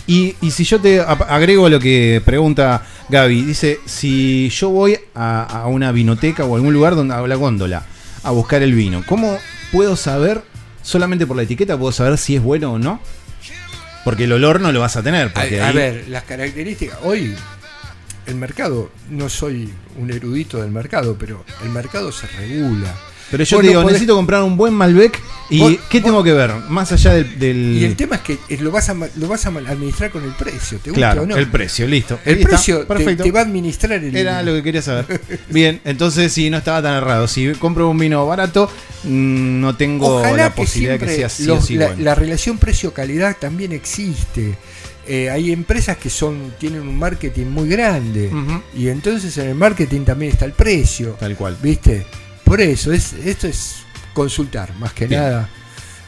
Y, 0.08 0.36
y 0.40 0.50
si 0.52 0.64
yo 0.64 0.80
te 0.80 1.00
agrego 1.02 1.68
lo 1.68 1.78
que 1.78 2.22
pregunta 2.24 2.82
Gaby, 3.10 3.42
dice, 3.42 3.78
si 3.84 4.48
yo 4.48 4.70
voy 4.70 4.98
a, 5.14 5.42
a 5.42 5.66
una 5.66 5.92
vinoteca 5.92 6.46
o 6.46 6.56
algún 6.56 6.72
lugar 6.72 6.96
donde 6.96 7.12
a 7.12 7.20
la 7.20 7.34
góndola 7.34 7.84
a 8.22 8.30
buscar 8.30 8.62
el 8.62 8.72
vino, 8.72 9.04
¿cómo 9.06 9.38
puedo 9.70 9.96
saber, 9.96 10.42
solamente 10.82 11.26
por 11.26 11.36
la 11.36 11.42
etiqueta, 11.42 11.76
puedo 11.76 11.92
saber 11.92 12.16
si 12.16 12.36
es 12.36 12.42
bueno 12.42 12.72
o 12.72 12.78
no? 12.78 13.00
Porque 14.02 14.24
el 14.24 14.32
olor 14.32 14.62
no 14.62 14.72
lo 14.72 14.80
vas 14.80 14.96
a 14.96 15.02
tener. 15.02 15.30
A, 15.34 15.68
a 15.68 15.72
ver, 15.72 16.06
las 16.08 16.24
características. 16.24 17.00
Hoy, 17.02 17.34
el 18.26 18.34
mercado, 18.36 18.90
no 19.10 19.28
soy 19.28 19.70
un 19.98 20.10
erudito 20.10 20.62
del 20.62 20.70
mercado, 20.70 21.16
pero 21.18 21.44
el 21.62 21.68
mercado 21.68 22.12
se 22.12 22.26
regula. 22.28 22.94
Pero 23.30 23.44
yo 23.44 23.60
digo, 23.60 23.82
podés- 23.82 23.86
necesito 23.86 24.14
comprar 24.16 24.42
un 24.42 24.56
buen 24.56 24.72
Malbec 24.74 25.20
y 25.50 25.58
Vos- 25.60 25.74
¿qué 25.90 26.00
tengo 26.00 26.22
que 26.24 26.32
ver? 26.32 26.52
Más 26.68 26.90
allá 26.92 27.12
del... 27.14 27.38
del- 27.38 27.76
Y 27.78 27.84
el 27.84 27.94
tema 27.96 28.16
es 28.16 28.22
que 28.22 28.38
eh, 28.48 28.58
lo 28.60 28.70
vas 28.70 28.88
a, 28.88 28.94
lo 28.94 29.28
vas 29.28 29.44
a 29.46 29.48
administrar 29.50 30.10
con 30.10 30.24
el 30.24 30.32
precio, 30.32 30.78
¿te 30.78 30.90
gusta 30.90 30.94
claro, 31.12 31.22
o 31.22 31.26
no? 31.26 31.36
el 31.36 31.50
precio, 31.50 31.86
listo. 31.86 32.18
El 32.24 32.38
Ahí 32.38 32.44
precio 32.44 32.80
te, 32.80 32.86
perfecto. 32.86 33.24
te 33.24 33.30
va 33.30 33.40
a 33.40 33.42
administrar 33.42 33.92
el. 34.02 34.14
Era 34.16 34.42
lo 34.42 34.52
que 34.54 34.62
quería 34.62 34.82
saber. 34.82 35.20
Bien, 35.50 35.80
entonces 35.84 36.32
sí, 36.32 36.48
no 36.50 36.56
estaba 36.58 36.82
tan 36.82 36.94
errado. 36.96 37.28
Si 37.28 37.50
compro 37.52 37.88
un 37.88 37.98
vino 37.98 38.26
barato, 38.26 38.70
mm, 39.04 39.60
no 39.60 39.76
tengo 39.76 40.18
Ojalá 40.18 40.36
la 40.36 40.50
que 40.54 40.62
posibilidad 40.62 40.92
de 40.94 40.98
que 41.00 41.04
siempre 41.06 41.16
sea 41.18 41.28
sí 41.28 41.44
los- 41.46 41.58
o 41.64 41.66
sí 41.66 41.74
la, 41.76 41.86
bueno. 41.88 42.02
la 42.02 42.14
relación 42.14 42.58
precio-calidad 42.58 43.36
también 43.38 43.72
existe. 43.72 44.54
Eh, 45.06 45.30
hay 45.30 45.52
empresas 45.52 45.96
que 45.96 46.10
son 46.10 46.52
tienen 46.58 46.82
un 46.82 46.98
marketing 46.98 47.46
muy 47.46 47.66
grande 47.66 48.30
y 48.76 48.88
entonces 48.88 49.36
en 49.38 49.48
el 49.48 49.54
marketing 49.54 50.02
también 50.02 50.32
está 50.32 50.44
el 50.44 50.52
precio, 50.52 51.16
Tal 51.18 51.34
cual. 51.34 51.56
¿viste? 51.62 52.04
Por 52.48 52.62
eso 52.62 52.92
es 52.94 53.12
esto 53.12 53.46
es 53.46 53.80
consultar, 54.14 54.74
más 54.76 54.94
que 54.94 55.06
Bien. 55.06 55.20
nada. 55.20 55.48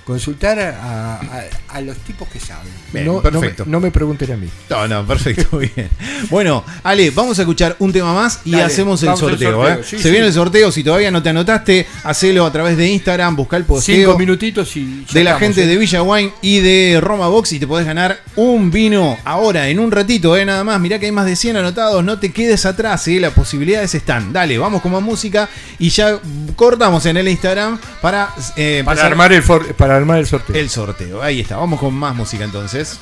Consultar 0.04 0.58
a, 0.58 1.14
a- 1.16 1.44
a 1.76 1.80
los 1.80 1.96
tipos 1.98 2.26
que 2.28 2.40
saben. 2.40 2.72
Bien, 2.92 3.06
no, 3.06 3.14
no 3.14 3.22
perfecto. 3.22 3.64
me, 3.64 3.70
no 3.70 3.80
me 3.80 3.90
pregunten 3.90 4.32
a 4.32 4.36
mí. 4.36 4.48
No, 4.68 4.88
no, 4.88 5.06
perfecto, 5.06 5.58
bien. 5.58 5.88
Bueno, 6.30 6.64
Ale, 6.82 7.10
vamos 7.10 7.38
a 7.38 7.42
escuchar 7.42 7.76
un 7.78 7.92
tema 7.92 8.12
más 8.12 8.40
y 8.44 8.52
Dale, 8.52 8.64
hacemos 8.64 9.02
el 9.04 9.16
sorteo. 9.16 9.52
sorteo, 9.52 9.68
¿eh? 9.68 9.80
sí, 9.84 9.96
Se 9.98 10.02
sí. 10.04 10.10
viene 10.10 10.26
el 10.26 10.32
sorteo, 10.32 10.72
si 10.72 10.82
todavía 10.82 11.10
no 11.12 11.22
te 11.22 11.28
anotaste, 11.28 11.86
hacelo 12.04 12.44
a 12.44 12.50
través 12.52 12.76
de 12.76 12.88
Instagram, 12.88 13.36
busca 13.36 13.56
el 13.56 13.64
posteo 13.64 13.96
Cinco 13.96 14.18
minutitos 14.18 14.76
y. 14.76 15.04
de 15.12 15.22
la 15.24 15.30
estamos, 15.30 15.40
gente 15.40 15.62
¿eh? 15.64 15.66
de 15.66 15.76
Villa 15.76 16.02
Wine 16.02 16.32
y 16.42 16.58
de 16.60 16.98
Roma 17.00 17.28
Box 17.28 17.52
y 17.52 17.60
te 17.60 17.66
podés 17.68 17.86
ganar 17.86 18.18
un 18.36 18.70
vino 18.72 19.16
ahora, 19.24 19.68
en 19.68 19.78
un 19.78 19.92
ratito, 19.92 20.36
¿eh? 20.36 20.44
nada 20.44 20.64
más. 20.64 20.80
Mirá 20.80 20.98
que 20.98 21.06
hay 21.06 21.12
más 21.12 21.26
de 21.26 21.36
100 21.36 21.56
anotados, 21.56 22.02
no 22.02 22.18
te 22.18 22.32
quedes 22.32 22.66
atrás, 22.66 23.06
¿eh? 23.06 23.20
las 23.20 23.32
posibilidades 23.32 23.94
están. 23.94 24.32
Dale, 24.32 24.58
vamos 24.58 24.82
con 24.82 24.90
más 24.92 25.02
música 25.02 25.48
y 25.78 25.90
ya 25.90 26.18
cortamos 26.56 27.06
en 27.06 27.16
el 27.16 27.28
Instagram 27.28 27.78
para, 28.00 28.30
eh, 28.56 28.82
Para 28.84 28.92
empezar 28.94 29.06
armar, 29.12 29.32
el 29.32 29.42
for- 29.42 29.74
para 29.74 29.96
el 30.18 30.26
sorteo. 30.26 30.56
el 30.56 30.70
sorteo. 30.70 31.22
Ahí 31.22 31.40
está, 31.40 31.56
vamos 31.56 31.80
con 31.80 31.94
más 31.94 32.14
música 32.14 32.44
entonces. 32.44 32.98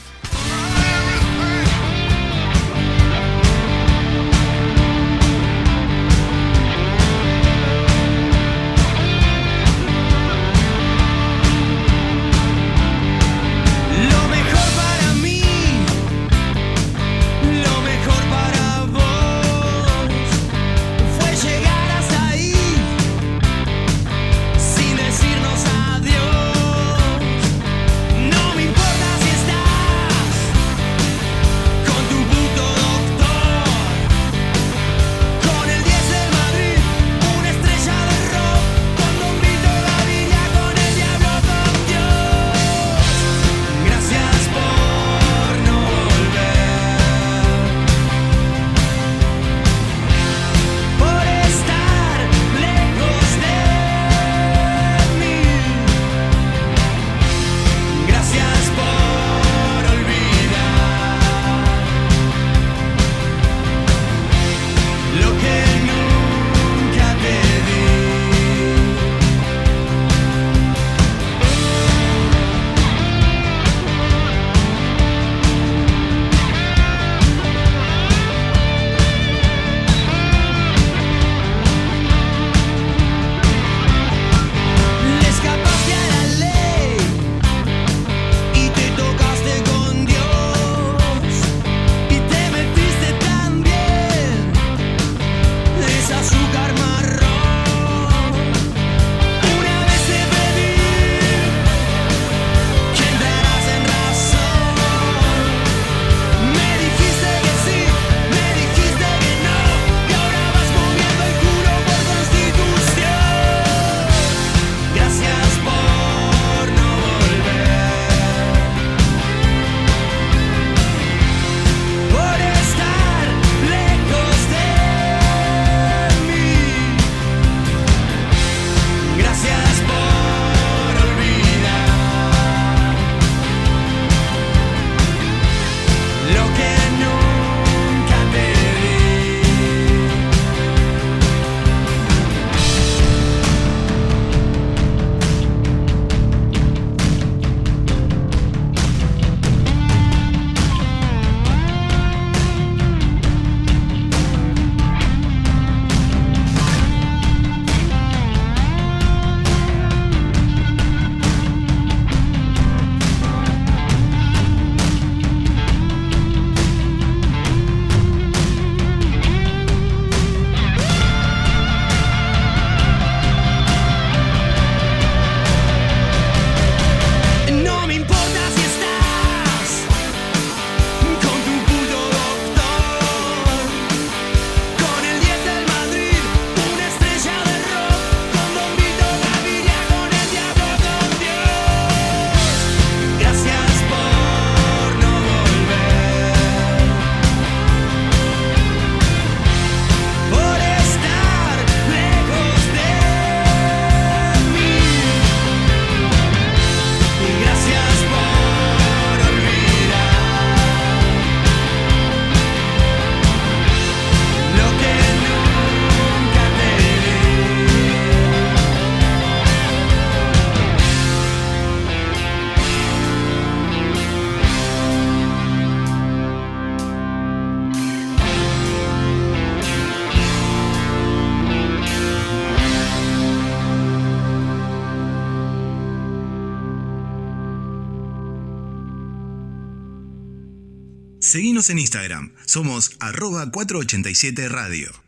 Seguinos 241.29 241.68
en 241.68 241.79
Instagram, 241.79 242.33
somos 242.47 242.93
arroba 243.01 243.51
487 243.51 244.49
radio. 244.49 245.08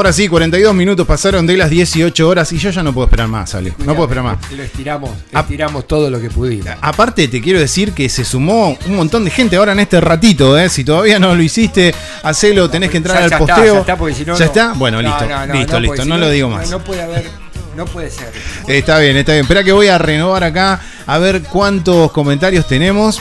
Ahora 0.00 0.14
sí, 0.14 0.28
42 0.28 0.74
minutos 0.74 1.06
pasaron 1.06 1.46
de 1.46 1.58
las 1.58 1.68
18 1.68 2.26
horas 2.26 2.50
y 2.54 2.56
yo 2.56 2.70
ya 2.70 2.82
no 2.82 2.90
puedo 2.94 3.04
esperar 3.04 3.28
más, 3.28 3.54
Ale. 3.54 3.74
No 3.80 3.94
puedo 3.94 4.04
esperar 4.04 4.24
más. 4.24 4.50
Lo 4.50 4.62
estiramos, 4.62 5.10
estiramos 5.30 5.86
todo 5.86 6.08
lo 6.08 6.18
que 6.18 6.30
pudimos. 6.30 6.68
Aparte, 6.80 7.28
te 7.28 7.42
quiero 7.42 7.58
decir 7.60 7.92
que 7.92 8.08
se 8.08 8.24
sumó 8.24 8.78
un 8.86 8.96
montón 8.96 9.26
de 9.26 9.30
gente 9.30 9.56
ahora 9.56 9.72
en 9.72 9.80
este 9.80 10.00
ratito, 10.00 10.58
¿eh? 10.58 10.70
Si 10.70 10.84
todavía 10.84 11.18
no 11.18 11.34
lo 11.34 11.42
hiciste, 11.42 11.94
hacelo, 12.22 12.70
tenés 12.70 12.90
que 12.90 12.96
entrar 12.96 13.18
Ya- 13.18 13.24
al 13.24 13.30
ya 13.30 13.36
está, 13.36 13.54
posteo. 13.54 13.74
ya 13.74 13.80
está, 13.80 13.96
porque 13.98 14.14
si 14.14 14.24
no, 14.24 14.32
¿Ya 14.32 14.38
no. 14.38 14.44
está? 14.46 14.72
Bueno, 14.72 15.02
No, 15.02 15.08
listo, 15.10 15.24
listo, 15.52 15.80
listo, 15.80 16.02
si 16.04 16.08
no, 16.08 16.16
lo 16.16 16.30
digo 16.30 16.48
más. 16.48 16.70
No 16.70 16.78
puede 16.82 17.02
haber, 17.02 17.28
no 17.76 17.84
puede 17.84 18.08
ser. 18.10 18.32
Está 18.68 18.98
bien, 19.00 19.18
está 19.18 19.32
bien. 19.32 19.42
Espera 19.42 19.62
que 19.62 19.72
voy 19.72 19.88
a 19.88 19.98
renovar 19.98 20.44
acá 20.44 20.80
a 21.06 21.18
ver 21.18 21.42
cuántos 21.42 22.10
comentarios 22.12 22.66
tenemos. 22.66 23.20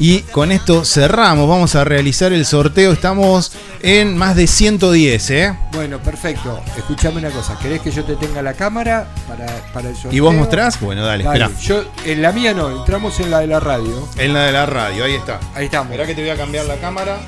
Y 0.00 0.20
con 0.22 0.50
esto 0.50 0.86
cerramos. 0.86 1.46
Vamos 1.46 1.74
a 1.74 1.84
realizar 1.84 2.32
el 2.32 2.46
sorteo. 2.46 2.90
Estamos 2.90 3.52
en 3.82 4.16
más 4.16 4.34
de 4.34 4.46
110, 4.46 5.30
¿eh? 5.30 5.58
Bueno, 5.72 5.98
perfecto. 5.98 6.58
Escuchame 6.74 7.18
una 7.18 7.28
cosa. 7.28 7.58
¿Querés 7.60 7.82
que 7.82 7.90
yo 7.90 8.02
te 8.02 8.16
tenga 8.16 8.40
la 8.40 8.54
cámara 8.54 9.08
para, 9.28 9.46
para 9.74 9.90
el 9.90 9.94
sorteo? 9.94 10.12
¿Y 10.12 10.20
vos 10.20 10.34
mostrás? 10.34 10.80
Bueno, 10.80 11.04
dale, 11.04 11.24
espera. 11.24 11.50
Yo, 11.60 11.84
en 12.06 12.22
la 12.22 12.32
mía 12.32 12.54
no, 12.54 12.70
entramos 12.70 13.20
en 13.20 13.30
la 13.30 13.40
de 13.40 13.48
la 13.48 13.60
radio. 13.60 14.08
En 14.16 14.32
la 14.32 14.46
de 14.46 14.52
la 14.52 14.64
radio, 14.64 15.04
ahí 15.04 15.16
está. 15.16 15.38
Ahí 15.54 15.66
estamos. 15.66 15.92
Esperá 15.92 16.06
que 16.06 16.14
te 16.14 16.22
voy 16.22 16.30
a 16.30 16.36
cambiar 16.36 16.64
la 16.64 16.76
cámara. 16.76 17.18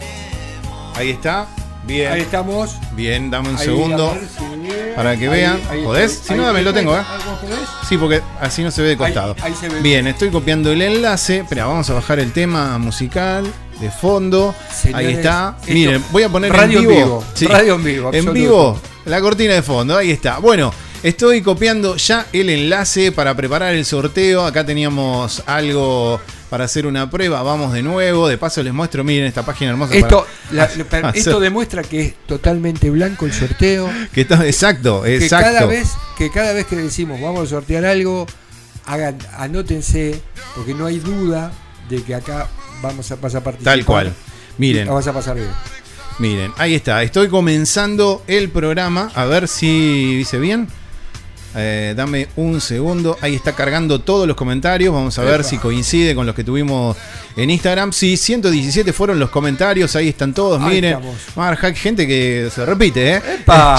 Ahí 0.96 1.10
está. 1.10 1.46
Bien. 1.84 2.12
Ahí 2.12 2.20
estamos. 2.22 2.76
Bien, 2.92 3.30
dame 3.30 3.50
un 3.50 3.56
Ahí, 3.56 3.64
segundo. 3.64 4.14
ver 4.14 4.94
Para 4.94 5.16
que 5.16 5.24
ahí- 5.24 5.30
vean. 5.30 5.60
ahí 5.70 5.82
¿Podés? 5.82 6.20
Si 6.26 6.34
no, 6.34 6.44
dame, 6.44 6.62
lo 6.62 6.72
tengo, 6.72 6.96
¿eh? 6.96 7.02
Sí, 7.88 7.96
porque 7.98 8.22
así 8.40 8.62
no 8.62 8.70
se 8.70 8.82
ve 8.82 8.88
de 8.90 8.96
costado. 8.96 9.34
Se 9.58 9.68
ve 9.68 9.80
bien, 9.80 10.06
estoy 10.06 10.30
copiando 10.30 10.70
el 10.70 10.80
enlace. 10.82 11.38
Espera, 11.38 11.66
vamos 11.66 11.88
a 11.90 11.94
bajar 11.94 12.18
el 12.20 12.32
tema 12.32 12.78
musical 12.78 13.44
de 13.80 13.90
fondo. 13.90 14.54
ahí 14.94 15.12
está. 15.14 15.56
esto- 15.60 15.72
Miren, 15.72 16.04
voy 16.12 16.22
a 16.22 16.28
poner 16.28 16.52
radio 16.52 16.78
en 16.80 16.88
vivo. 16.88 17.24
radio 17.48 17.74
en 17.74 17.84
vivo, 17.84 18.10
En 18.12 18.32
vivo, 18.32 18.80
la 19.06 19.20
cortina 19.20 19.54
de 19.54 19.62
fondo. 19.62 19.96
Ahí 19.96 20.10
está. 20.12 20.38
Bueno, 20.38 20.72
estoy 21.02 21.42
copiando 21.42 21.96
ya 21.96 22.26
el 22.32 22.48
enlace 22.48 23.10
para 23.12 23.34
preparar 23.34 23.74
el 23.74 23.84
sorteo. 23.84 24.46
Acá 24.46 24.64
teníamos 24.64 25.42
algo 25.46 26.20
para 26.52 26.64
hacer 26.64 26.86
una 26.86 27.08
prueba. 27.08 27.42
Vamos 27.42 27.72
de 27.72 27.82
nuevo. 27.82 28.28
De 28.28 28.36
paso 28.36 28.62
les 28.62 28.74
muestro, 28.74 29.02
miren 29.04 29.24
esta 29.24 29.42
página 29.42 29.70
hermosa. 29.70 29.94
Esto, 29.94 30.26
para- 30.50 31.00
la- 31.00 31.10
esto 31.14 31.40
demuestra 31.40 31.82
que 31.82 32.02
es 32.02 32.14
totalmente 32.26 32.90
blanco 32.90 33.24
el 33.24 33.32
sorteo. 33.32 33.88
que 34.12 34.20
está, 34.20 34.46
exacto, 34.46 35.00
Que 35.00 35.16
exacto. 35.16 35.46
cada 35.46 35.64
vez 35.64 35.92
que 36.18 36.30
cada 36.30 36.52
vez 36.52 36.66
que 36.66 36.76
decimos 36.76 37.18
vamos 37.22 37.44
a 37.46 37.46
sortear 37.48 37.86
algo, 37.86 38.26
hagan, 38.84 39.16
anótense, 39.38 40.20
porque 40.54 40.74
no 40.74 40.84
hay 40.84 40.98
duda 40.98 41.52
de 41.88 42.02
que 42.02 42.14
acá 42.14 42.48
vamos 42.82 43.10
a 43.10 43.16
pasar 43.16 43.40
a 43.40 43.44
participar. 43.44 43.72
Tal 43.74 43.86
cual. 43.86 44.12
Miren. 44.58 44.88
Vas 44.88 45.06
a 45.06 45.14
pasar 45.14 45.36
bien. 45.36 45.48
Miren, 46.18 46.52
ahí 46.58 46.74
está. 46.74 47.02
Estoy 47.02 47.28
comenzando 47.28 48.24
el 48.26 48.50
programa. 48.50 49.10
A 49.14 49.24
ver 49.24 49.48
si 49.48 50.16
dice 50.16 50.38
bien. 50.38 50.68
Eh, 51.54 51.92
dame 51.96 52.28
un 52.36 52.60
segundo. 52.60 53.18
Ahí 53.20 53.34
está 53.34 53.52
cargando 53.52 54.00
todos 54.00 54.26
los 54.26 54.36
comentarios. 54.36 54.92
Vamos 54.94 55.18
a 55.18 55.22
ver 55.22 55.40
Epa. 55.40 55.42
si 55.44 55.58
coincide 55.58 56.14
con 56.14 56.24
los 56.26 56.34
que 56.34 56.44
tuvimos 56.44 56.96
en 57.36 57.50
Instagram. 57.50 57.92
Sí, 57.92 58.16
117 58.16 58.92
fueron 58.92 59.18
los 59.18 59.30
comentarios. 59.30 59.94
Ahí 59.96 60.08
están 60.08 60.32
todos. 60.32 60.60
Ahí 60.62 60.74
Miren. 60.76 60.98
Marjac, 61.36 61.74
gente 61.76 62.06
que 62.06 62.48
se 62.54 62.64
repite, 62.64 63.16
¿eh? 63.16 63.22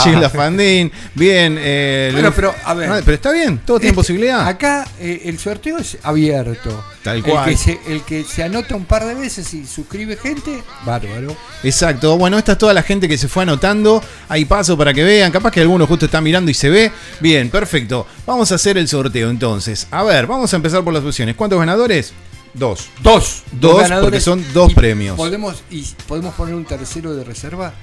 Gilda 0.04 0.30
Fandín. 0.34 0.92
Bien. 1.16 1.58
eh, 1.60 2.10
Bueno, 2.14 2.32
pero, 2.36 2.54
a 2.64 2.74
ver. 2.74 2.90
No, 2.90 2.96
pero 3.04 3.16
está 3.16 3.32
bien. 3.32 3.60
Todo 3.66 3.80
tiene 3.80 3.90
Este- 3.90 3.96
posibilidad. 3.96 4.48
Acá 4.48 4.88
eh, 5.00 5.22
el 5.26 5.40
sorteo 5.40 5.78
es 5.80 5.98
abierto. 6.04 6.84
Tal 7.04 7.18
El 7.18 7.24
cual. 7.24 7.50
que, 7.50 7.58
se, 7.58 7.80
el 7.88 8.02
que 8.04 8.24
se 8.24 8.44
anota 8.44 8.76
un 8.76 8.86
par 8.86 9.06
de 9.06 9.14
veces 9.14 9.54
y 9.54 9.66
suscribe 9.66 10.16
gente, 10.16 10.64
bárbaro. 10.86 11.36
Exacto. 11.64 12.18
Bueno, 12.18 12.38
esta 12.38 12.54
es 12.54 12.58
toda 12.58 12.74
la 12.74 12.82
gente 12.82 13.10
que 13.10 13.18
se 13.18 13.28
fue 13.28 13.44
anotando. 13.44 14.02
Hay 14.30 14.46
paso 14.46 14.78
para 14.78 14.94
que 14.94 15.04
vean. 15.04 15.32
Capaz 15.32 15.52
que 15.52 15.60
alguno 15.60 15.86
justo 15.86 16.06
está 16.06 16.22
mirando 16.22 16.50
y 16.50 16.54
se 16.54 16.70
ve. 16.70 16.92
Bien, 17.20 17.50
perfecto. 17.50 18.08
Vamos 18.26 18.52
a 18.52 18.56
hacer 18.56 18.78
el 18.78 18.88
sorteo 18.88 19.30
entonces. 19.30 19.88
A 19.92 20.04
ver, 20.04 20.28
vamos 20.28 20.54
a 20.54 20.56
empezar 20.56 20.82
por 20.84 20.94
las 20.94 21.04
opciones. 21.04 21.36
¿Cuántos 21.36 21.60
ganadores? 21.60 22.14
Dos. 22.54 22.88
Dos. 23.02 23.44
Dos, 23.52 23.90
porque 24.02 24.22
son 24.22 24.46
dos 24.54 24.72
Y 24.72 24.76
premios. 24.76 25.18
Podemos, 25.18 25.64
y 25.72 25.84
podemos 26.08 26.34
poner 26.36 26.56
un 26.56 26.66
tercero 26.66 27.14
de 27.16 27.24
reserva. 27.24 27.74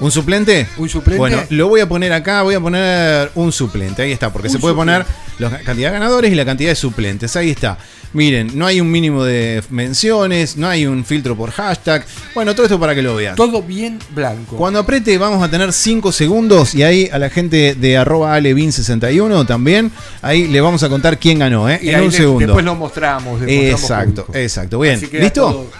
¿Un 0.00 0.10
suplente? 0.12 0.68
Un 0.76 0.88
suplente. 0.88 1.18
Bueno, 1.18 1.42
lo 1.50 1.68
voy 1.68 1.80
a 1.80 1.88
poner 1.88 2.12
acá, 2.12 2.42
voy 2.42 2.54
a 2.54 2.60
poner 2.60 3.30
un 3.34 3.50
suplente, 3.52 4.02
ahí 4.02 4.12
está, 4.12 4.32
porque 4.32 4.48
se 4.48 4.58
puede 4.58 4.74
suplente. 4.74 5.04
poner 5.04 5.50
la 5.52 5.58
cantidad 5.64 5.88
de 5.90 5.98
ganadores 5.98 6.32
y 6.32 6.34
la 6.36 6.44
cantidad 6.44 6.70
de 6.70 6.76
suplentes, 6.76 7.34
ahí 7.36 7.50
está. 7.50 7.78
Miren, 8.12 8.52
no 8.56 8.64
hay 8.64 8.80
un 8.80 8.90
mínimo 8.90 9.22
de 9.24 9.62
menciones, 9.70 10.56
no 10.56 10.66
hay 10.68 10.86
un 10.86 11.04
filtro 11.04 11.36
por 11.36 11.50
hashtag, 11.50 12.04
bueno, 12.34 12.54
todo 12.54 12.64
esto 12.64 12.78
para 12.80 12.94
que 12.94 13.02
lo 13.02 13.16
vean. 13.16 13.34
Todo 13.36 13.60
bien 13.62 13.98
blanco. 14.14 14.56
Cuando 14.56 14.78
apriete 14.78 15.18
vamos 15.18 15.42
a 15.42 15.50
tener 15.50 15.72
5 15.72 16.10
segundos 16.12 16.74
y 16.74 16.84
ahí 16.84 17.08
a 17.12 17.18
la 17.18 17.28
gente 17.28 17.74
de 17.74 17.96
arroba 17.98 18.38
alevin61 18.38 19.46
también, 19.46 19.90
ahí 20.22 20.46
le 20.46 20.60
vamos 20.60 20.82
a 20.84 20.88
contar 20.88 21.18
quién 21.18 21.40
ganó, 21.40 21.68
¿eh? 21.68 21.80
Y 21.82 21.88
en 21.90 21.96
ahí 21.96 22.04
un 22.06 22.10
le- 22.12 22.16
segundo. 22.16 22.46
Después 22.46 22.64
lo 22.64 22.74
mostramos. 22.76 23.40
mostramos 23.40 23.52
Exacto, 23.64 24.26
exacto, 24.32 24.78
bien. 24.78 25.00
¿Listo? 25.12 25.40
todo. 25.42 25.70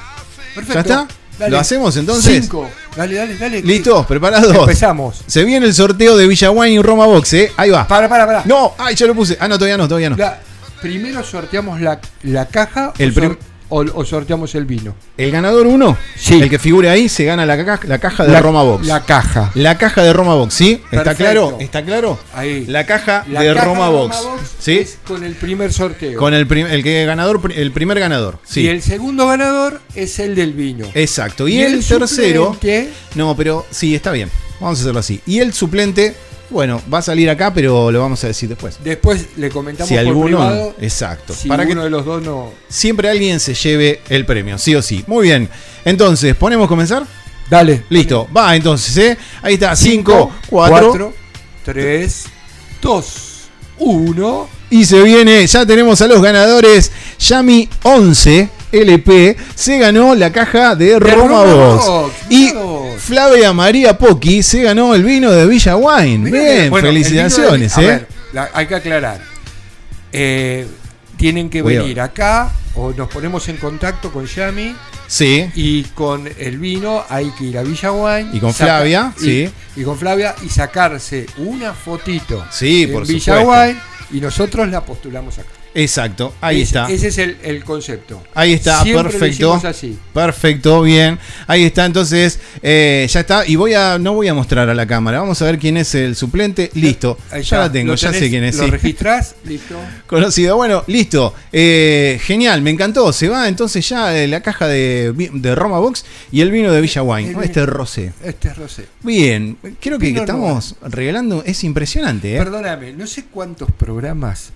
Perfecto. 0.55 0.75
¿Ya 0.75 0.81
está? 0.81 1.09
Dale. 1.39 1.51
¿Lo 1.53 1.59
hacemos 1.59 1.97
entonces? 1.97 2.41
Cinco. 2.43 2.69
Dale, 2.97 3.15
dale, 3.15 3.37
dale. 3.37 3.63
¿Listos? 3.63 4.05
¿Preparados? 4.07 4.55
Empezamos. 4.57 5.23
Se 5.27 5.45
viene 5.45 5.67
el 5.67 5.75
sorteo 5.75 6.17
de 6.17 6.27
Villa 6.27 6.51
Wine 6.51 6.75
y 6.75 6.83
Roma 6.83 7.07
Box, 7.07 7.33
¿eh? 7.35 7.53
Ahí 7.57 7.71
va. 7.71 7.87
Para, 7.87 8.09
para, 8.09 8.27
para. 8.27 8.43
No, 8.45 8.75
ay, 8.79 8.95
ya 8.97 9.07
lo 9.07 9.15
puse. 9.15 9.37
Ah, 9.41 9.47
no, 9.47 9.57
todavía 9.57 9.77
no, 9.77 9.87
todavía 9.87 10.11
no. 10.11 10.17
La- 10.17 10.41
primero 10.83 11.23
sorteamos 11.25 11.81
la, 11.81 12.01
la 12.23 12.47
caja 12.47 12.93
El 12.99 13.13
prim- 13.13 13.37
o- 13.69 13.85
o 13.95 14.05
sorteamos 14.05 14.55
el 14.55 14.65
vino. 14.65 14.95
El 15.17 15.31
ganador 15.31 15.67
1, 15.67 15.97
Sí. 16.17 16.41
el 16.41 16.49
que 16.51 16.59
figure 16.59 16.89
ahí, 16.91 17.09
se 17.09 17.25
gana 17.25 17.45
la, 17.47 17.63
caja, 17.65 17.87
la 17.87 17.99
caja 17.99 18.25
de 18.25 18.33
la, 18.33 18.41
Roma 18.41 18.63
Box. 18.63 18.87
La 18.87 19.05
caja. 19.05 19.51
La 19.55 19.77
caja 19.79 20.03
de 20.03 20.13
Roma 20.13 20.35
Box, 20.35 20.55
¿sí? 20.55 20.81
¿Está 20.91 21.15
claro? 21.15 21.57
¿Está 21.61 21.83
claro? 21.85 22.19
Ahí. 22.35 22.65
La 22.67 22.87
caja 22.87 23.25
La 23.29 23.43
de 23.43 23.55
caja 23.55 23.65
Roma 23.67 23.87
de 23.87 23.93
Box. 23.93 24.17
¿Sí? 24.59 24.79
es 24.79 24.99
con 25.07 25.25
el 25.25 25.35
primer 25.35 25.73
sorteo. 25.73 26.19
Con 26.19 26.35
el, 26.35 26.47
prim- 26.47 26.67
el 26.67 26.83
que 26.83 27.05
ganador, 27.05 27.41
el 27.55 27.73
primer 27.73 27.99
ganador. 28.01 28.39
Sí. 28.45 28.63
Y 28.63 28.69
el 28.69 28.83
segundo 28.83 29.27
ganador 29.27 29.81
es 29.95 30.19
el 30.19 30.35
del 30.35 30.53
vino. 30.53 30.87
Exacto. 30.95 31.47
Y, 31.49 31.55
Y 31.57 31.63
el, 31.63 31.75
el 31.75 31.85
tercero. 31.85 32.57
No, 33.15 33.37
pero 33.37 33.67
sí, 33.71 33.95
está 33.95 34.11
bien. 34.13 34.31
Vamos 34.61 34.79
a 34.79 34.83
hacerlo 34.83 35.01
así. 35.01 35.21
Y 35.27 35.39
el 35.39 35.53
suplente, 35.53 36.15
bueno, 36.51 36.81
va 36.93 36.99
a 36.99 37.03
salir 37.03 37.29
acá, 37.31 37.53
pero 37.53 37.91
lo 37.91 38.01
vamos 38.01 38.23
a 38.25 38.29
decir 38.29 38.49
después. 38.49 38.79
Después 38.83 39.27
le 39.37 39.51
comentamos 39.51 39.89
Si 39.89 39.95
por 39.95 40.07
alguno. 40.07 40.27
privado 40.39 40.75
Exacto. 40.81 41.35
si 41.35 41.49
Para 41.49 41.67
que 41.67 41.73
uno 41.73 41.85
de 41.85 41.91
los 41.91 42.05
dos 42.05 42.23
no. 42.23 42.53
siempre 42.69 43.09
alguien 43.09 43.41
se 43.41 43.55
lleve 43.55 44.01
el 44.09 44.25
premio, 44.25 44.59
sí 44.59 44.75
o 44.75 44.83
sí. 44.83 45.05
Muy 45.07 45.25
bien. 45.27 45.49
Entonces, 45.85 46.35
¿ponemos 46.37 46.69
comenzar? 46.69 47.05
Dale. 47.51 47.85
Listo. 47.89 48.29
Va 48.37 48.55
entonces, 48.55 48.97
¿eh? 48.97 49.19
Ahí 49.43 49.55
está. 49.55 49.75
5, 49.75 50.33
4. 50.49 51.15
3, 51.65 52.25
2, 52.81 53.28
1. 53.79 54.49
Y 54.71 54.85
se 54.85 55.03
viene, 55.03 55.47
ya 55.47 55.65
tenemos 55.65 56.01
a 56.03 56.07
los 56.07 56.21
ganadores. 56.23 56.91
Yami 57.19 57.69
11 57.83 58.49
LP 58.71 59.37
se 59.55 59.79
ganó 59.79 60.15
la 60.15 60.31
caja 60.31 60.75
de, 60.75 60.99
Roma, 60.99 61.43
Roma 61.43 61.55
Box. 61.55 61.87
Box, 61.87 62.15
Y. 62.31 62.53
Flavia 62.99 63.53
María 63.53 63.97
Pocky 63.97 64.43
se 64.43 64.63
ganó 64.63 64.95
el 64.95 65.05
vino 65.05 65.31
de 65.31 65.47
Villa 65.47 65.77
Wine. 65.77 66.31
Bien, 66.31 66.69
bueno, 66.71 66.89
felicitaciones, 66.89 67.73
¿eh? 67.79 67.81
a 67.81 67.81
ver, 67.81 68.09
la- 68.33 68.51
hay 68.53 68.67
que 68.67 68.75
aclarar. 68.75 69.21
Eh, 70.13 70.67
tienen 71.19 71.51
que 71.51 71.61
Voy 71.61 71.77
a- 71.77 71.81
venir 71.83 72.01
acá 72.01 72.51
o 72.75 72.93
nos 72.93 73.09
ponemos 73.09 73.47
en 73.49 73.57
contacto 73.59 74.11
con 74.11 74.25
Yami 74.25 74.75
Sí. 75.09 75.51
y 75.55 75.83
con 75.85 76.27
el 76.39 76.59
vino 76.59 77.05
hay 77.09 77.31
que 77.33 77.45
ir 77.45 77.59
a 77.59 77.63
Villa 77.63 77.93
Wine. 77.93 78.31
Y 78.33 78.41
con 78.41 78.55
Flavia, 78.55 79.13
y- 79.19 79.21
sí. 79.21 79.51
Y 79.77 79.83
con 79.83 79.99
Flavia 79.99 80.35
y 80.45 80.49
sacarse 80.49 81.27
una 81.39 81.75
fotito 81.75 82.45
Sí, 82.51 82.85
en 82.85 82.93
por 82.93 83.07
Villa 83.07 83.39
supuesto. 83.41 83.51
Wine 83.69 83.81
y 84.13 84.21
nosotros 84.21 84.69
la 84.69 84.81
postulamos 84.83 85.39
acá. 85.39 85.49
Exacto, 85.75 86.35
ahí 86.41 86.63
está. 86.63 86.91
Ese 86.91 87.09
es 87.09 87.19
el, 87.19 87.37
el 87.43 87.65
concepto. 87.65 88.23
Ahí 88.35 88.53
está, 88.53 88.83
Siempre 88.83 89.11
perfecto. 89.11 89.55
así. 89.55 89.99
Perfecto, 90.13 90.83
bien. 90.83 91.19
Ahí 91.47 91.65
está, 91.65 91.85
entonces, 91.85 92.41
eh, 92.63 93.07
ya 93.09 93.21
está. 93.21 93.47
Y 93.47 93.57
voy 93.57 93.75
a, 93.75 93.99
no 93.99 94.15
voy 94.15 94.29
a 94.29 94.35
mostrar 94.35 94.69
a 94.69 94.75
la 94.75 94.87
cámara. 94.87 95.21
Vamos 95.21 95.41
a 95.43 95.45
ver 95.45 95.59
quién 95.59 95.77
es 95.77 95.95
el 95.95 96.17
suplente. 96.17 96.71
Listo. 96.75 97.19
Ya 97.43 97.59
la 97.59 97.73
tengo, 97.73 97.95
ya 97.95 98.09
tenés, 98.09 98.21
sé 98.21 98.31
quién 98.31 98.45
es. 98.45 98.57
Lo 98.57 98.65
sí. 98.65 98.71
registrás, 98.71 99.37
listo. 99.45 99.79
Conocido. 100.07 100.57
Bueno, 100.57 100.85
listo. 100.87 101.35
Eh, 101.53 102.19
genial, 102.23 102.63
me 102.63 102.71
encantó. 102.71 103.13
Se 103.13 103.29
va 103.29 103.49
entonces 103.49 103.89
ya 103.89 104.17
eh, 104.17 104.27
la 104.27 104.41
caja 104.41 104.67
de, 104.67 105.13
Roma 105.55 105.79
Box 105.79 106.05
y 106.33 106.41
el 106.41 106.51
vino 106.51 106.73
de 106.73 106.81
Villa 106.81 107.03
Wine. 107.03 107.37
Este 107.43 107.65
rosé. 107.67 108.13
Este 108.25 108.49
es 108.49 108.57
Rosé. 108.57 108.87
Bien, 109.03 109.57
creo 109.81 109.99
que, 109.99 110.07
Vino 110.07 110.21
estamos 110.21 110.77
regalando. 110.83 111.43
Es 111.45 111.63
impresionante, 111.65 112.35
¿eh? 112.35 112.39
Perdóname, 112.39 112.93
no 112.93 113.07
sé 113.07 113.27
cuántos 113.31 113.71
programas 113.71 114.53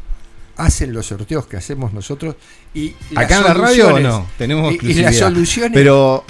hacen 0.64 0.92
los 0.92 1.06
sorteos 1.06 1.46
que 1.46 1.56
hacemos 1.56 1.92
nosotros 1.92 2.36
y 2.74 2.94
Acá 3.14 3.38
en 3.38 3.44
la 3.44 3.54
radio 3.54 3.98
no, 4.00 4.26
tenemos 4.38 4.74
y- 4.82 4.90
y, 4.90 4.94
las 4.94 5.16
soluciones 5.16 5.72
Pero 5.74 6.24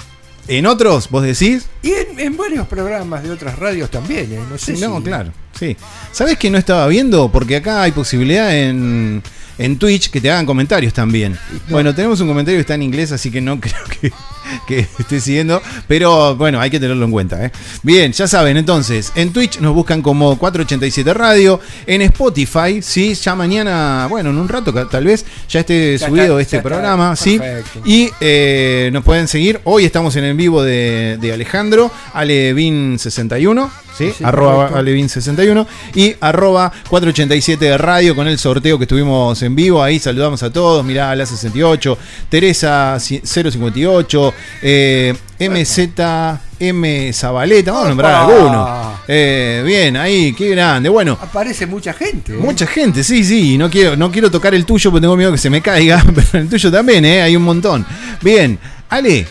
en 0.47 0.65
otros, 0.65 1.09
vos 1.09 1.23
decís. 1.23 1.67
y 1.81 1.91
en, 1.91 2.19
en 2.19 2.35
varios 2.37 2.67
programas 2.67 3.23
de 3.23 3.31
otras 3.31 3.57
radios 3.57 3.89
también, 3.89 4.31
¿eh? 4.33 4.39
no 4.49 4.57
sé 4.57 4.73
no, 4.77 4.97
si- 4.97 5.03
claro, 5.03 5.31
sí. 5.57 5.77
¿Sabés 6.11 6.37
que 6.37 6.49
no 6.49 6.57
estaba 6.57 6.85
viendo? 6.87 7.31
Porque 7.31 7.55
acá 7.57 7.83
hay 7.83 7.91
posibilidad 7.91 8.53
en, 8.57 9.23
en 9.57 9.77
Twitch 9.79 10.09
que 10.09 10.19
te 10.19 10.29
hagan 10.31 10.45
comentarios 10.45 10.93
también. 10.93 11.37
Bueno, 11.69 11.93
tenemos 11.95 12.19
un 12.19 12.27
comentario 12.27 12.57
que 12.57 12.61
está 12.61 12.75
en 12.75 12.83
inglés, 12.83 13.11
así 13.11 13.31
que 13.31 13.39
no 13.39 13.59
creo 13.61 13.83
que. 14.01 14.11
que 14.67 14.87
esté 14.99 15.19
siguiendo. 15.19 15.61
Pero 15.87 16.35
bueno, 16.35 16.59
hay 16.59 16.69
que 16.69 16.79
tenerlo 16.79 17.05
en 17.05 17.11
cuenta. 17.11 17.45
¿eh? 17.45 17.51
Bien, 17.81 18.11
ya 18.11 18.27
saben, 18.27 18.57
entonces, 18.57 19.11
en 19.15 19.31
Twitch 19.31 19.59
nos 19.59 19.73
buscan 19.73 20.01
como 20.01 20.37
487 20.37 21.13
Radio, 21.13 21.59
en 21.85 22.01
Spotify, 22.01 22.81
sí, 22.81 23.13
ya 23.13 23.35
mañana, 23.35 24.07
bueno, 24.09 24.29
en 24.29 24.37
un 24.37 24.47
rato 24.47 24.73
tal 24.87 25.05
vez, 25.05 25.25
ya 25.49 25.61
esté 25.61 25.97
subido 25.97 26.39
este 26.39 26.59
programa, 26.61 27.15
sí. 27.15 27.39
Y 27.85 28.09
eh, 28.19 28.89
nos 28.93 29.03
pueden 29.03 29.27
seguir. 29.27 29.59
Hoy 29.63 29.85
estamos 29.85 30.15
en 30.15 30.25
el 30.25 30.35
vivo 30.35 30.63
de, 30.63 31.17
de 31.19 31.33
Alejandro, 31.33 31.91
Alevin61. 32.13 33.69
¿Sí? 33.95 34.11
Arroba 34.23 34.71
Alevin61 34.71 35.67
y 35.93 36.15
arroba 36.19 36.71
487 36.89 37.77
radio 37.77 38.15
con 38.15 38.27
el 38.27 38.39
sorteo 38.39 38.77
que 38.77 38.85
estuvimos 38.85 39.41
en 39.43 39.55
vivo. 39.55 39.83
Ahí 39.83 39.99
saludamos 39.99 40.41
a 40.41 40.51
todos. 40.51 40.83
Mirá, 40.83 41.15
la 41.15 41.25
68, 41.25 41.97
Teresa 42.29 42.97
058, 42.99 44.32
Castro, 44.33 44.59
eh, 44.61 45.13
MZM 45.39 47.13
Zabaleta, 47.13 47.71
vamos 47.71 47.85
a 47.85 47.89
nombrar 47.89 48.15
algunos. 48.15 48.93
Eh, 49.07 49.63
bien, 49.65 49.97
ahí, 49.97 50.33
qué 50.33 50.49
grande. 50.49 50.89
Bueno. 50.89 51.17
Aparece 51.21 51.65
mucha 51.65 51.93
gente. 51.93 52.33
¿eh? 52.33 52.37
Mucha 52.37 52.65
gente, 52.65 53.03
sí, 53.03 53.23
sí. 53.23 53.57
No 53.57 53.69
quiero, 53.69 53.95
no 53.95 54.11
quiero 54.11 54.31
tocar 54.31 54.53
el 54.55 54.65
tuyo 54.65 54.91
porque 54.91 55.01
tengo 55.01 55.17
miedo 55.17 55.31
que 55.31 55.37
se 55.37 55.49
me 55.49 55.61
caiga, 55.61 56.03
pero 56.15 56.43
el 56.43 56.49
tuyo 56.49 56.71
también, 56.71 57.03
¿eh? 57.05 57.21
Hay 57.21 57.35
un 57.35 57.43
montón. 57.43 57.85
Bien, 58.21 58.57
Ale, 58.89 59.27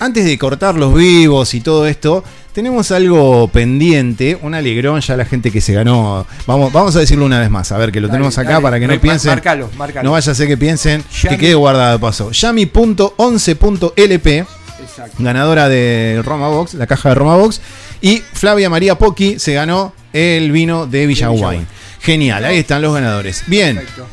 antes 0.00 0.24
de 0.24 0.36
cortar 0.38 0.74
los 0.74 0.94
vivos 0.94 1.54
y 1.54 1.60
todo 1.60 1.86
esto, 1.86 2.24
tenemos 2.54 2.90
algo 2.92 3.48
pendiente, 3.48 4.38
un 4.40 4.54
alegrón 4.54 5.00
ya 5.00 5.16
la 5.16 5.24
gente 5.24 5.50
que 5.50 5.60
se 5.60 5.72
ganó. 5.74 6.24
Vamos, 6.46 6.72
vamos 6.72 6.94
a 6.94 7.00
decirlo 7.00 7.24
una 7.26 7.40
vez 7.40 7.50
más, 7.50 7.72
a 7.72 7.78
ver 7.78 7.90
que 7.90 8.00
lo 8.00 8.06
Dale, 8.06 8.18
tenemos 8.18 8.38
acá 8.38 8.50
dale. 8.52 8.62
para 8.62 8.78
que 8.80 8.86
no 8.86 9.00
piensen. 9.00 9.30
Márcalo, 9.32 9.68
márcalo. 9.76 10.04
No 10.04 10.12
vaya 10.12 10.30
a 10.30 10.34
ser 10.36 10.46
que 10.46 10.56
piensen 10.56 11.02
que 11.28 11.36
quede 11.36 11.54
guardado 11.54 11.94
de 11.94 11.98
paso. 11.98 12.30
Yami.11.lp 12.30 14.46
Exacto. 14.80 15.16
ganadora 15.18 15.68
de 15.68 16.22
Roma 16.24 16.46
Box, 16.48 16.74
la 16.74 16.86
caja 16.86 17.08
de 17.08 17.14
Roma 17.16 17.34
Box. 17.36 17.60
Y 18.00 18.18
Flavia 18.32 18.70
María 18.70 18.96
Pocky 18.96 19.40
se 19.40 19.54
ganó 19.54 19.92
el 20.12 20.52
vino 20.52 20.86
de 20.86 21.06
Villa 21.08 21.26
De 21.26 21.32
Villa 21.34 21.48
Wine. 21.48 21.58
Wine. 21.58 21.66
Genial, 22.00 22.44
ahí 22.44 22.58
están 22.58 22.82
los 22.82 22.94
ganadores. 22.94 23.42
Bien, 23.48 23.74
Perfecto. 23.76 24.06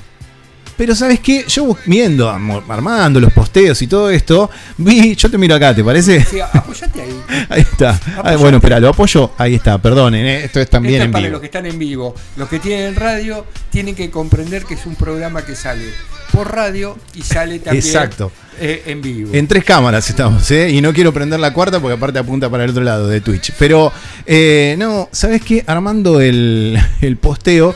Pero 0.81 0.95
¿sabes 0.95 1.19
qué? 1.19 1.45
Yo 1.47 1.77
viendo, 1.85 2.27
armando 2.27 3.19
los 3.19 3.31
posteos 3.31 3.79
y 3.83 3.85
todo 3.85 4.09
esto, 4.09 4.49
vi, 4.79 5.13
yo 5.15 5.29
te 5.29 5.37
miro 5.37 5.53
acá, 5.53 5.75
¿te 5.75 5.83
parece? 5.83 6.25
Sí, 6.25 6.39
apoyate 6.39 7.03
ahí. 7.03 7.21
Ahí 7.49 7.61
está. 7.61 7.99
Ay, 8.23 8.35
bueno, 8.37 8.57
espera, 8.57 8.79
lo 8.79 8.89
apoyo. 8.89 9.29
Ahí 9.37 9.53
está, 9.53 9.77
perdonen, 9.79 10.25
¿eh? 10.25 10.45
esto 10.45 10.59
es 10.59 10.67
también 10.71 10.95
Esto 10.95 11.03
es 11.03 11.05
en 11.05 11.11
para 11.11 11.21
vivo. 11.25 11.31
los 11.33 11.39
que 11.41 11.45
están 11.45 11.67
en 11.67 11.77
vivo. 11.77 12.15
Los 12.35 12.49
que 12.49 12.57
tienen 12.57 12.95
radio 12.95 13.45
tienen 13.69 13.93
que 13.93 14.09
comprender 14.09 14.65
que 14.65 14.73
es 14.73 14.83
un 14.87 14.95
programa 14.95 15.45
que 15.45 15.55
sale 15.55 15.85
por 16.31 16.51
radio 16.51 16.97
y 17.13 17.21
sale 17.21 17.59
también 17.59 17.85
Exacto. 17.85 18.31
eh, 18.59 18.81
en 18.87 19.03
vivo. 19.03 19.29
En 19.35 19.45
tres 19.47 19.63
cámaras 19.63 20.09
estamos, 20.09 20.49
¿eh? 20.49 20.71
Y 20.71 20.81
no 20.81 20.93
quiero 20.93 21.13
prender 21.13 21.39
la 21.39 21.53
cuarta 21.53 21.79
porque 21.79 21.93
aparte 21.93 22.17
apunta 22.17 22.49
para 22.49 22.63
el 22.63 22.71
otro 22.71 22.81
lado 22.83 23.07
de 23.07 23.21
Twitch. 23.21 23.53
Pero, 23.59 23.93
eh, 24.25 24.73
no, 24.79 25.09
¿sabes 25.11 25.43
qué? 25.43 25.63
Armando 25.67 26.19
el, 26.19 26.75
el 27.01 27.17
posteo, 27.17 27.75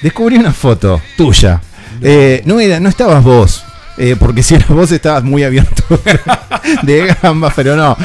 descubrí 0.00 0.36
una 0.36 0.54
foto 0.54 1.02
tuya. 1.18 1.60
Eh, 2.02 2.42
no, 2.44 2.60
era, 2.60 2.80
no 2.80 2.88
estabas 2.88 3.22
vos. 3.22 3.64
eh, 3.96 4.16
porque 4.18 4.42
si 4.42 4.54
eras 4.56 4.68
vos 4.68 4.90
estabas 4.92 5.22
muy 5.24 5.44
abierto 5.44 5.82
de 6.82 7.14
gambas, 7.22 7.52
pero 7.54 7.76
no. 7.76 7.96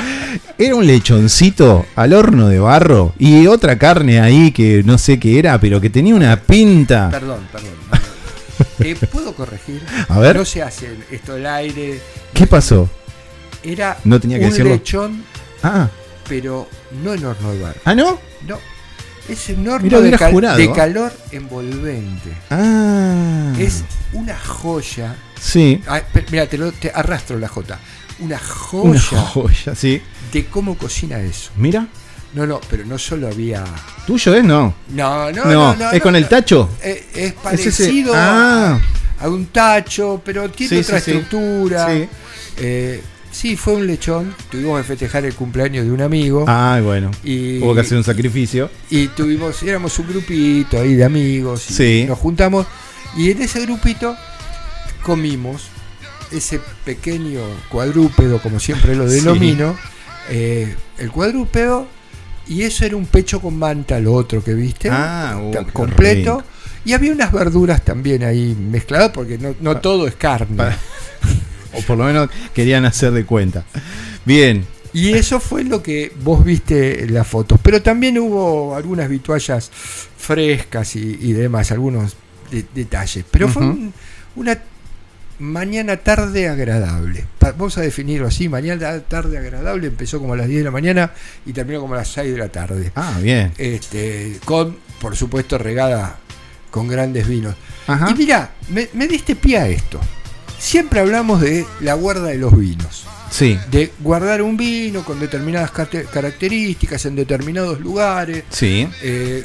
Era 0.57 0.75
un 0.75 0.85
lechoncito 0.85 1.85
al 1.95 2.13
horno 2.13 2.47
de 2.49 2.59
barro 2.59 3.13
y 3.17 3.47
otra 3.47 3.77
carne 3.79 4.19
ahí 4.19 4.51
que 4.51 4.83
no 4.83 4.97
sé 4.97 5.17
qué 5.19 5.39
era, 5.39 5.59
pero 5.59 5.79
que 5.81 5.89
tenía 5.89 6.13
una 6.15 6.39
pinta. 6.41 7.09
Perdón, 7.09 7.47
perdón. 7.51 7.71
¿Te 8.77 8.95
puedo 9.07 9.33
corregir? 9.33 9.81
A 10.09 10.19
ver. 10.19 10.35
No 10.35 10.43
se 10.45 10.61
hace 10.61 10.97
esto 11.11 11.33
al 11.33 11.45
aire. 11.45 12.01
¿Qué 12.33 12.45
pasó? 12.45 12.89
Era 13.63 13.97
No 14.03 14.19
tenía 14.19 14.37
que 14.37 14.45
un 14.45 14.49
decirlo. 14.51 14.71
lechón, 14.71 15.23
Ah, 15.63 15.87
pero 16.27 16.67
no 17.03 17.13
en 17.13 17.25
horno 17.25 17.51
de 17.51 17.61
barro. 17.61 17.79
¿ah 17.85 17.95
no? 17.95 18.19
No. 18.47 18.57
Es 19.29 19.49
un 19.49 19.67
horno 19.67 19.83
Mirá, 19.83 19.97
de, 19.97 20.01
hubiera 20.01 20.17
cal- 20.17 20.31
jurado. 20.31 20.57
de 20.57 20.71
calor 20.71 21.13
envolvente. 21.31 22.31
Ah. 22.49 23.53
Es 23.59 23.83
una 24.13 24.37
joya. 24.39 25.15
Sí. 25.39 25.81
Ah, 25.87 26.01
mira, 26.31 26.47
te, 26.47 26.57
lo, 26.57 26.71
te 26.71 26.91
arrastro 26.93 27.37
la 27.37 27.47
J. 27.47 27.77
Una 28.19 28.37
joya 28.39 28.89
Una 28.89 28.99
joya, 28.99 29.75
sí. 29.75 30.01
de 30.33 30.45
cómo 30.47 30.77
cocina 30.77 31.19
eso. 31.19 31.51
Mira, 31.55 31.87
No, 32.33 32.45
no, 32.45 32.59
pero 32.69 32.85
no 32.85 32.97
solo 32.97 33.27
había. 33.27 33.63
tuyo 34.05 34.35
es, 34.35 34.43
no. 34.43 34.73
No, 34.89 35.31
no, 35.31 35.45
No, 35.45 35.51
no. 35.51 35.75
no, 35.75 35.87
¿es 35.91 35.93
no, 35.97 36.03
con 36.03 36.15
el 36.15 36.27
tacho? 36.27 36.69
Eh, 36.81 37.07
es 37.15 37.33
parecido 37.33 38.13
Ah. 38.15 38.79
a, 39.19 39.23
a 39.25 39.29
un 39.29 39.45
tacho, 39.47 40.21
pero 40.25 40.49
tiene 40.49 40.69
Sí, 40.69 40.81
otra 40.81 40.99
sí. 40.99 41.11
estructura. 41.11 41.87
Sí. 41.87 42.09
Eh, 42.57 43.01
sí, 43.31 43.55
fue 43.55 43.73
un 43.75 43.87
lechón. 43.87 44.33
Tuvimos 44.51 44.79
que 44.81 44.87
festejar 44.87 45.25
el 45.25 45.33
cumpleaños 45.35 45.85
de 45.85 45.91
un 45.91 46.01
amigo. 46.01 46.45
Ah, 46.47 46.79
bueno. 46.83 47.11
Y- 47.23 47.59
Hubo 47.61 47.73
que 47.75 47.81
hacer 47.81 47.97
un 47.97 48.03
sacrificio. 48.03 48.69
Y 48.89 49.07
tuvimos, 49.09 49.61
éramos 49.63 49.97
un 49.99 50.07
grupito 50.07 50.79
ahí 50.79 50.95
de 50.95 51.03
amigos. 51.05 51.69
Y 51.69 51.73
Sí. 51.73 52.05
Nos 52.07 52.17
juntamos. 52.19 52.65
Y 53.17 53.31
en 53.31 53.41
ese 53.41 53.61
grupito 53.61 54.15
comimos 55.03 55.67
ese 56.31 56.59
pequeño 56.85 57.41
cuadrúpedo, 57.69 58.41
como 58.41 58.59
siempre 58.59 58.95
lo 58.95 59.07
Sí. 59.09 59.15
denomino. 59.15 59.75
eh, 60.31 60.75
el 60.99 61.09
cuadrúpedo. 61.11 61.87
Y 62.47 62.63
eso 62.63 62.83
era 62.85 62.95
un 62.95 63.05
pecho 63.05 63.39
con 63.41 63.57
manta, 63.57 63.99
lo 63.99 64.13
otro 64.13 64.43
que 64.43 64.53
viste. 64.55 64.89
Ah, 64.91 65.39
qué 65.51 65.65
completo. 65.71 66.43
Y 66.85 66.93
había 66.93 67.11
unas 67.11 67.31
verduras 67.31 67.83
también 67.83 68.23
ahí 68.23 68.55
mezcladas, 68.59 69.09
porque 69.11 69.37
no, 69.37 69.53
no 69.59 69.77
todo 69.77 70.07
es 70.07 70.15
carne. 70.15 70.63
O 71.73 71.81
por 71.81 71.97
lo 71.97 72.05
menos 72.05 72.29
querían 72.53 72.85
hacer 72.85 73.11
de 73.11 73.25
cuenta. 73.25 73.63
Bien. 74.25 74.65
Y 74.91 75.13
eso 75.13 75.39
fue 75.39 75.63
lo 75.63 75.83
que 75.83 76.11
vos 76.23 76.43
viste 76.43 77.03
en 77.03 77.13
las 77.13 77.27
fotos. 77.27 77.59
Pero 77.61 77.81
también 77.81 78.17
hubo 78.17 78.75
algunas 78.75 79.07
vituallas 79.07 79.69
frescas 80.17 80.95
y, 80.95 81.17
y 81.21 81.33
demás, 81.33 81.71
algunos 81.71 82.15
de- 82.51 82.65
detalles. 82.73 83.23
Pero 83.29 83.47
fue 83.49 83.63
un- 83.67 83.93
una 84.35 84.57
mañana 85.37 85.97
tarde 85.97 86.49
agradable. 86.49 87.25
Vamos 87.39 87.77
a 87.77 87.81
definirlo 87.81 88.27
así, 88.27 88.49
mañana 88.49 88.99
tarde 89.01 89.37
agradable. 89.37 89.87
Empezó 89.87 90.19
como 90.19 90.33
a 90.33 90.37
las 90.37 90.47
10 90.47 90.59
de 90.61 90.65
la 90.65 90.71
mañana 90.71 91.11
y 91.45 91.53
terminó 91.53 91.79
como 91.81 91.93
a 91.93 91.97
las 91.97 92.07
6 92.09 92.31
de 92.31 92.37
la 92.39 92.49
tarde. 92.49 92.91
Ah, 92.95 93.17
bien. 93.21 93.53
Este, 93.57 94.37
con, 94.43 94.75
por 94.99 95.15
supuesto, 95.15 95.57
regada 95.57 96.17
con 96.71 96.87
grandes 96.87 97.27
vinos. 97.27 97.55
Ajá. 97.87 98.09
Y 98.11 98.15
mira, 98.15 98.51
me, 98.69 98.89
me 98.93 99.07
diste 99.07 99.35
pie 99.35 99.57
a 99.59 99.67
esto. 99.67 99.99
Siempre 100.59 100.99
hablamos 100.99 101.41
de 101.41 101.65
la 101.79 101.93
guarda 101.93 102.27
de 102.27 102.37
los 102.37 102.55
vinos 102.57 103.05
Sí. 103.31 103.57
de 103.71 103.93
guardar 103.99 104.41
un 104.41 104.57
vino 104.57 105.03
con 105.05 105.19
determinadas 105.19 105.71
características 105.71 107.05
en 107.05 107.15
determinados 107.15 107.79
lugares. 107.79 108.43
Sí. 108.49 108.87
Eh, 109.01 109.43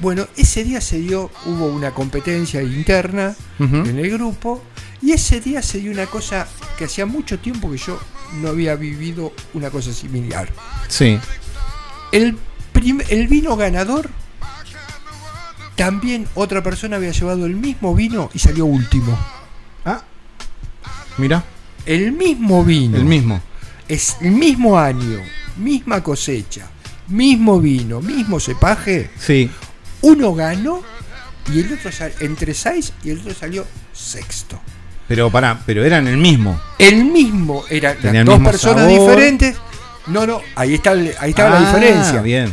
bueno, 0.00 0.26
ese 0.36 0.64
día 0.64 0.80
se 0.80 0.98
dio, 0.98 1.30
hubo 1.46 1.66
una 1.66 1.92
competencia 1.92 2.62
interna 2.62 3.34
en 3.58 3.98
el 3.98 4.10
grupo 4.10 4.62
y 5.02 5.12
ese 5.12 5.40
día 5.40 5.60
se 5.62 5.78
dio 5.78 5.90
una 5.92 6.06
cosa 6.06 6.46
que 6.78 6.84
hacía 6.86 7.04
mucho 7.06 7.38
tiempo 7.38 7.70
que 7.70 7.78
yo 7.78 8.00
no 8.40 8.48
había 8.48 8.74
vivido 8.76 9.32
una 9.54 9.70
cosa 9.70 9.92
similar. 9.92 10.48
Sí. 10.88 11.18
El, 12.12 12.36
el 13.08 13.28
vino 13.28 13.56
ganador, 13.56 14.08
también 15.76 16.26
otra 16.34 16.62
persona 16.62 16.96
había 16.96 17.12
llevado 17.12 17.46
el 17.46 17.54
mismo 17.54 17.94
vino 17.94 18.30
y 18.34 18.38
salió 18.38 18.64
último. 18.66 19.16
Ah. 19.84 20.02
Mira, 21.18 21.44
El 21.86 22.12
mismo 22.12 22.64
vino. 22.64 22.96
el 22.96 23.04
mismo. 23.04 23.40
es 23.88 24.16
el 24.20 24.32
mismo 24.32 24.78
año, 24.78 25.20
misma 25.56 26.02
cosecha, 26.02 26.66
mismo 27.08 27.60
vino, 27.60 28.00
mismo 28.00 28.38
cepaje, 28.40 29.10
Sí. 29.18 29.50
uno 30.02 30.34
ganó 30.34 30.82
y 31.52 31.60
el 31.60 31.72
otro 31.72 31.90
sal- 31.90 32.12
entre 32.20 32.52
seis 32.54 32.92
y 33.02 33.10
el 33.10 33.18
otro 33.20 33.34
salió 33.34 33.66
sexto. 33.92 34.60
Pero 35.08 35.30
pará, 35.30 35.58
pero 35.64 35.82
eran 35.84 36.06
el 36.06 36.18
mismo. 36.18 36.60
El 36.78 37.06
mismo, 37.06 37.64
eran 37.70 37.96
Tenía 37.96 38.24
dos 38.24 38.34
mismo 38.36 38.50
personas 38.50 38.84
sabor. 38.84 39.00
diferentes. 39.00 39.56
No, 40.08 40.26
no, 40.26 40.40
ahí 40.54 40.74
está, 40.74 40.90
ahí 40.92 41.30
estaba 41.30 41.56
Ah, 41.56 41.60
la 41.60 41.66
diferencia. 41.66 42.20
Bien. 42.20 42.52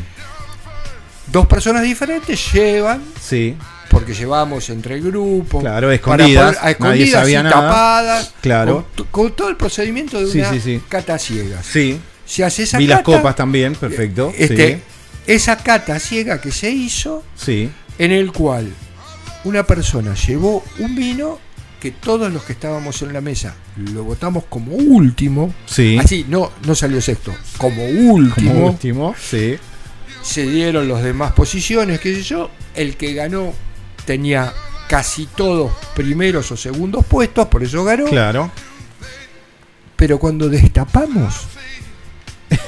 Dos 1.27 1.47
personas 1.47 1.83
diferentes 1.83 2.53
llevan, 2.53 3.01
Sí. 3.21 3.55
Porque 3.99 4.13
llevamos 4.13 4.69
entre 4.69 4.95
el 4.95 5.01
grupo. 5.01 5.59
Claro, 5.61 5.87
para 5.87 5.95
escondidas, 5.95 6.43
poder- 6.45 6.57
a 6.57 6.61
nadie 6.63 6.71
escondidas 6.71 7.21
sabía 7.21 7.39
y 7.39 7.43
nada. 7.43 7.55
tapadas. 7.61 8.33
Claro. 8.41 8.87
Con, 8.95 9.05
con 9.07 9.35
todo 9.35 9.49
el 9.49 9.55
procedimiento 9.57 10.19
de 10.19 10.31
Sí, 10.31 10.39
una 10.39 10.51
sí, 10.51 10.59
sí. 10.59 10.81
cata 10.89 11.17
ciegas. 11.17 11.65
Sí. 11.65 11.99
Se 12.25 12.43
hace 12.43 12.63
esa 12.63 12.77
Vi 12.77 12.87
las 12.87 12.99
cata, 12.99 13.17
copas 13.17 13.35
también, 13.35 13.73
perfecto. 13.75 14.33
Este, 14.37 14.81
Esa 15.27 15.57
cata 15.57 15.99
ciega 15.99 16.41
que 16.41 16.51
se 16.51 16.69
hizo, 16.71 17.23
Sí. 17.35 17.69
en 17.97 18.11
el 18.11 18.31
cual 18.31 18.71
una 19.43 19.63
persona 19.63 20.13
llevó 20.15 20.63
un 20.79 20.95
vino 20.95 21.39
que 21.79 21.91
todos 21.91 22.33
los 22.33 22.43
que 22.43 22.53
estábamos 22.53 23.01
en 23.03 23.13
la 23.13 23.21
mesa 23.21 23.55
lo 23.93 24.03
votamos 24.03 24.43
como 24.49 24.73
último. 24.75 25.53
Sí. 25.67 25.97
Así, 25.99 26.25
no, 26.27 26.51
no 26.65 26.73
salió 26.75 26.99
sexto, 27.01 27.33
como 27.57 27.85
último. 27.85 28.53
Como 28.53 28.67
último, 28.67 29.15
sí. 29.19 29.55
Se 30.23 30.43
dieron 30.47 30.87
los 30.87 31.03
demás 31.03 31.33
posiciones, 31.33 31.99
qué 31.99 32.15
sé 32.15 32.23
yo. 32.23 32.49
El 32.75 32.97
que 32.97 33.13
ganó 33.13 33.53
tenía 34.05 34.53
casi 34.87 35.25
todos 35.27 35.71
primeros 35.95 36.51
o 36.51 36.57
segundos 36.57 37.05
puestos, 37.05 37.47
por 37.47 37.63
eso 37.63 37.83
ganó. 37.83 38.05
Claro. 38.05 38.51
pero 39.95 40.19
cuando 40.19 40.49
destapamos, 40.49 41.33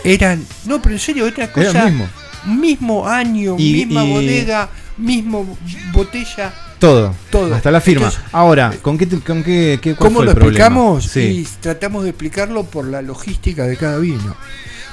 eran. 0.04 0.46
No, 0.66 0.82
pero 0.82 0.96
en 0.96 1.00
serio, 1.00 1.26
otra 1.26 1.52
cosa. 1.52 1.70
Era 1.70 1.84
el 1.88 1.92
mismo. 1.94 2.08
mismo 2.46 3.08
año, 3.08 3.56
Y- 3.58 3.74
misma 3.86 4.04
y- 4.06 4.12
bodega, 4.12 4.70
mismo 4.98 5.58
botella. 5.92 6.54
Todo. 6.80 7.14
Todo. 7.32 7.56
Hasta 7.56 7.72
la 7.72 7.82
firma. 7.82 8.06
Entonces, 8.06 8.30
Ahora, 8.32 8.72
¿con 8.82 8.98
qué, 8.98 9.08
con 9.08 9.44
qué, 9.44 9.80
qué 9.82 9.96
cuál 9.96 10.10
¿Cómo 10.10 10.18
fue 10.20 10.26
lo 10.26 10.32
el 10.32 10.38
explicamos? 10.38 11.06
Sí. 11.06 11.20
Y 11.22 11.48
tratamos 11.60 12.04
de 12.04 12.12
explicarlo 12.12 12.64
por 12.66 12.86
la 12.88 13.02
logística 13.02 13.64
de 13.64 13.76
cada 13.78 13.98
vino. 13.98 14.36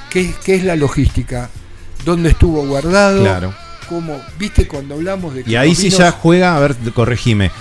¿Qué, 0.09 0.33
qué 0.43 0.55
es 0.55 0.63
la 0.63 0.75
logística? 0.75 1.49
¿Dónde 2.03 2.29
estuvo 2.31 2.65
guardado? 2.67 3.21
Claro. 3.21 3.53
¿Cómo? 3.89 4.19
¿Viste 4.39 4.67
cuando 4.67 4.95
hablamos 4.95 5.33
de 5.33 5.43
Y 5.47 5.55
ahí 5.55 5.75
sí 5.75 5.89
ya 5.89 6.11
juega, 6.11 6.55
a 6.55 6.59
ver, 6.59 6.75
corregime. 6.93 7.51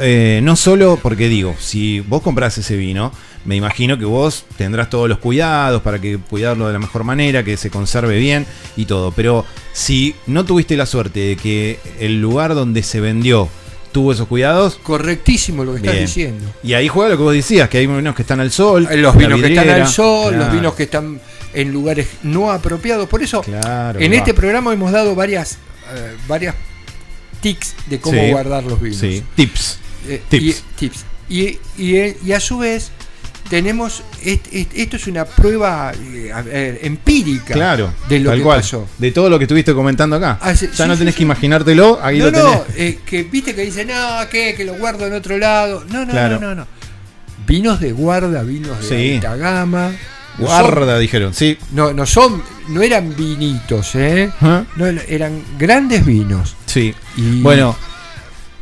Eh, 0.00 0.40
no 0.42 0.56
solo 0.56 0.98
porque 1.02 1.28
digo, 1.28 1.54
si 1.58 2.00
vos 2.00 2.20
comprás 2.22 2.58
ese 2.58 2.76
vino, 2.76 3.12
me 3.46 3.56
imagino 3.56 3.98
que 3.98 4.04
vos 4.04 4.44
tendrás 4.58 4.90
todos 4.90 5.08
los 5.08 5.18
cuidados 5.18 5.80
para 5.80 5.98
que 5.98 6.18
cuidarlo 6.18 6.66
de 6.66 6.74
la 6.74 6.78
mejor 6.78 7.04
manera, 7.04 7.42
que 7.42 7.56
se 7.56 7.70
conserve 7.70 8.18
bien 8.18 8.44
y 8.76 8.84
todo. 8.84 9.10
Pero 9.12 9.46
si 9.72 10.14
no 10.26 10.44
tuviste 10.44 10.76
la 10.76 10.84
suerte 10.84 11.20
de 11.20 11.36
que 11.36 11.78
el 11.98 12.20
lugar 12.20 12.54
donde 12.54 12.82
se 12.82 13.00
vendió 13.00 13.48
tuvo 13.92 14.12
esos 14.12 14.28
cuidados, 14.28 14.76
Correctísimo 14.82 15.64
lo 15.64 15.72
que 15.72 15.78
estás 15.78 15.98
diciendo. 15.98 16.44
y 16.62 16.74
ahí 16.74 16.86
juega 16.88 17.10
lo 17.12 17.16
que 17.16 17.22
vos 17.24 17.32
decías, 17.34 17.68
que 17.70 17.78
hay 17.78 17.86
vinos 17.86 18.14
que 18.14 18.22
están 18.22 18.38
al 18.40 18.50
sol, 18.52 18.86
Eh, 18.90 18.98
Los 18.98 19.16
vinos 19.16 19.40
que 19.40 19.48
están 19.48 19.68
al 19.70 19.86
sol, 19.88 20.36
los 20.36 20.52
vinos 20.52 20.74
que 20.74 20.82
están 20.84 21.20
en 21.54 21.72
lugares 21.72 22.06
no 22.22 22.52
apropiados. 22.52 23.08
Por 23.08 23.22
eso, 23.22 23.40
Claro, 23.40 23.98
en 23.98 24.12
va. 24.12 24.16
este 24.16 24.32
programa 24.34 24.72
hemos 24.74 24.92
dado 24.92 25.14
varias, 25.16 25.58
eh, 25.94 26.16
varias 26.28 26.54
tics 27.40 27.74
de 27.86 27.98
cómo 28.00 28.20
Sí. 28.20 28.30
guardar 28.30 28.64
los 28.64 28.80
vinos. 28.80 28.98
Sí, 28.98 29.22
tips. 29.34 29.78
Eh, 30.08 30.22
Tips. 30.28 30.44
Y, 30.44 30.54
tips. 30.78 31.04
Y, 31.28 31.58
y- 31.78 32.16
y 32.24 32.32
a 32.32 32.40
su 32.40 32.58
vez 32.58 32.90
tenemos 33.48 34.02
est- 34.22 34.46
est- 34.52 34.72
esto 34.74 34.96
es 34.96 35.06
una 35.06 35.24
prueba 35.24 35.92
eh, 35.96 36.78
empírica 36.82 37.52
Claro, 37.54 37.92
de 38.08 38.20
lo 38.20 38.32
que 38.32 38.40
cual. 38.42 38.60
pasó. 38.60 38.86
De 38.98 39.10
todo 39.12 39.28
lo 39.28 39.38
que 39.38 39.44
estuviste 39.44 39.74
comentando 39.74 40.16
acá. 40.16 40.38
Ah, 40.40 40.54
sí, 40.54 40.68
ya 40.72 40.84
sí, 40.84 40.88
no 40.88 40.96
tenés 40.96 41.14
que 41.16 41.22
imaginártelo, 41.24 41.98
ahí 42.02 42.18
no, 42.18 42.26
lo 42.26 42.32
tenés. 42.32 42.46
no, 42.46 42.64
eh, 42.76 42.98
que 43.04 43.22
viste 43.24 43.54
que 43.54 43.62
dice, 43.62 43.84
no, 43.84 43.94
¿qué? 44.30 44.54
Que 44.56 44.64
lo 44.64 44.74
guardo 44.74 45.06
en 45.06 45.12
otro 45.14 45.36
lado. 45.38 45.84
No, 45.90 46.04
no, 46.04 46.10
Claro. 46.12 46.38
no, 46.40 46.48
no, 46.48 46.54
no. 46.54 46.66
Vinos 47.46 47.80
de 47.80 47.92
guarda, 47.92 48.42
vinos 48.42 48.88
de 48.88 49.14
alta 49.16 49.36
gama. 49.36 49.92
Son- 50.36 50.46
Guarda, 50.46 50.98
dijeron, 50.98 51.34
sí. 51.34 51.58
No, 51.72 51.92
no 51.92 52.06
son, 52.06 52.42
no 52.68 52.82
eran 52.82 53.14
vinitos, 53.16 53.94
¿eh? 53.94 54.30
Ajá. 54.40 54.64
No, 54.76 54.86
eran 54.86 55.42
grandes 55.58 56.04
vinos. 56.06 56.56
Sí. 56.66 56.94
Y- 57.16 57.42
Bueno, 57.42 57.76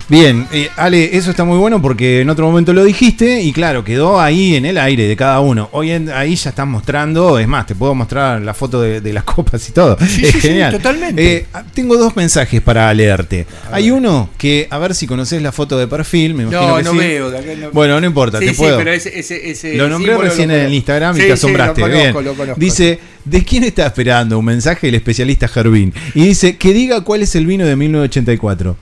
bien, 0.09 0.47
eh, 0.53 0.71
Ale, 0.77 1.17
eso 1.17 1.31
está 1.31 1.45
muy 1.45 1.59
bueno 1.59 1.83
porque 1.83 2.21
en 2.23 2.31
otro 2.31 2.47
momento 2.47 2.73
lo 2.73 2.85
dijiste 2.85 3.43
y 3.43 3.53
claro, 3.53 3.85
quedó 3.85 4.21
ahí 4.21 4.55
en 4.57 4.65
el 4.65 4.79
aire 4.79 5.07
de 5.07 5.17
cada 5.17 5.41
uno. 5.41 5.69
Hoy 5.73 5.91
en, 5.91 6.11
ahí 6.11 6.35
ya 6.35 6.51
estás 6.51 6.67
mostrando, 6.67 7.39
es 7.39 7.47
más, 7.47 7.67
te 7.67 7.75
puedo 7.75 7.95
mostrar 7.95 8.41
la 8.41 8.55
foto 8.55 8.81
de, 8.81 9.01
de 9.01 9.13
las 9.13 9.25
copas 9.25 9.69
y 9.69 9.73
todo. 9.73 9.97
Sí, 10.01 10.25
es 10.25 10.33
sí, 10.33 10.41
sí, 10.41 10.41
genial. 10.41 10.73
totalmente. 10.73 11.37
Eh, 11.37 11.47
tengo 11.75 11.97
dos 11.97 12.17
mensajes 12.17 12.61
para 12.63 12.93
leerte. 12.95 13.47
Hay 13.71 13.91
uno 13.91 14.31
que, 14.39 14.67
a 14.71 14.79
ver 14.79 14.95
si 14.95 15.07
conoces 15.07 15.43
la 15.43 15.53
foto 15.53 15.79
de 15.79 15.87
perfil, 15.87 16.35
me 16.35 16.45
imagino 16.45 16.69
No, 16.69 16.77
que 16.77 16.83
no 16.85 16.93
sí. 16.93 16.99
veo. 16.99 17.31
de 17.31 17.39
acá 17.39 17.51
no- 17.59 17.71
Bueno, 17.73 18.01
no 18.01 18.07
importa, 18.07 18.39
Sí, 18.39 18.47
te 18.47 18.51
sí, 18.55 18.57
puedo. 18.59 18.79
pero 18.79 18.93
ese- 18.93 19.19
ese- 19.19 19.51
ese 19.51 19.75
Lo 19.77 19.89
nombré 19.89 20.17
recién 20.17 20.49
lo 20.49 20.55
en 20.57 20.61
el. 20.67 20.75
Instagram 20.75 21.17
y 21.17 21.21
Sí, 21.21 21.23
te 21.23 21.27
sí, 21.29 21.33
asombraste. 21.33 21.81
lo 21.83 21.87
conozco, 21.87 22.03
Bien. 22.13 22.25
lo 22.25 22.35
conozco. 22.35 22.61
Dice, 22.61 22.99
¿de 23.25 23.45
quién 23.45 23.65
está 23.65 23.87
esperando? 23.87 24.39
Un 24.39 24.45
mensaje 24.47 24.87
del 24.87 24.95
especialista 24.97 25.49
Gervín. 25.49 25.93
Y 26.15 26.25
dice, 26.27 26.57
que 26.57 26.73
diga 26.73 27.03
cuál 27.03 27.23
es 27.23 27.35
el 27.37 27.47
vino 27.47 27.67
de 27.67 27.77
1984. 27.77 28.77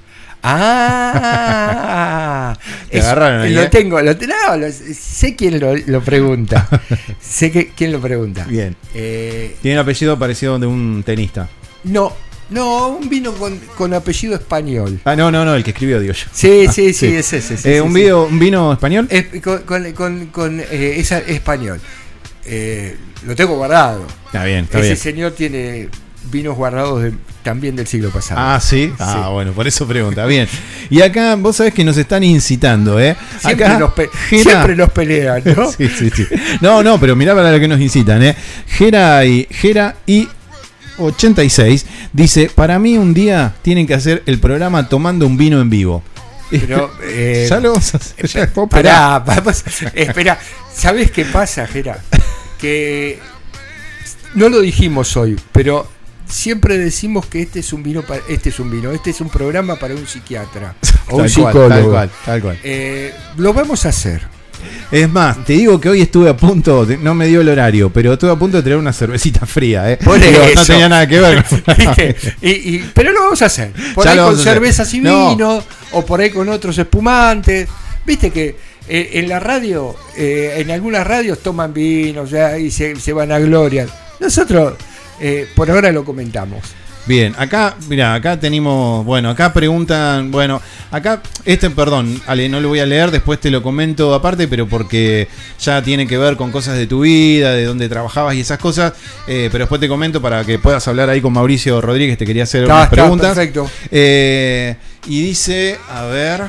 Ah, 1.29 2.57
Te 2.91 3.01
agarraron 3.01 3.41
ahí, 3.43 3.53
lo 3.55 3.63
¿eh? 3.63 3.69
tengo, 3.69 4.01
lo, 4.01 4.13
no, 4.15 4.57
lo- 4.57 4.71
sé 4.73 5.35
quién 5.37 5.59
lo, 5.61 5.75
lo 5.77 6.01
pregunta. 6.03 6.69
sé 7.21 7.51
que, 7.51 7.69
quién 7.69 7.93
lo 7.93 8.01
pregunta. 8.01 8.45
Bien. 8.49 8.77
Eh, 8.95 9.57
Tiene 9.63 9.79
un 9.79 9.83
apellido 9.83 10.19
parecido 10.19 10.59
de 10.59 10.67
un 10.67 11.03
tenista. 11.05 11.49
no, 11.85 12.13
no, 12.49 12.89
un 12.89 13.09
vino 13.09 13.33
con, 13.33 13.59
con 13.77 13.93
apellido 13.93 14.35
español. 14.37 15.01
Ah, 15.05 15.17
no, 15.17 15.33
no, 15.33 15.45
no, 15.45 15.55
el 15.57 15.65
que 15.65 15.71
escribió, 15.71 15.99
digo 15.99 16.13
yo. 16.15 16.27
Sí, 16.33 16.67
Ah, 16.69 16.73
sí, 16.77 16.93
sí, 16.93 17.07
es 17.09 17.33
ese. 17.33 17.57
sí, 17.57 17.69
Eh, 17.69 17.75
sí, 17.75 17.81
un, 17.81 17.89
sí. 17.89 17.95
video- 17.95 18.27
¿Un 18.27 18.39
vino 18.39 18.73
español? 18.73 19.09
Es- 19.11 19.27
con, 19.43 19.59
con, 19.65 19.93
con- 19.93 20.27
con, 20.27 20.61
eh, 20.61 20.95
esa- 20.99 21.19
español. 21.19 21.81
Eh, 22.45 22.97
lo 23.27 23.35
tengo 23.35 23.57
guardado. 23.57 24.07
Está 24.27 24.45
bien, 24.45 24.65
está 24.65 24.79
Ese 24.79 24.87
bien. 24.89 24.97
señor 24.97 25.33
tiene 25.33 25.89
vinos 26.31 26.57
guardados 26.57 27.03
de- 27.03 27.13
también 27.43 27.77
del 27.77 27.87
siglo 27.87 28.11
pasado. 28.11 28.41
Ah, 28.43 28.59
¿sí? 28.61 28.93
Ah, 28.99 29.29
bueno, 29.33 29.53
por 29.53 29.67
eso 29.69 29.87
pregunta. 29.87 30.27
Bien. 30.27 30.49
Y 30.91 31.01
acá 31.03 31.37
vos 31.37 31.57
sabés 31.57 31.73
que 31.75 31.85
nos 31.85 31.97
están 31.97 32.25
incitando, 32.25 32.99
¿eh? 33.01 33.17
Siempre, 33.41 33.65
acá, 33.67 33.79
los 33.79 33.93
pe- 33.93 34.09
Gera- 34.29 34.43
siempre 34.43 34.77
los 34.77 34.91
pelean, 34.91 35.43
¿no? 35.57 35.71
sí, 35.77 35.89
sí, 35.89 36.11
sí. 36.11 36.27
No, 36.61 36.83
no, 36.83 36.99
pero 36.99 37.15
mirá 37.15 37.35
para 37.35 37.53
lo 37.53 37.61
que 37.61 37.69
nos 37.69 37.81
incitan, 37.81 38.23
¿eh? 38.23 38.35
Gera 38.67 39.25
y, 39.25 39.47
Gera 39.51 39.95
y 40.07 40.29
86 40.99 41.87
dice, 42.13 42.51
para 42.55 42.79
mí 42.79 42.97
un 42.99 43.13
día 43.15 43.55
tienen 43.63 43.87
que 43.87 43.95
hacer 43.95 44.23
el 44.27 44.39
programa 44.41 44.89
tomando 44.89 45.27
un 45.27 45.37
vino 45.37 45.61
en 45.61 45.71
vivo. 45.71 46.03
Pero, 46.51 46.91
eh, 47.05 47.47
ya 47.49 47.61
lo 47.61 47.71
vamos 47.73 47.95
a 47.95 47.99
hacer. 47.99 48.27
ya. 48.27 48.51
Pará, 48.69 49.19
vamos- 49.21 49.63
espera. 49.95 50.39
¿Sabes 50.75 51.11
qué 51.11 51.25
pasa, 51.25 51.67
Gera? 51.67 51.99
Que 52.59 53.19
no 54.35 54.49
lo 54.49 54.61
dijimos 54.61 55.17
hoy, 55.17 55.39
pero 55.53 55.89
siempre 56.29 56.79
decimos 56.79 57.27
que 57.27 57.43
este 57.43 57.61
es 57.61 57.73
un 57.73 57.83
vino 57.83 58.03
para, 58.03 58.21
este 58.29 58.49
es 58.51 58.59
un 58.61 58.71
vino, 58.71 58.91
este 58.93 59.11
es 59.11 59.21
un 59.21 59.29
programa 59.29 59.77
para 59.77 59.95
un 59.95 60.07
psiquiatra 60.07 60.75
o 61.09 61.17
un 61.17 61.17
cual, 61.19 61.31
psicólogo. 61.31 61.69
tal 61.69 61.85
cual, 61.85 62.11
tal 62.25 62.43
cual. 62.43 62.59
Eh, 62.63 63.13
lo 63.37 63.53
vamos 63.53 63.85
a 63.87 63.91
hacer. 63.91 64.23
Es 64.91 65.09
más, 65.09 65.45
te 65.45 65.53
digo 65.53 65.79
que 65.81 65.89
hoy 65.91 66.01
estuve 66.01 66.31
a 66.31 66.37
punto, 66.37 66.87
de- 66.87 66.97
no 66.97 67.15
me 67.15 67.27
dio 67.27 67.41
el 67.43 67.49
horario, 67.49 67.91
pero 67.91 68.15
estuve 68.15 68.31
a 68.33 68.37
punto 68.37 68.57
de 68.57 68.63
traer 68.63 68.79
una 68.79 68.93
cervecita 68.93 69.45
fría, 69.47 69.93
¿eh? 69.93 69.99
Digo, 70.01 70.41
no 70.55 70.65
tenía 70.65 70.89
nada 70.89 71.07
que 71.07 71.21
ver. 71.21 71.45
Y- 72.43 72.51
y- 72.77 72.91
pero 72.95 73.13
lo 73.13 73.21
vamos 73.25 73.43
a 73.43 73.47
hacer. 73.47 73.73
Por 73.95 74.05
Ya 74.05 74.13
ahí 74.13 74.19
con 74.19 74.39
cervezas 74.39 74.93
y 74.95 75.01
No. 75.01 75.31
vinos, 75.31 75.65
o 75.93 76.05
por 76.07 76.21
ahí 76.21 76.31
con 76.31 76.49
otros 76.49 76.77
espumantes. 76.79 77.69
Viste 78.07 78.31
que 78.31 78.57
eh, 78.89 79.11
en 79.15 79.29
la 79.29 79.41
radio, 79.41 79.95
eh, 80.17 80.55
en 80.59 80.71
algunas 80.71 81.07
radios 81.07 81.41
toman 81.43 81.73
vinos 81.75 82.31
ya, 82.31 82.57
y 82.59 82.71
se, 82.71 82.97
se 82.97 83.13
van 83.13 83.33
a 83.33 83.39
gloria. 83.39 83.87
Nosotros 84.21 84.75
eh, 85.21 85.47
por 85.55 85.71
ahora 85.71 85.93
lo 85.93 86.05
comentamos. 86.05 86.61
Bien, 87.07 87.37
acá, 87.39 87.77
mira, 87.89 88.15
acá 88.15 88.41
tenemos, 88.41 89.05
bueno, 89.05 89.31
acá 89.31 89.53
preguntan, 89.53 90.33
bueno, 90.33 90.61
acá, 90.91 91.23
este, 91.45 91.71
perdón, 91.71 92.21
Ale, 92.27 92.49
no 92.49 92.59
lo 92.61 92.67
voy 92.69 92.81
a 92.81 92.87
leer, 92.87 93.13
después 93.13 93.39
te 93.39 93.49
lo 93.49 93.63
comento 93.63 94.13
aparte, 94.13 94.49
pero 94.49 94.67
porque 94.67 95.29
ya 95.61 95.81
tiene 95.83 96.09
que 96.09 96.19
ver 96.19 96.37
con 96.37 96.51
cosas 96.51 96.77
de 96.77 96.89
tu 96.89 97.03
vida, 97.03 97.53
de 97.53 97.65
dónde 97.65 97.89
trabajabas 97.89 98.35
y 98.35 98.41
esas 98.41 98.59
cosas, 98.59 98.93
eh, 99.29 99.49
pero 99.53 99.63
después 99.67 99.81
te 99.81 99.87
comento 99.87 100.21
para 100.21 100.45
que 100.45 100.59
puedas 100.59 100.89
hablar 100.89 101.09
ahí 101.09 101.21
con 101.21 101.33
Mauricio 101.33 101.81
Rodríguez, 101.81 102.19
te 102.19 102.27
quería 102.27 102.43
hacer 102.43 102.63
Está, 102.63 102.75
unas 102.75 102.85
está, 102.87 102.97
preguntas. 102.97 103.35
perfecto. 103.37 103.71
Eh, 103.93 104.75
y 105.07 105.23
dice, 105.23 105.79
a 105.89 106.07
ver, 106.07 106.43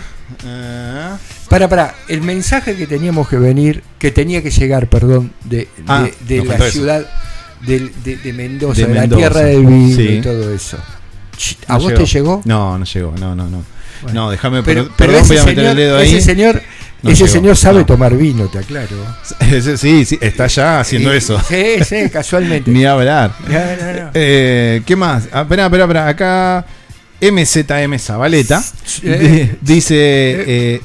eh, 0.43 1.09
Para, 1.49 1.69
para, 1.69 1.93
el 2.07 2.21
mensaje 2.23 2.75
que 2.75 2.87
teníamos 2.87 3.29
que 3.29 3.37
venir, 3.37 3.83
que 3.99 4.09
tenía 4.09 4.41
que 4.41 4.49
llegar, 4.49 4.87
perdón, 4.87 5.31
de, 5.43 5.67
Ah, 5.85 6.07
de 6.21 6.43
la 6.43 6.55
eso. 6.55 7.05
Del- 7.61 7.91
de, 8.03 8.17
de 8.17 8.33
Mendoza, 8.33 8.81
De 8.81 8.87
de, 8.87 8.93
la 9.07 9.07
tierra 9.15 9.41
del 9.41 9.65
vino 9.65 9.95
sí. 9.95 10.01
y 10.03 10.21
todo 10.21 10.53
eso. 10.53 10.77
¿A 11.67 11.73
¿no 11.73 11.79
vos 11.79 11.93
te 11.93 12.05
llegó? 12.05 12.41
No, 12.45 12.77
no 12.77 12.85
llegó, 12.85 13.13
no, 13.19 13.35
no, 13.35 13.47
no. 13.49 13.63
Bueno. 14.01 14.21
no, 14.25 14.31
déjame, 14.31 14.61
Pero, 14.63 14.83
per- 14.85 14.93
pero 14.97 15.13
perdón, 15.13 15.21
ese 15.23 15.33
voy 15.33 15.37
a 15.37 15.45
meter 15.45 15.55
señor, 15.55 15.71
el 15.71 15.77
dedo 15.77 15.97
ahí. 15.97 16.09
ese 16.09 16.21
señor, 16.21 16.61
No 17.01 17.09
ese 17.11 17.23
llegó, 17.23 17.33
señor 17.33 17.57
sabe 17.57 17.79
no. 17.79 17.85
tomar 17.85 18.15
vino, 18.15 18.47
te 18.47 18.59
aclaro. 18.59 18.95
Sí, 19.77 20.05
sí, 20.05 20.17
está 20.21 20.47
ya 20.47 20.79
haciendo 20.81 21.13
Y- 21.13 21.17
eso. 21.17 21.39
Sí, 21.47 21.83
sí, 21.83 22.09
casualmente. 22.11 22.69
Ni 22.71 22.85
hablar. 22.85 23.33
No. 23.47 24.09
Eh, 24.13 24.81
¿Qué 24.85 24.95
más? 24.95 25.27
Ah, 25.31 25.41
Espera, 25.41 25.65
espera, 25.65 25.83
espera. 25.85 26.07
Acá 26.07 26.65
MZM 27.21 27.97
Zabaleta 27.99 28.63
Eh. 29.03 29.49
di- 29.61 29.73
dice. 29.73 29.95
eh, 29.95 30.81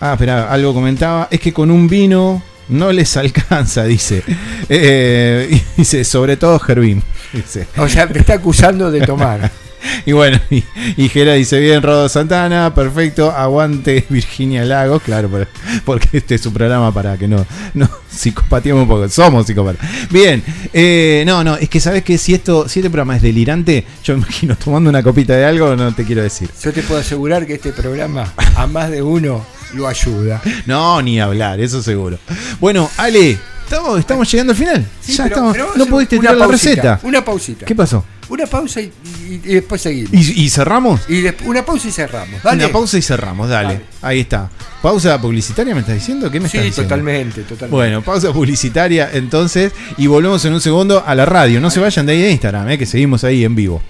ah, 0.00 0.12
espera, 0.14 0.50
algo 0.52 0.74
comentaba. 0.74 1.28
Es 1.30 1.40
que 1.40 1.52
con 1.54 1.70
un 1.70 1.88
vino 1.88 2.42
no 2.72 2.90
les 2.92 3.16
alcanza, 3.16 3.84
dice. 3.84 4.22
Eh, 4.68 5.48
y 5.50 5.62
dice, 5.80 6.04
sobre 6.04 6.36
todo 6.36 6.58
Gervín. 6.58 7.02
Dice. 7.32 7.66
O 7.78 7.88
sea, 7.88 8.06
me 8.06 8.18
está 8.18 8.34
acusando 8.34 8.90
de 8.90 9.00
tomar. 9.02 9.50
Y 10.06 10.12
bueno, 10.12 10.38
y, 10.48 10.62
y 10.96 11.08
Gera 11.08 11.32
dice 11.34 11.58
bien, 11.58 11.82
Rodo 11.82 12.08
Santana, 12.08 12.72
perfecto, 12.72 13.32
aguante 13.32 14.06
Virginia 14.08 14.64
Lagos, 14.64 15.02
claro, 15.02 15.28
por- 15.28 15.48
porque 15.84 16.18
este 16.18 16.36
es 16.36 16.40
su 16.40 16.52
programa 16.52 16.94
para 16.94 17.16
que 17.18 17.26
no, 17.26 17.44
no 17.74 17.90
psicopatiemos 18.08 18.82
un 18.84 18.88
poco, 18.88 19.08
somos 19.08 19.44
psicópatas. 19.44 19.84
Bien, 20.08 20.40
eh, 20.72 21.24
no, 21.26 21.42
no, 21.42 21.56
es 21.56 21.68
que 21.68 21.80
sabes 21.80 22.04
que 22.04 22.16
si 22.16 22.32
esto, 22.32 22.68
si 22.68 22.78
este 22.78 22.90
programa 22.90 23.16
es 23.16 23.22
delirante, 23.22 23.84
yo 24.04 24.14
me 24.14 24.20
imagino 24.22 24.54
tomando 24.56 24.88
una 24.88 25.02
copita 25.02 25.34
de 25.34 25.44
algo, 25.46 25.74
no 25.74 25.92
te 25.92 26.04
quiero 26.04 26.22
decir. 26.22 26.48
Yo 26.62 26.72
te 26.72 26.82
puedo 26.84 27.00
asegurar 27.00 27.44
que 27.44 27.54
este 27.54 27.72
programa 27.72 28.32
a 28.54 28.68
más 28.68 28.88
de 28.88 29.02
uno 29.02 29.44
lo 29.74 29.86
ayuda. 29.88 30.40
No, 30.66 31.00
ni 31.02 31.20
hablar, 31.20 31.60
eso 31.60 31.82
seguro. 31.82 32.18
Bueno, 32.60 32.90
Ale, 32.96 33.38
Estamos, 33.64 33.98
estamos 34.00 34.30
llegando 34.30 34.50
al 34.52 34.56
final. 34.58 34.84
Sí, 35.00 35.12
ya 35.12 35.24
pero- 35.24 35.34
estamos. 35.36 35.52
pero 35.54 35.72
no 35.76 35.86
pudiste 35.86 36.18
tirar 36.18 36.36
la 36.36 36.46
receta. 36.46 37.00
Una 37.04 37.24
pausita. 37.24 37.64
¿Qué 37.64 37.74
pasó? 37.74 38.04
Una 38.28 38.44
pausa 38.46 38.82
y, 38.82 38.92
y- 39.28 39.34
y 39.44 39.54
después 39.54 39.80
seguimos. 39.80 40.12
¿Y, 40.12 40.42
y 40.44 40.50
cerramos? 40.50 41.00
Y 41.08 41.24
una 41.46 41.64
pausa 41.64 41.88
y 41.88 41.90
cerramos. 41.90 42.42
Dale. 42.42 42.64
Una 42.64 42.72
pausa 42.72 42.98
y 42.98 43.02
cerramos, 43.02 43.48
dale. 43.48 43.68
Dale. 43.74 43.80
Ahí 44.02 44.20
está. 44.20 44.50
¿Pausa 44.82 45.18
publicitaria 45.18 45.72
me 45.74 45.80
estás 45.80 45.94
diciendo? 45.94 46.30
¿Qué 46.30 46.38
me 46.38 46.50
Sí, 46.50 46.58
estás 46.58 46.64
diciendo? 46.66 46.88
totalmente, 46.90 47.42
totalmente. 47.42 47.74
Bueno, 47.74 48.02
pausa 48.02 48.30
publicitaria 48.30 49.08
entonces 49.14 49.72
y 49.96 50.06
volvemos 50.06 50.44
en 50.44 50.52
un 50.52 50.60
segundo 50.60 51.02
a 51.06 51.14
la 51.14 51.24
radio. 51.24 51.58
No 51.58 51.70
se 51.70 51.80
vayan 51.80 52.04
de 52.04 52.12
ahí 52.12 52.20
de 52.20 52.30
Instagram, 52.32 52.68
eh, 52.68 52.76
que 52.78 52.84
seguimos 52.84 53.24
ahí 53.24 53.42
en 53.42 53.54
vivo. 53.54 53.80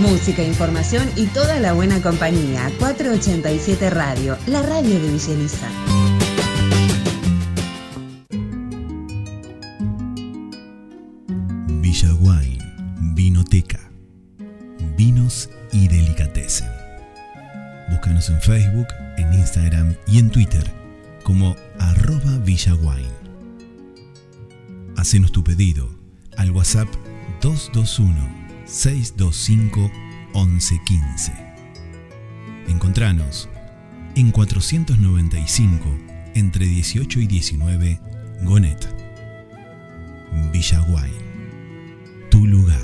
Música, 0.00 0.44
información 0.44 1.10
y 1.16 1.26
toda 1.26 1.58
la 1.58 1.72
buena 1.72 2.00
compañía. 2.00 2.70
487 2.78 3.90
Radio, 3.90 4.38
la 4.46 4.62
radio 4.62 4.94
de 5.00 5.08
Villa 5.10 5.32
Elisa. 5.32 5.68
Villa 11.80 12.14
Wine, 12.14 12.58
Vinoteca, 13.14 13.90
Vinos 14.96 15.50
y 15.72 15.88
Delicatessen. 15.88 16.68
Búscanos 17.90 18.30
en 18.30 18.40
Facebook, 18.40 18.86
en 19.16 19.34
Instagram 19.34 19.96
y 20.06 20.20
en 20.20 20.30
Twitter 20.30 20.64
como 21.24 21.56
arroba 21.80 22.38
Villa 22.44 22.74
Wine. 22.76 23.18
Hacenos 24.96 25.32
tu 25.32 25.42
pedido 25.42 25.88
al 26.36 26.52
WhatsApp 26.52 26.88
221-625-1115. 28.68 31.32
Encontranos 32.68 33.48
en 34.14 34.30
495 34.30 35.98
entre 36.34 36.66
18 36.66 37.20
y 37.20 37.26
19 37.26 38.00
Gonet. 38.44 38.94
Villa 40.52 40.82
Wine 40.82 41.28
tu 42.30 42.46
lugar. 42.46 42.80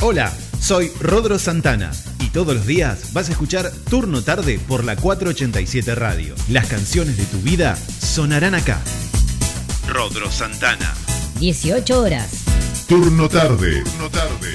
Hola, 0.00 0.32
soy 0.60 0.90
Rodro 1.00 1.38
Santana 1.38 1.92
y 2.20 2.28
todos 2.28 2.54
los 2.54 2.66
días 2.66 3.12
vas 3.12 3.28
a 3.28 3.32
escuchar 3.32 3.70
Turno 3.88 4.22
Tarde 4.22 4.60
por 4.66 4.84
la 4.84 4.96
487 4.96 5.94
Radio. 5.94 6.34
Las 6.48 6.66
canciones 6.66 7.16
de 7.16 7.24
tu 7.24 7.38
vida 7.38 7.78
sonarán 8.14 8.54
acá. 8.54 8.80
Rodro 9.88 10.30
Santana. 10.30 10.94
18 11.40 12.00
horas. 12.00 12.44
Turno 12.86 13.28
tarde. 13.28 13.82
Turno 13.82 14.08
tarde. 14.08 14.54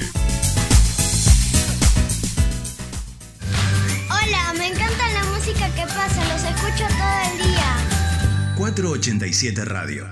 Hola, 4.08 4.54
me 4.56 4.68
encanta 4.68 5.10
la 5.12 5.24
música 5.24 5.68
que 5.74 5.82
pasa, 5.82 6.24
los 6.32 6.42
escucho 6.42 6.86
todo 6.88 7.20
el 7.32 7.52
día. 7.52 7.76
487 8.56 9.64
Radio. 9.66 10.08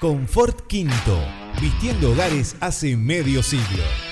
Confort 0.00 0.66
Quinto. 0.66 1.18
Vistiendo 1.62 2.10
hogares 2.10 2.56
hace 2.60 2.94
medio 2.94 3.42
siglo. 3.42 3.84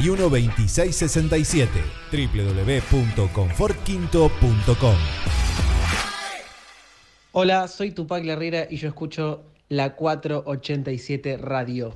221-541-2667. 0.00 1.68
www.confortquinto.com 2.12 4.96
Hola, 7.32 7.68
soy 7.68 7.90
Tupac 7.90 8.24
Herrera 8.24 8.66
y 8.70 8.78
yo 8.78 8.88
escucho 8.88 9.44
la 9.68 9.94
487 9.94 11.36
Radio. 11.36 11.94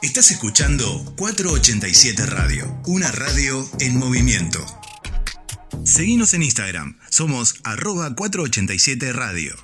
Estás 0.00 0.30
escuchando 0.30 0.86
487 1.18 2.24
Radio, 2.24 2.80
una 2.86 3.12
radio 3.12 3.62
en 3.80 3.98
movimiento. 3.98 4.58
Seguinos 5.84 6.32
en 6.32 6.44
Instagram, 6.44 6.98
somos 7.10 7.56
arroba 7.64 8.14
487 8.14 9.12
Radio. 9.12 9.54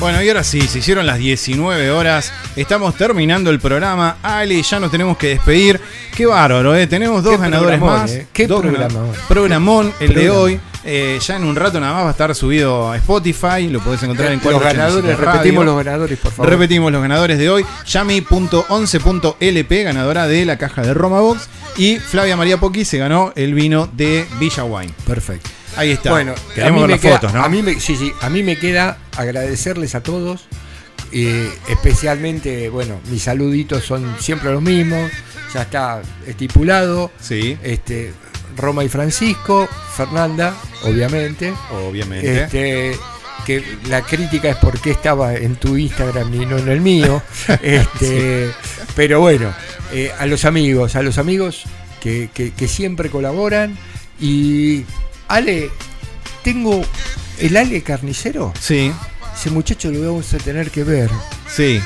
Bueno, 0.00 0.22
y 0.22 0.28
ahora 0.28 0.44
sí, 0.44 0.60
se 0.60 0.78
hicieron 0.78 1.06
las 1.06 1.18
19 1.18 1.90
horas. 1.90 2.32
Estamos 2.54 2.94
terminando 2.94 3.50
el 3.50 3.58
programa. 3.58 4.18
Ale, 4.22 4.62
ya 4.62 4.78
nos 4.78 4.92
tenemos 4.92 5.16
que 5.16 5.30
despedir. 5.30 5.80
Qué 6.16 6.24
bárbaro, 6.24 6.76
¿eh? 6.76 6.86
Tenemos 6.86 7.24
dos 7.24 7.40
ganadores 7.40 7.80
más. 7.80 8.12
¿eh? 8.12 8.28
Qué 8.32 8.46
Dos 8.46 8.60
programón. 8.62 9.10
Programón, 9.26 9.92
el 9.98 10.14
de 10.14 10.30
hoy. 10.30 10.60
Eh, 10.84 11.18
ya 11.20 11.36
en 11.36 11.44
un 11.44 11.56
rato 11.56 11.80
nada 11.80 11.94
más 11.94 12.04
va 12.04 12.08
a 12.08 12.12
estar 12.12 12.32
subido 12.36 12.92
a 12.92 12.96
Spotify. 12.96 13.68
Lo 13.68 13.80
podés 13.80 14.00
encontrar 14.04 14.28
en 14.30 14.34
Los 14.34 14.44
487 14.44 14.76
ganadores, 14.78 15.18
repetimos 15.18 15.64
los 15.64 15.76
ganadores, 15.76 16.18
por 16.18 16.32
favor. 16.32 16.50
Repetimos 16.50 16.92
los 16.92 17.02
ganadores 17.02 17.36
de 17.36 17.50
hoy. 17.50 17.66
Yami.11.lp, 17.84 19.82
ganadora 19.82 20.28
de 20.28 20.44
la 20.44 20.58
caja 20.58 20.82
de 20.82 20.94
Roma 20.94 21.18
Box. 21.20 21.48
Y 21.76 21.96
Flavia 21.96 22.36
María 22.36 22.58
Poqui 22.58 22.84
se 22.84 22.98
ganó 22.98 23.32
el 23.34 23.52
vino 23.52 23.88
de 23.92 24.26
Villa 24.38 24.62
Wine. 24.62 24.92
Perfecto. 25.04 25.50
Ahí 25.78 25.92
está. 25.92 26.10
Bueno, 26.10 26.34
queremos 26.54 26.80
ver 26.82 26.90
las 26.90 27.00
queda- 27.00 27.14
fotos, 27.14 27.32
¿no? 27.34 27.42
A 27.42 27.48
mí 27.48 27.62
me, 27.62 27.78
sí, 27.80 27.96
sí, 27.96 28.12
a 28.20 28.28
mí 28.28 28.42
me 28.42 28.58
queda 28.58 28.98
agradecerles 29.16 29.94
a 29.94 30.02
todos. 30.02 30.46
eh, 31.10 31.50
especialmente, 31.68 32.68
bueno, 32.68 33.00
mis 33.10 33.22
saluditos 33.22 33.82
son 33.84 34.16
siempre 34.20 34.50
los 34.52 34.60
mismos. 34.60 35.10
Ya 35.54 35.62
está 35.62 36.02
estipulado. 36.26 37.10
Sí. 37.20 37.56
Este, 37.62 38.12
Roma 38.56 38.84
y 38.84 38.88
Francisco, 38.90 39.66
Fernanda, 39.96 40.54
obviamente. 40.84 41.54
Obviamente. 41.88 42.42
Este, 42.44 42.96
que 43.46 43.64
la 43.88 44.02
crítica 44.02 44.50
es 44.50 44.56
por 44.56 44.78
qué 44.80 44.90
estaba 44.90 45.34
en 45.34 45.56
tu 45.56 45.78
Instagram 45.78 46.34
y 46.34 46.44
no 46.44 46.58
en 46.58 46.68
el 46.68 46.80
mío. 46.82 47.22
Este, 47.62 48.50
Pero 48.94 49.20
bueno, 49.20 49.54
eh, 49.92 50.12
a 50.18 50.26
los 50.26 50.44
amigos, 50.44 50.94
a 50.96 51.02
los 51.02 51.16
amigos 51.16 51.64
que, 52.02 52.28
que- 52.34 52.52
que 52.52 52.68
siempre 52.68 53.08
colaboran. 53.08 53.78
Y 54.20 54.84
Ale, 55.28 55.70
tengo 56.42 56.82
el 57.38 57.56
Ale 57.56 57.82
carnicero. 57.82 58.52
Sí. 58.60 58.92
Ese 59.38 59.50
muchacho 59.50 59.90
lo 59.90 60.00
vamos 60.00 60.32
a 60.34 60.38
tener 60.38 60.70
que 60.70 60.84
ver. 60.84 61.10
Sí. 61.54 61.80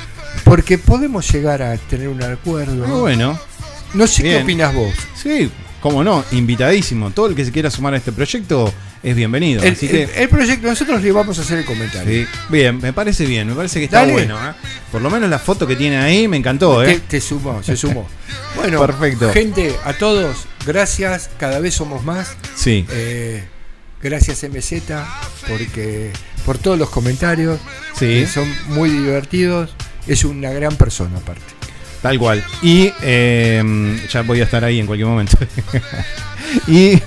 Porque 0.45 0.79
podemos 0.79 1.31
llegar 1.31 1.63
a 1.63 1.77
tener 1.77 2.09
un 2.09 2.23
acuerdo. 2.23 2.87
Muy 2.87 3.01
bueno. 3.01 3.39
No 3.95 4.07
sé 4.07 4.23
Bien. 4.23 4.37
qué 4.39 4.43
opinas 4.45 4.75
vos. 4.75 4.95
Sí, 5.15 5.51
cómo 5.83 6.03
no, 6.03 6.25
invitadísimo. 6.33 7.11
Todo 7.11 7.27
el 7.27 7.35
que 7.35 7.45
se 7.45 7.53
quiera 7.53 7.71
sumar 7.71 7.93
a 7.93 7.99
este 7.99 8.11
proyecto 8.13 8.73
es 9.03 9.15
bienvenido. 9.15 9.63
El, 9.63 9.75
Así 9.75 9.85
el- 9.87 9.93
que. 10.09 10.23
el 10.23 10.29
proyecto, 10.31 10.69
nosotros 10.69 11.03
le 11.03 11.13
vamos 11.13 11.39
a 11.39 11.43
hacer 11.43 11.59
el 11.59 11.65
comentario. 11.67 12.23
Sí, 12.25 12.27
bien, 12.49 12.79
me 12.81 12.95
parece 12.95 13.27
bien, 13.27 13.49
me 13.49 13.55
parece 13.55 13.81
que 13.81 13.85
está 13.85 13.99
Dale. 14.01 14.13
bueno. 14.15 14.37
¿eh? 14.39 14.53
Por 14.91 15.03
lo 15.03 15.11
menos 15.11 15.29
la 15.29 15.39
foto 15.39 15.67
que 15.67 15.77
tiene 15.77 15.99
ahí 15.99 16.27
me 16.27 16.39
encantó, 16.39 16.83
Te, 16.83 16.93
¿eh? 16.93 17.01
te 17.07 17.21
sumó, 17.21 17.63
se 17.63 17.77
sumó. 17.77 18.09
Bueno, 18.57 18.81
Perfecto. 18.87 19.31
gente, 19.33 19.75
a 19.85 19.93
todos, 19.95 20.47
gracias, 20.67 21.31
cada 21.39 21.59
vez 21.61 21.75
somos 21.75 22.05
más. 22.05 22.37
Sí. 22.55 22.87
Eh, 22.91 23.45
gracias 24.03 24.43
MZ 24.45 24.83
porque 25.49 26.13
por 26.45 26.59
todos 26.59 26.79
los 26.79 26.91
comentarios, 26.91 27.61
Sí. 27.95 28.07
que 28.07 28.27
son 28.27 28.53
muy 28.69 28.91
divertidos. 28.91 29.75
Es 30.07 30.25
una 30.25 30.51
gran 30.51 30.75
persona 30.77 31.19
aparte. 31.19 31.43
Tal 32.03 32.19
cual. 32.19 32.45
Y 32.63 32.93
eh, 33.03 34.01
ya 34.11 34.23
voy 34.23 34.41
a 34.41 34.45
estar 34.45 34.65
ahí 34.65 34.81
en 34.81 34.87
cualquier 34.87 35.07
momento. 35.09 35.39
y 36.67 37.01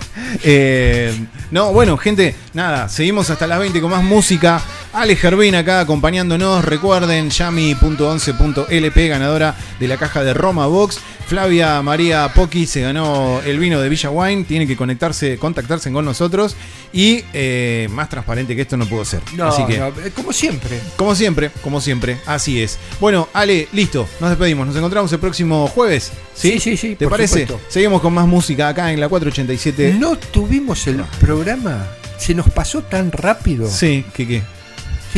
eh, 0.43 1.13
no, 1.51 1.73
bueno, 1.73 1.97
gente, 1.97 2.33
nada, 2.53 2.87
seguimos 2.87 3.29
hasta 3.29 3.45
las 3.45 3.59
20 3.59 3.81
con 3.81 3.91
más 3.91 4.03
música. 4.03 4.61
Ale 4.95 5.17
Gervin 5.17 5.55
acá 5.55 5.81
acompañándonos. 5.81 6.63
Recuerden, 6.63 7.29
Yami.11.lp, 7.29 9.07
ganadora 9.09 9.53
de 9.77 9.87
la 9.89 9.97
caja 9.97 10.23
de 10.23 10.33
Roma 10.33 10.67
Box. 10.67 10.99
Flavia 11.27 11.81
María 11.81 12.31
Poqui 12.33 12.65
se 12.65 12.81
ganó 12.81 13.41
el 13.45 13.59
vino 13.59 13.81
de 13.81 13.89
Villa 13.89 14.09
Wine. 14.09 14.45
Tiene 14.45 14.65
que 14.65 14.77
conectarse, 14.77 15.37
contactarse 15.37 15.91
con 15.91 16.05
nosotros. 16.05 16.55
Y 16.93 17.25
eh, 17.33 17.89
más 17.91 18.07
transparente 18.09 18.55
que 18.55 18.61
esto 18.61 18.77
no 18.77 18.85
puedo 18.85 19.03
ser. 19.03 19.21
No, 19.35 19.47
Así 19.47 19.65
que, 19.65 19.79
no, 19.79 19.87
eh, 19.87 20.11
como 20.15 20.31
siempre. 20.31 20.79
como 20.95 21.13
siempre, 21.13 21.51
como 21.61 21.81
siempre, 21.81 22.17
así 22.25 22.61
es. 22.61 22.77
Bueno, 23.01 23.27
Ale, 23.33 23.67
listo, 23.73 24.07
nos 24.21 24.29
despedimos. 24.29 24.65
Nos 24.67 24.77
encontramos 24.77 25.11
el 25.11 25.19
próximo 25.19 25.67
jueves. 25.67 26.13
Sí, 26.33 26.51
Sí, 26.53 26.59
sí, 26.59 26.77
sí, 26.77 26.95
¿Te 26.95 27.07
parece? 27.09 27.41
supuesto. 27.41 27.59
Seguimos 27.69 28.01
con 28.01 28.13
más 28.13 28.27
música 28.27 28.69
acá 28.69 28.93
en 28.93 28.99
la 29.01 29.09
487. 29.09 29.95
No 29.99 30.15
tuvimos 30.17 30.87
el 30.87 31.03
programa. 31.19 31.85
Se 32.17 32.33
nos 32.33 32.49
pasó 32.49 32.81
tan 32.81 33.11
rápido. 33.11 33.67
Sí, 33.69 34.05
¿qué 34.13 34.25
qué? 34.25 34.54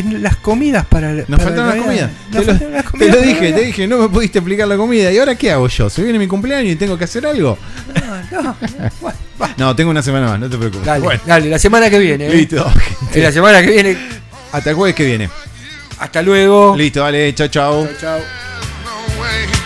Las 0.03 0.37
comidas 0.37 0.85
para. 0.85 1.11
Nos 1.11 1.25
para 1.25 1.43
faltaron 1.43 1.67
las 1.69 1.85
comidas. 1.85 2.11
Nos 2.31 2.45
Te 2.45 2.53
lo, 3.09 3.17
te 3.17 3.21
dije, 3.21 3.53
te 3.53 3.61
dije, 3.61 3.87
no 3.87 3.97
me 3.97 4.09
pudiste 4.09 4.39
explicar 4.39 4.67
la 4.67 4.77
comida. 4.77 5.11
¿Y 5.11 5.17
ahora 5.17 5.35
qué 5.35 5.51
hago 5.51 5.67
yo? 5.67 5.89
¿Se 5.89 6.03
viene 6.03 6.19
mi 6.19 6.27
cumpleaños 6.27 6.71
y 6.73 6.75
tengo 6.75 6.97
que 6.97 7.03
hacer 7.05 7.25
algo? 7.25 7.57
No, 8.31 8.41
no. 8.41 8.55
Bueno. 9.37 9.53
No, 9.57 9.75
tengo 9.75 9.91
una 9.91 10.01
semana 10.01 10.29
más, 10.29 10.39
no 10.39 10.49
te 10.49 10.57
preocupes. 10.57 10.83
Dale, 10.83 11.03
Bueno, 11.03 11.21
dale, 11.27 11.47
la 11.47 11.59
semana 11.59 11.91
que 11.91 11.99
viene. 11.99 12.25
¿eh? 12.25 12.33
listo. 12.33 12.65
La 13.15 13.31
semana 13.31 13.61
que 13.61 13.69
viene. 13.69 13.95
Hasta 14.51 14.71
el 14.71 14.75
jueves 14.75 14.95
que 14.95 15.05
viene. 15.05 15.29
Hasta 15.99 16.23
luego. 16.23 16.75
Listo, 16.75 17.01
dale, 17.01 17.33
chao, 17.35 17.47
chao. 17.47 17.87
Chao. 18.01 18.17
no 18.19 19.56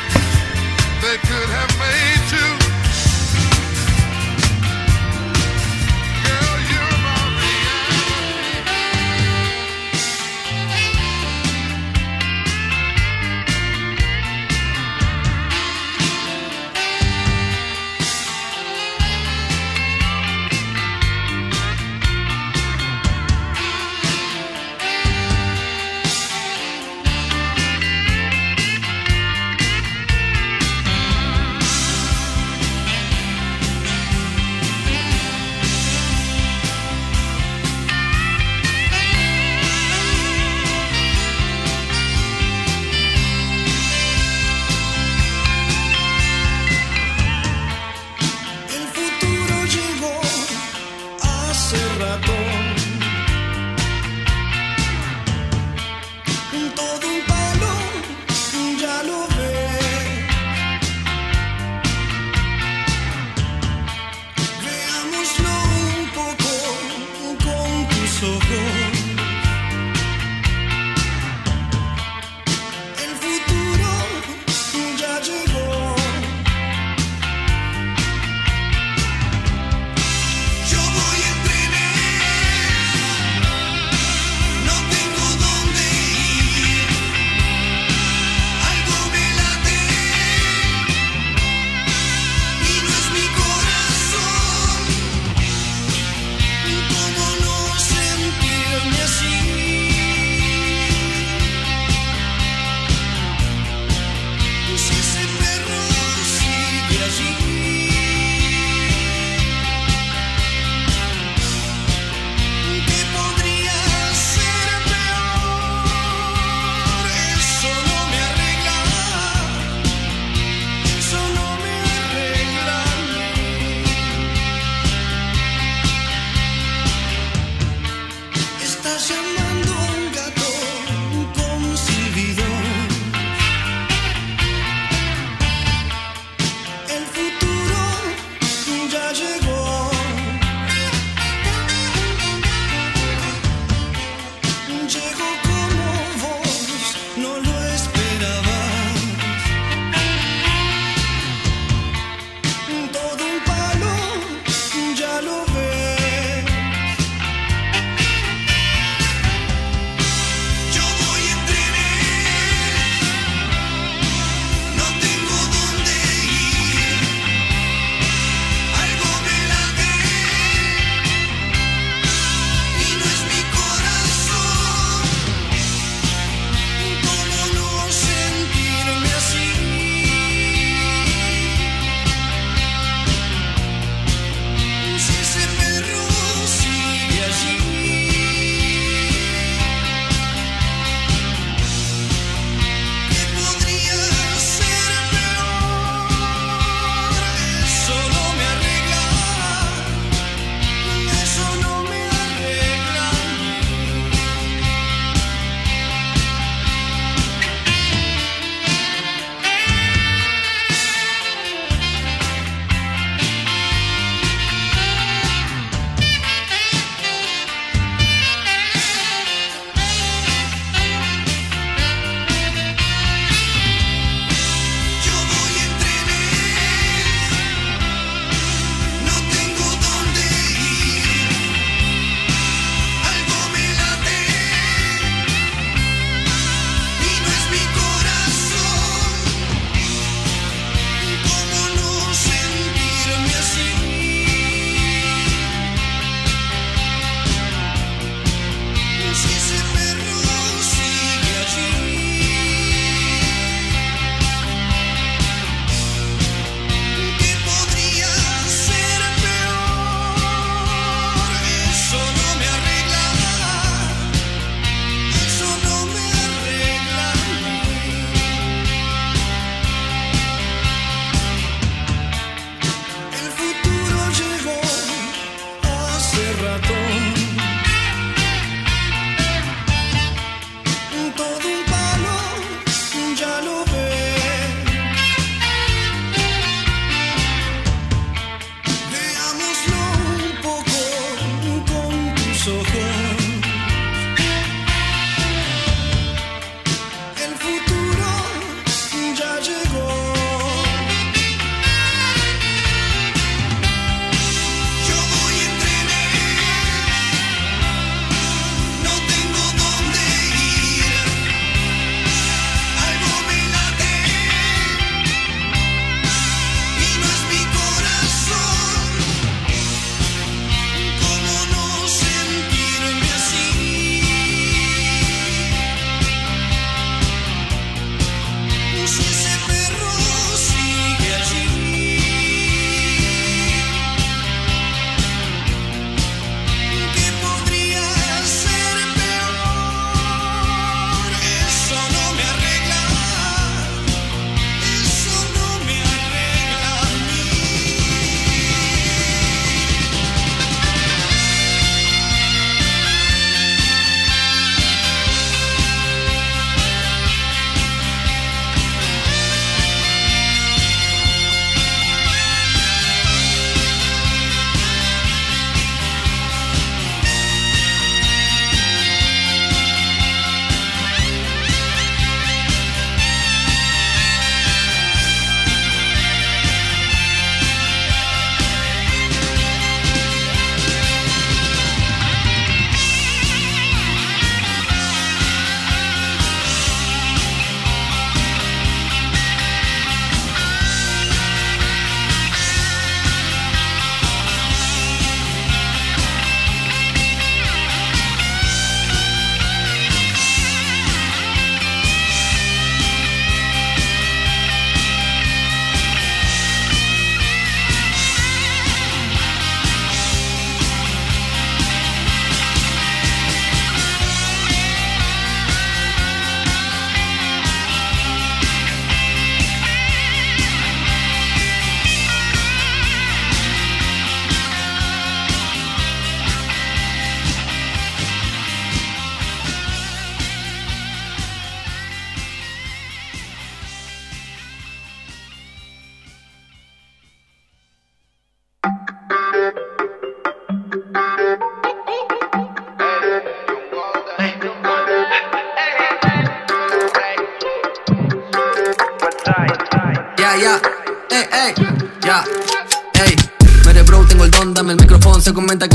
Comenta 455.34 455.71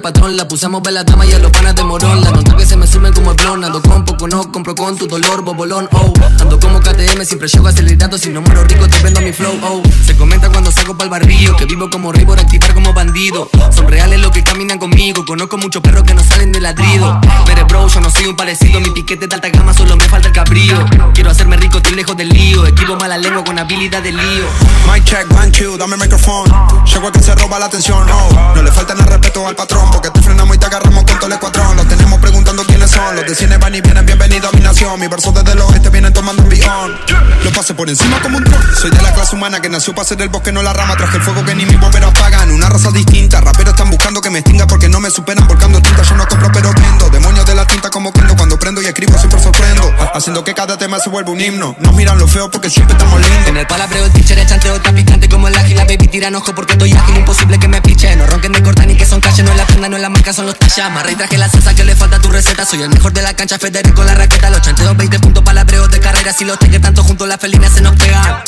patrón 0.00 0.36
La 0.36 0.46
pusamos 0.46 0.82
la 0.90 1.04
dama 1.04 1.26
y 1.26 1.32
a 1.32 1.38
los 1.38 1.50
panas 1.50 1.74
de 1.74 1.84
morón. 1.84 2.22
La 2.22 2.30
nota 2.30 2.56
que 2.56 2.64
se 2.64 2.76
me 2.76 2.86
suben 2.86 3.12
como 3.12 3.32
el 3.32 3.36
blon. 3.36 3.64
Ando 3.64 3.82
con 3.82 4.04
poco 4.04 4.28
no, 4.28 4.50
compro 4.50 4.74
con 4.74 4.96
tu 4.96 5.06
dolor, 5.06 5.42
bobolón, 5.42 5.88
oh. 5.92 6.12
Ando 6.40 6.58
como 6.58 6.80
KTM, 6.80 7.24
siempre 7.24 7.48
llego 7.48 7.68
acelerado 7.68 8.18
Si 8.18 8.30
no 8.30 8.40
muero 8.40 8.64
rico, 8.64 8.88
te 8.88 8.98
vendo 9.00 9.20
mi 9.20 9.32
flow, 9.32 9.58
oh. 9.62 9.82
Se 10.04 10.16
comenta 10.16 10.48
cuando 10.50 10.70
salgo 10.70 10.96
pa'l 10.96 11.08
barrio 11.08 11.56
Que 11.56 11.66
vivo 11.66 11.88
como 11.90 12.12
Ribor, 12.12 12.38
activar 12.38 12.74
como 12.74 12.92
bandido. 12.92 13.48
Son 13.70 13.88
reales 13.88 14.20
los 14.20 14.30
que 14.30 14.42
caminan 14.42 14.78
conmigo. 14.78 15.24
Conozco 15.24 15.56
muchos 15.56 15.82
perros 15.82 16.04
que 16.04 16.14
no 16.14 16.22
salen 16.22 16.52
de 16.52 16.60
ladrido. 16.60 17.20
Mere 17.46 17.64
bro, 17.64 17.88
yo 17.88 18.00
no 18.00 18.10
soy 18.10 18.26
un 18.26 18.36
parecido. 18.36 18.80
Mi 18.80 18.90
piquete 18.90 19.26
de 19.26 19.34
alta 19.34 19.48
gama, 19.50 19.72
solo 19.74 19.96
me 19.96 20.08
falta 20.08 20.28
el 20.28 20.34
cabrío. 20.34 20.84
Quiero 21.14 21.30
hacerme 21.30 21.56
rico, 21.56 21.78
estoy 21.78 21.94
lejos 21.94 22.16
del 22.16 22.28
lío. 22.28 22.66
Esquivo 22.66 22.96
mala 22.96 23.18
lengua 23.18 23.44
con 23.44 23.58
habilidad 23.58 24.02
de 24.02 24.12
lío. 24.12 24.44
Mic 24.92 25.04
check, 25.04 25.26
one, 25.32 25.50
two, 25.50 25.76
dame 25.76 25.96
micrófono. 25.96 26.84
Llego 26.84 27.08
a 27.08 27.12
que 27.12 27.22
se 27.22 27.34
roba 27.34 27.58
la 27.58 27.66
atención, 27.66 28.06
no. 28.06 28.54
No 28.54 28.62
le 28.62 28.72
faltan 28.72 28.98
el 28.98 29.06
respeto 29.06 29.46
al 29.46 29.56
patrón, 29.56 29.87
porque 29.90 30.10
te 30.10 30.22
frenamos 30.22 30.56
y 30.56 30.58
te 30.58 30.66
agarramos 30.66 31.04
con 31.04 31.16
todo 31.16 31.26
el 31.26 31.32
escuadrón. 31.32 31.76
Los 31.76 31.88
tenemos 31.88 32.18
preguntando 32.20 32.64
quiénes 32.64 32.90
son. 32.90 33.16
Los 33.16 33.26
de 33.26 33.34
cine 33.34 33.56
van 33.58 33.74
y 33.74 33.80
vienen, 33.80 34.06
bienvenido 34.06 34.48
a 34.48 34.52
mi 34.52 34.60
nación. 34.60 34.98
Mis 35.00 35.10
versos 35.10 35.34
desde 35.34 35.52
el 35.52 35.60
oeste 35.60 35.90
vienen 35.90 36.12
tomando 36.12 36.42
un 36.42 36.48
guion. 36.48 36.96
Lo 37.44 37.52
pasé 37.52 37.74
por 37.74 37.88
encima 37.88 38.20
como 38.20 38.38
un 38.38 38.44
tron. 38.44 38.62
Soy 38.76 38.90
de 38.90 39.02
la 39.02 39.12
clase 39.12 39.36
humana 39.36 39.60
que 39.60 39.68
nació 39.68 39.94
para 39.94 40.08
ser 40.08 40.20
el 40.22 40.28
bosque, 40.28 40.52
no 40.52 40.62
la 40.62 40.72
rama. 40.72 40.96
Traje 40.96 41.16
el 41.16 41.22
fuego 41.22 41.44
que 41.44 41.54
ni 41.54 41.66
mis 41.66 41.80
bomberos 41.80 42.10
apagan. 42.10 42.50
Una 42.50 42.68
raza 42.68 42.90
distinta, 42.90 43.40
raperos 43.40 43.74
están 43.74 43.90
buscando 43.90 44.20
que 44.20 44.30
me 44.30 44.40
extinga 44.40 44.66
porque 44.66 44.88
no 44.88 45.00
me 45.00 45.10
superan 45.10 45.46
volcando 45.46 45.80
tinta. 45.80 46.02
Yo 46.02 46.14
no 46.16 46.26
compro, 46.26 46.50
pero 46.52 46.72
vendo. 46.72 47.10
Demonios 47.10 47.46
de 47.46 47.54
la 47.54 47.66
tinta 47.66 47.90
como 47.90 48.12
Kendo. 48.12 48.36
Cuando 48.36 48.58
prendo 48.58 48.82
y 48.82 48.86
escribo, 48.86 49.18
siempre 49.18 49.40
sorprendo. 49.40 49.92
Haciendo 50.14 50.44
que 50.44 50.54
cada 50.54 50.76
tema 50.78 50.98
se 50.98 51.08
vuelva 51.10 51.30
un 51.30 51.40
himno. 51.40 51.76
Nos 51.80 51.94
miran 51.94 52.18
lo 52.18 52.26
feo 52.26 52.50
porque 52.50 52.70
siempre 52.70 52.96
estamos 52.96 53.20
lindos. 53.20 53.48
En 53.48 53.56
el 53.56 53.66
palabreo 53.66 54.04
el 54.04 54.12
teacher 54.12 54.38
es 54.38 54.48
chanteo 54.48 54.76
está 54.76 54.92
picante 54.92 55.28
como 55.28 55.48
el 55.48 55.56
ágil 55.56 55.76
La 55.76 55.84
baby 55.84 56.08
tiran 56.08 56.34
ojo 56.34 56.54
porque 56.54 56.72
estoy 56.72 56.92
ágil 56.92 57.16
Imposible 57.16 57.58
que 57.58 57.68
me 57.68 57.80
piche 57.82 58.14
No 58.16 58.26
ronquen 58.26 58.52
de 58.52 58.62
corta 58.62 58.86
ni 58.86 58.94
que 58.94 59.06
son 59.06 59.20
calle 59.20 59.42
No 59.42 59.50
es 59.50 59.56
la 59.56 59.66
no 59.86 59.96
es 59.96 60.02
la 60.02 60.08
marca, 60.08 60.32
son 60.32 60.46
los 60.46 60.58
tallas 60.58 60.90
Marra 60.90 61.12
y 61.12 61.14
traje 61.14 61.38
la 61.38 61.48
salsa 61.48 61.74
que 61.74 61.84
le 61.84 61.94
falta 61.94 62.16
a 62.16 62.20
tu 62.20 62.30
receta. 62.30 62.64
Soy 62.64 62.82
el 62.82 62.88
mejor 62.88 63.12
de 63.12 63.22
la 63.22 63.34
cancha, 63.34 63.58
Federico 63.58 64.02
la 64.02 64.14
raqueta. 64.14 64.50
Los 64.50 64.62
chanteos 64.62 64.96
20 64.96 65.20
puntos 65.20 65.44
palabreos 65.44 65.90
de 65.90 66.00
carrera. 66.00 66.32
Si 66.32 66.44
los 66.44 66.58
tengo 66.58 66.80
tanto 66.80 67.04
juntos 67.04 67.28
la 67.28 67.38
felina 67.38 67.68
se 67.68 67.80
nos 67.80 67.94
pega. 67.96 68.42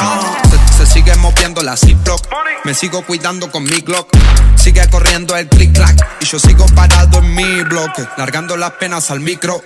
Se, 0.76 0.86
sigue 0.86 1.14
moviendo 1.16 1.62
la 1.62 1.76
Ziploc. 1.76 2.20
Me 2.64 2.74
sigo 2.74 3.02
cuidando 3.06 3.50
con 3.50 3.62
mi 3.62 3.80
Glock. 3.80 4.08
Sigue 4.56 4.86
corriendo 4.90 5.34
el 5.36 5.48
click 5.48 5.72
clack 5.72 5.96
Y 6.20 6.26
yo 6.26 6.38
sigo 6.38 6.66
parado 6.66 7.20
en 7.20 7.34
mi 7.34 7.62
bloque 7.62 8.06
Largando 8.18 8.58
las 8.58 8.72
penas 8.72 9.10
al 9.10 9.20
micro. 9.20 9.62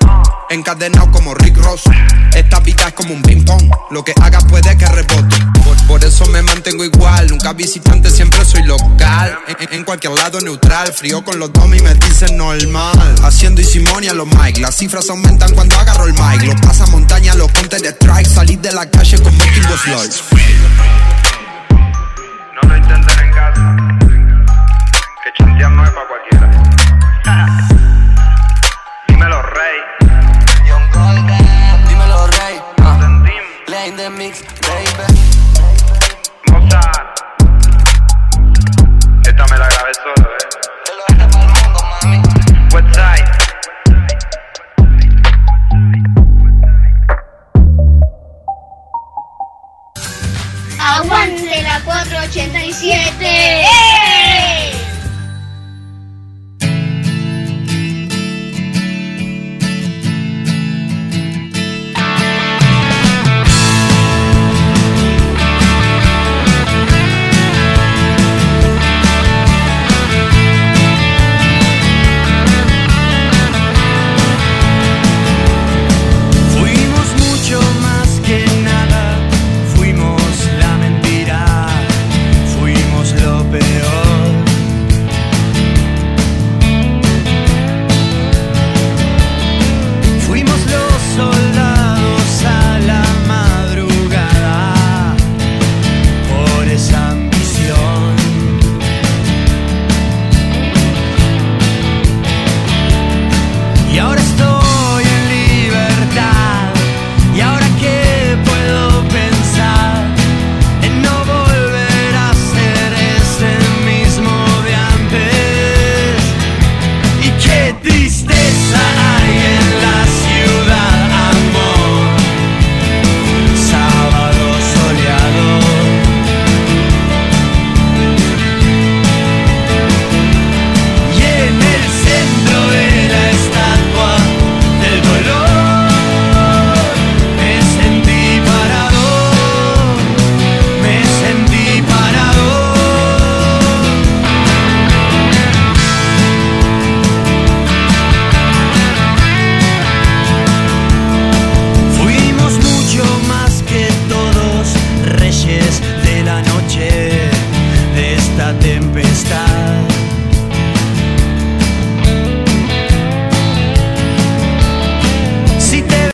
Encadenado 0.51 1.11
como 1.11 1.35
Rick 1.35 1.57
Ross. 1.57 1.83
Esta 2.35 2.61
vida 2.61 2.89
es 2.89 2.93
como 2.93 3.15
un 3.15 3.23
ping 3.23 3.45
pong 3.45 3.69
Lo 3.91 4.05
que 4.05 4.15
haga 4.21 4.39
puede 4.41 4.77
que 4.77 4.87
rebote. 4.87 5.37
Por, 5.65 5.87
por 5.87 6.05
eso 6.05 6.27
me 6.27 6.43
mantengo 6.43 6.85
igual. 6.85 7.29
Nunca 7.29 7.53
visitante, 7.53 8.11
siempre 8.11 8.45
soy 8.45 8.63
local. 8.65 9.39
En, 9.49 9.79
en 9.79 9.85
cualquier 9.85 10.13
lado 10.13 10.41
neutral. 10.41 10.93
Frío 10.93 11.25
con 11.25 11.39
los 11.39 11.53
domis 11.55 11.83
me 11.83 11.95
dicen 11.95 12.37
normal. 12.37 13.15
Haciendo 13.23 13.61
y 13.61 13.65
Simón 13.65 14.05
y 14.05 14.09
a 14.09 14.15
los 14.15 14.27
mic. 14.27 14.59
Las 14.59 14.77
cifras 14.77 15.09
aumentan 15.09 15.53
cuando 15.55 15.79
agarro 15.79 16.05
el 16.05 16.13
mic. 16.13 16.43
Lo 16.43 16.55
pasa 16.57 16.87
montaña, 16.87 17.35
los 17.35 17.51
pontes 17.51 17.83
de 17.83 17.89
strike 17.89 18.27
Salir 18.27 18.61
de 18.61 18.73
la 18.73 18.89
calle 18.91 19.19
con 19.21 19.33
los 19.37 19.87
Lords. 19.87 20.23
No 22.55 22.69
lo 22.69 22.77
intenten 22.77 23.19
en 23.19 23.33
casa. 23.33 23.77
Que 25.25 25.33
chantear 25.39 25.71
no 25.71 25.85
es 25.85 25.91
para 25.91 26.07
cualquiera. 26.09 27.64